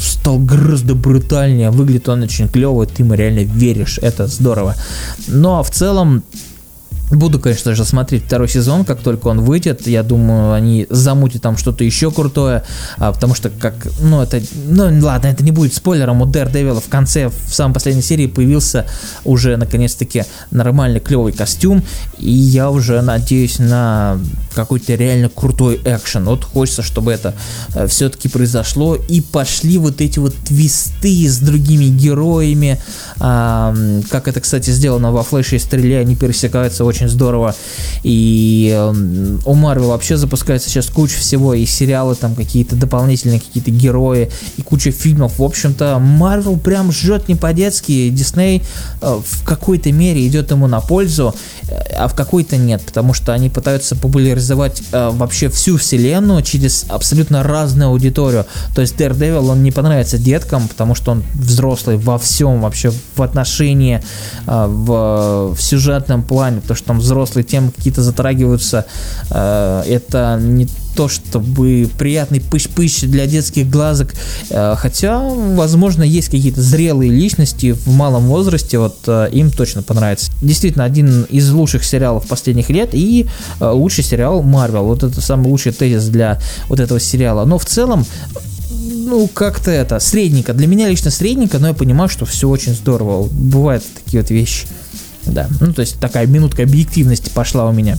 стал 0.00 0.38
гораздо 0.38 0.94
брутальнее, 0.94 1.70
выглядит 1.70 2.08
он 2.08 2.22
очень 2.22 2.48
клево, 2.48 2.84
ты 2.86 3.02
ему 3.02 3.14
реально 3.14 3.40
веришь, 3.40 3.98
это 4.02 4.26
здорово. 4.26 4.74
Но 5.28 5.62
в 5.62 5.70
целом 5.70 6.22
Буду, 7.10 7.38
конечно 7.40 7.74
же, 7.74 7.84
смотреть 7.84 8.24
второй 8.24 8.48
сезон, 8.48 8.84
как 8.84 9.00
только 9.00 9.28
он 9.28 9.40
выйдет. 9.40 9.86
Я 9.86 10.02
думаю, 10.02 10.52
они 10.52 10.86
замутят 10.90 11.42
там 11.42 11.56
что-то 11.56 11.84
еще 11.84 12.10
крутое, 12.10 12.64
а, 12.98 13.12
потому 13.12 13.34
что 13.34 13.50
как, 13.50 13.74
ну 14.00 14.20
это, 14.20 14.42
ну 14.66 14.84
ладно, 15.02 15.28
это 15.28 15.42
не 15.42 15.50
будет 15.50 15.74
спойлером. 15.74 16.20
У 16.20 16.26
Daredevil 16.26 16.80
в 16.80 16.88
конце, 16.88 17.28
в 17.28 17.54
самой 17.54 17.74
последней 17.74 18.02
серии 18.02 18.26
появился 18.26 18.86
уже 19.24 19.56
наконец-таки 19.56 20.24
нормальный 20.50 21.00
клевый 21.00 21.32
костюм, 21.32 21.82
и 22.18 22.30
я 22.30 22.70
уже 22.70 23.00
надеюсь 23.00 23.58
на 23.58 24.18
какой-то 24.54 24.94
реально 24.94 25.28
крутой 25.28 25.80
экшен. 25.84 26.24
Вот 26.24 26.44
хочется, 26.44 26.82
чтобы 26.82 27.12
это 27.12 27.34
э, 27.74 27.86
все-таки 27.86 28.28
произошло 28.28 28.96
и 28.96 29.20
пошли 29.20 29.78
вот 29.78 30.00
эти 30.00 30.18
вот 30.18 30.34
твисты 30.34 31.28
с 31.28 31.38
другими 31.38 31.84
героями, 31.84 32.80
а, 33.20 33.74
как 34.10 34.28
это, 34.28 34.40
кстати, 34.40 34.70
сделано 34.70 35.12
во 35.12 35.22
Флэше 35.22 35.56
и 35.56 35.58
Стреле, 35.58 35.98
они 35.98 36.16
пересекаются 36.16 36.84
очень 36.84 36.97
очень 36.98 37.08
здорово. 37.08 37.54
И 38.02 38.72
эм, 38.74 39.40
у 39.44 39.54
Марвел 39.54 39.88
вообще 39.88 40.16
запускается 40.16 40.68
сейчас 40.68 40.86
куча 40.86 41.18
всего, 41.18 41.54
и 41.54 41.64
сериалы 41.64 42.14
там 42.14 42.34
какие-то 42.34 42.76
дополнительные, 42.76 43.40
какие-то 43.40 43.70
герои, 43.70 44.30
и 44.56 44.62
куча 44.62 44.90
фильмов. 44.90 45.38
В 45.38 45.42
общем-то, 45.42 45.98
Марвел 45.98 46.56
прям 46.56 46.90
жжет 46.92 47.28
не 47.28 47.34
по-детски. 47.34 48.08
Дисней 48.10 48.62
э, 49.00 49.20
в 49.24 49.44
какой-то 49.44 49.92
мере 49.92 50.26
идет 50.26 50.50
ему 50.50 50.66
на 50.66 50.80
пользу, 50.80 51.34
э, 51.68 51.74
а 51.96 52.08
в 52.08 52.14
какой-то 52.14 52.56
нет, 52.56 52.82
потому 52.82 53.14
что 53.14 53.32
они 53.32 53.48
пытаются 53.48 53.94
популяризовать 53.96 54.82
э, 54.92 55.10
вообще 55.12 55.48
всю 55.48 55.76
вселенную 55.76 56.42
через 56.42 56.86
абсолютно 56.88 57.42
разную 57.42 57.90
аудиторию. 57.90 58.46
То 58.74 58.80
есть 58.80 58.96
Daredevil, 58.96 59.50
он 59.50 59.62
не 59.62 59.70
понравится 59.70 60.18
деткам, 60.18 60.68
потому 60.68 60.94
что 60.94 61.12
он 61.12 61.22
взрослый 61.34 61.96
во 61.96 62.18
всем, 62.18 62.60
вообще 62.60 62.92
в 63.14 63.22
отношении, 63.22 64.02
в, 64.46 65.54
в 65.54 65.60
сюжетном 65.60 66.22
плане, 66.22 66.60
потому 66.60 66.76
что 66.76 66.87
там 66.88 67.00
взрослые 67.00 67.44
темы 67.44 67.70
какие-то 67.70 68.02
затрагиваются, 68.02 68.86
э, 69.30 69.82
это 69.86 70.40
не 70.40 70.66
то 70.96 71.06
чтобы 71.08 71.88
приятный 71.98 72.40
пыщ-пыщ 72.40 73.02
для 73.02 73.26
детских 73.26 73.68
глазок, 73.68 74.14
э, 74.48 74.74
хотя, 74.78 75.20
возможно, 75.20 76.02
есть 76.02 76.30
какие-то 76.30 76.62
зрелые 76.62 77.10
личности 77.10 77.72
в 77.72 77.88
малом 77.88 78.24
возрасте, 78.24 78.78
вот 78.78 78.96
э, 79.06 79.28
им 79.32 79.50
точно 79.50 79.82
понравится. 79.82 80.32
Действительно, 80.40 80.84
один 80.84 81.24
из 81.24 81.50
лучших 81.50 81.84
сериалов 81.84 82.26
последних 82.26 82.70
лет 82.70 82.90
и 82.92 83.26
лучший 83.60 84.02
сериал 84.02 84.42
Марвел. 84.42 84.84
Вот 84.84 85.02
это 85.02 85.20
самый 85.20 85.48
лучший 85.48 85.72
тезис 85.72 86.08
для 86.08 86.40
вот 86.68 86.80
этого 86.80 86.98
сериала. 86.98 87.44
Но 87.44 87.58
в 87.58 87.66
целом 87.66 88.06
ну, 88.70 89.28
как-то 89.28 89.70
это, 89.70 90.00
средненько. 90.00 90.54
Для 90.54 90.66
меня 90.66 90.88
лично 90.88 91.10
средненько, 91.10 91.58
но 91.58 91.68
я 91.68 91.74
понимаю, 91.74 92.08
что 92.08 92.24
все 92.24 92.48
очень 92.48 92.74
здорово. 92.74 93.28
Бывают 93.30 93.84
такие 94.04 94.22
вот 94.22 94.30
вещи. 94.30 94.66
Да, 95.28 95.48
ну 95.60 95.72
то 95.72 95.82
есть 95.82 96.00
такая 96.00 96.26
минутка 96.26 96.62
объективности 96.62 97.30
пошла 97.30 97.66
у 97.66 97.72
меня. 97.72 97.96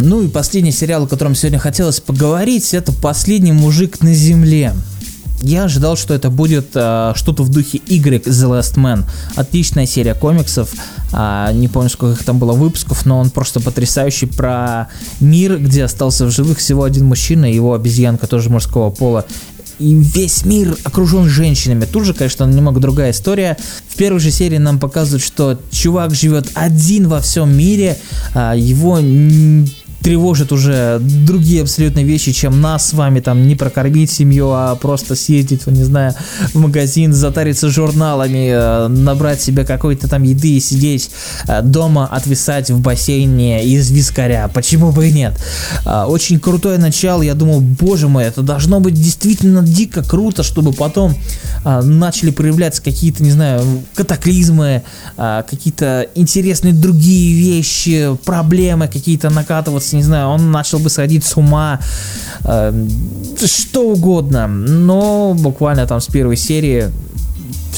Ну 0.00 0.22
и 0.22 0.28
последний 0.28 0.72
сериал, 0.72 1.04
о 1.04 1.06
котором 1.06 1.34
сегодня 1.34 1.58
хотелось 1.58 2.00
поговорить, 2.00 2.72
это 2.72 2.92
«Последний 2.92 3.52
мужик 3.52 4.00
на 4.00 4.14
земле». 4.14 4.72
Я 5.40 5.64
ожидал, 5.64 5.96
что 5.96 6.14
это 6.14 6.30
будет 6.30 6.70
э, 6.74 7.12
что-то 7.14 7.42
в 7.42 7.50
духе 7.50 7.80
Y 7.86 8.22
The 8.24 8.60
Last 8.60 8.76
Man. 8.76 9.04
Отличная 9.36 9.86
серия 9.86 10.14
комиксов. 10.14 10.72
Э, 11.12 11.50
не 11.52 11.68
помню, 11.68 11.90
сколько 11.90 12.20
их 12.20 12.24
там 12.24 12.38
было 12.38 12.52
выпусков, 12.52 13.06
но 13.06 13.18
он 13.18 13.30
просто 13.30 13.60
потрясающий 13.60 14.26
про 14.26 14.88
мир, 15.20 15.58
где 15.58 15.84
остался 15.84 16.26
в 16.26 16.30
живых 16.30 16.58
всего 16.58 16.84
один 16.84 17.06
мужчина 17.06 17.50
его 17.50 17.74
обезьянка 17.74 18.26
тоже 18.26 18.50
мужского 18.50 18.90
пола 18.90 19.26
и 19.78 19.94
весь 19.94 20.44
мир 20.44 20.76
окружен 20.84 21.28
женщинами. 21.28 21.84
Тут 21.84 22.04
же, 22.04 22.14
конечно, 22.14 22.44
немного 22.44 22.80
другая 22.80 23.12
история. 23.12 23.56
В 23.88 23.96
первой 23.96 24.20
же 24.20 24.30
серии 24.30 24.58
нам 24.58 24.78
показывают, 24.78 25.22
что 25.22 25.58
чувак 25.70 26.14
живет 26.14 26.48
один 26.54 27.08
во 27.08 27.20
всем 27.20 27.56
мире, 27.56 27.96
а, 28.34 28.54
его 28.54 28.98
тревожит 30.02 30.52
уже 30.52 30.98
другие 31.00 31.62
абсолютно 31.62 32.00
вещи, 32.00 32.32
чем 32.32 32.60
нас 32.60 32.88
с 32.88 32.92
вами 32.92 33.20
там 33.20 33.46
не 33.46 33.56
прокормить 33.56 34.10
семью, 34.10 34.50
а 34.52 34.74
просто 34.76 35.14
съездить, 35.14 35.66
не 35.66 35.84
знаю, 35.84 36.14
в 36.54 36.58
магазин, 36.58 37.12
затариться 37.12 37.68
журналами, 37.68 38.50
э, 38.50 38.88
набрать 38.88 39.40
себе 39.40 39.64
какой-то 39.64 40.08
там 40.08 40.22
еды 40.22 40.56
и 40.56 40.60
сидеть 40.60 41.10
э, 41.46 41.62
дома, 41.62 42.06
отвисать 42.06 42.70
в 42.70 42.80
бассейне 42.80 43.64
из 43.64 43.90
вискаря. 43.90 44.48
Почему 44.48 44.92
бы 44.92 45.08
и 45.08 45.12
нет? 45.12 45.38
Э, 45.84 46.04
очень 46.04 46.38
крутое 46.38 46.78
начало, 46.78 47.22
я 47.22 47.34
думал, 47.34 47.60
боже 47.60 48.08
мой, 48.08 48.24
это 48.24 48.42
должно 48.42 48.80
быть 48.80 48.94
действительно 48.94 49.62
дико 49.62 50.02
круто, 50.02 50.42
чтобы 50.42 50.72
потом 50.72 51.14
начали 51.64 52.30
проявляться 52.30 52.82
какие-то, 52.82 53.22
не 53.22 53.30
знаю, 53.30 53.62
катаклизмы, 53.94 54.82
какие-то 55.16 56.06
интересные 56.14 56.72
другие 56.72 57.34
вещи, 57.34 58.16
проблемы 58.24 58.86
какие-то 58.88 59.30
накатываться 59.30 59.87
не 59.96 60.02
знаю, 60.02 60.28
он 60.28 60.50
начал 60.50 60.78
бы 60.78 60.90
сходить 60.90 61.24
с 61.24 61.36
ума, 61.36 61.80
э, 62.44 62.86
что 63.44 63.82
угодно. 63.82 64.46
Но 64.46 65.34
буквально 65.34 65.86
там 65.86 66.00
с 66.00 66.06
первой 66.06 66.36
серии 66.36 66.90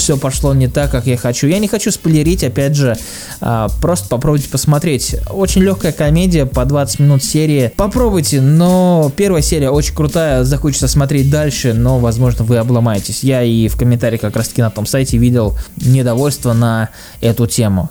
все 0.01 0.17
пошло 0.17 0.55
не 0.55 0.67
так, 0.67 0.91
как 0.91 1.07
я 1.07 1.17
хочу. 1.17 1.47
Я 1.47 1.59
не 1.59 1.69
хочу 1.69 1.91
спойлерить, 1.91 2.43
опять 2.43 2.75
же, 2.75 2.97
а, 3.41 3.69
просто 3.81 4.09
попробуйте 4.09 4.49
посмотреть. 4.49 5.17
Очень 5.31 5.63
легкая 5.63 5.93
комедия, 5.93 6.47
по 6.47 6.65
20 6.65 7.01
минут 7.01 7.23
серии. 7.23 7.73
Попробуйте, 7.77 8.41
но 8.41 9.13
первая 9.15 9.43
серия 9.43 9.71
очень 9.71 9.95
крутая, 9.95 10.45
захочется 10.45 10.89
смотреть 10.89 11.31
дальше, 11.31 11.75
но, 11.75 11.99
возможно, 11.99 12.45
вы 12.45 12.57
обломаетесь. 12.57 13.23
Я 13.23 13.43
и 13.43 13.69
в 13.69 13.77
комментариях 13.77 14.23
как 14.23 14.37
раз 14.37 14.49
таки 14.49 14.63
на 14.63 14.71
том 14.71 14.87
сайте 14.87 15.19
видел 15.19 15.57
недовольство 15.77 16.53
на 16.53 16.89
эту 17.21 17.47
тему. 17.47 17.91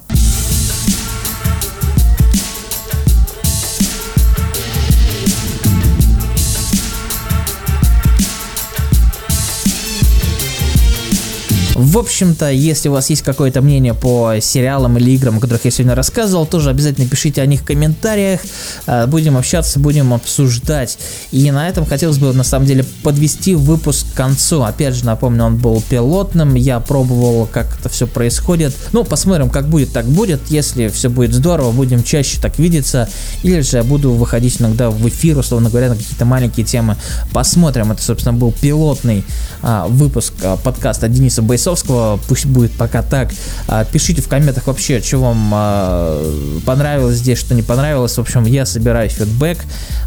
В 11.79 11.97
общем-то, 11.97 12.51
если 12.51 12.89
у 12.89 12.91
вас 12.91 13.09
есть 13.09 13.21
какое-то 13.21 13.61
мнение 13.61 13.93
по 13.93 14.33
сериалам 14.41 14.97
или 14.97 15.11
играм, 15.11 15.37
о 15.37 15.39
которых 15.39 15.63
я 15.63 15.71
сегодня 15.71 15.95
рассказывал, 15.95 16.45
тоже 16.45 16.71
обязательно 16.71 17.07
пишите 17.07 17.41
о 17.41 17.45
них 17.45 17.61
в 17.61 17.63
комментариях. 17.63 18.41
Э, 18.85 19.07
будем 19.07 19.37
общаться, 19.37 19.79
будем 19.79 20.13
обсуждать. 20.13 20.97
И 21.31 21.49
на 21.51 21.69
этом 21.69 21.85
хотелось 21.85 22.17
бы, 22.17 22.33
на 22.33 22.43
самом 22.43 22.65
деле, 22.65 22.83
подвести 23.01 23.55
выпуск 23.55 24.07
к 24.11 24.13
концу. 24.13 24.63
Опять 24.63 24.93
же, 24.93 25.05
напомню, 25.05 25.45
он 25.45 25.55
был 25.55 25.81
пилотным. 25.89 26.55
Я 26.55 26.81
пробовал, 26.81 27.47
как 27.49 27.79
это 27.79 27.87
все 27.87 28.07
происходит. 28.07 28.75
Ну, 28.91 29.05
посмотрим, 29.05 29.49
как 29.49 29.69
будет, 29.69 29.93
так 29.93 30.05
будет. 30.05 30.41
Если 30.49 30.89
все 30.89 31.09
будет 31.09 31.33
здорово, 31.33 31.71
будем 31.71 32.03
чаще 32.03 32.41
так 32.41 32.59
видеться. 32.59 33.07
Или 33.43 33.61
же 33.61 33.77
я 33.77 33.83
буду 33.83 34.11
выходить 34.11 34.59
иногда 34.59 34.89
в 34.89 35.07
эфир, 35.07 35.37
условно 35.37 35.69
говоря, 35.69 35.87
на 35.87 35.95
какие-то 35.95 36.25
маленькие 36.25 36.65
темы. 36.65 36.97
Посмотрим. 37.31 37.93
Это, 37.93 38.03
собственно, 38.03 38.37
был 38.37 38.51
пилотный 38.51 39.23
а, 39.61 39.87
выпуск 39.87 40.33
а, 40.43 40.57
подкаста 40.57 41.07
Дениса 41.07 41.41
Бойцовского. 41.69 42.19
Пусть 42.27 42.45
будет 42.45 42.71
пока 42.71 43.03
так. 43.03 43.31
А, 43.67 43.85
пишите 43.85 44.21
в 44.21 44.27
комментах 44.27 44.67
вообще, 44.67 45.01
что 45.01 45.19
вам 45.19 45.51
а, 45.53 46.61
понравилось 46.65 47.17
здесь, 47.17 47.37
что 47.37 47.53
не 47.53 47.61
понравилось. 47.61 48.17
В 48.17 48.19
общем, 48.19 48.45
я 48.45 48.65
собираю 48.65 49.09
фидбэк. 49.09 49.59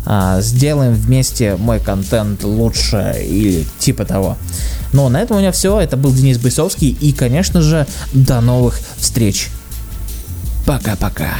А, 0.04 0.40
сделаем 0.40 0.94
вместе 0.94 1.56
мой 1.56 1.78
контент 1.78 2.42
лучше 2.42 3.16
или 3.22 3.64
типа 3.78 4.04
того. 4.04 4.36
Ну, 4.92 5.08
на 5.08 5.20
этом 5.20 5.36
у 5.36 5.40
меня 5.40 5.52
все. 5.52 5.80
Это 5.80 5.96
был 5.96 6.12
Денис 6.12 6.38
Бойцовский. 6.38 6.96
И, 7.00 7.12
конечно 7.12 7.62
же, 7.62 7.86
до 8.12 8.40
новых 8.40 8.80
встреч. 8.98 9.48
Пока-пока. 10.66 11.30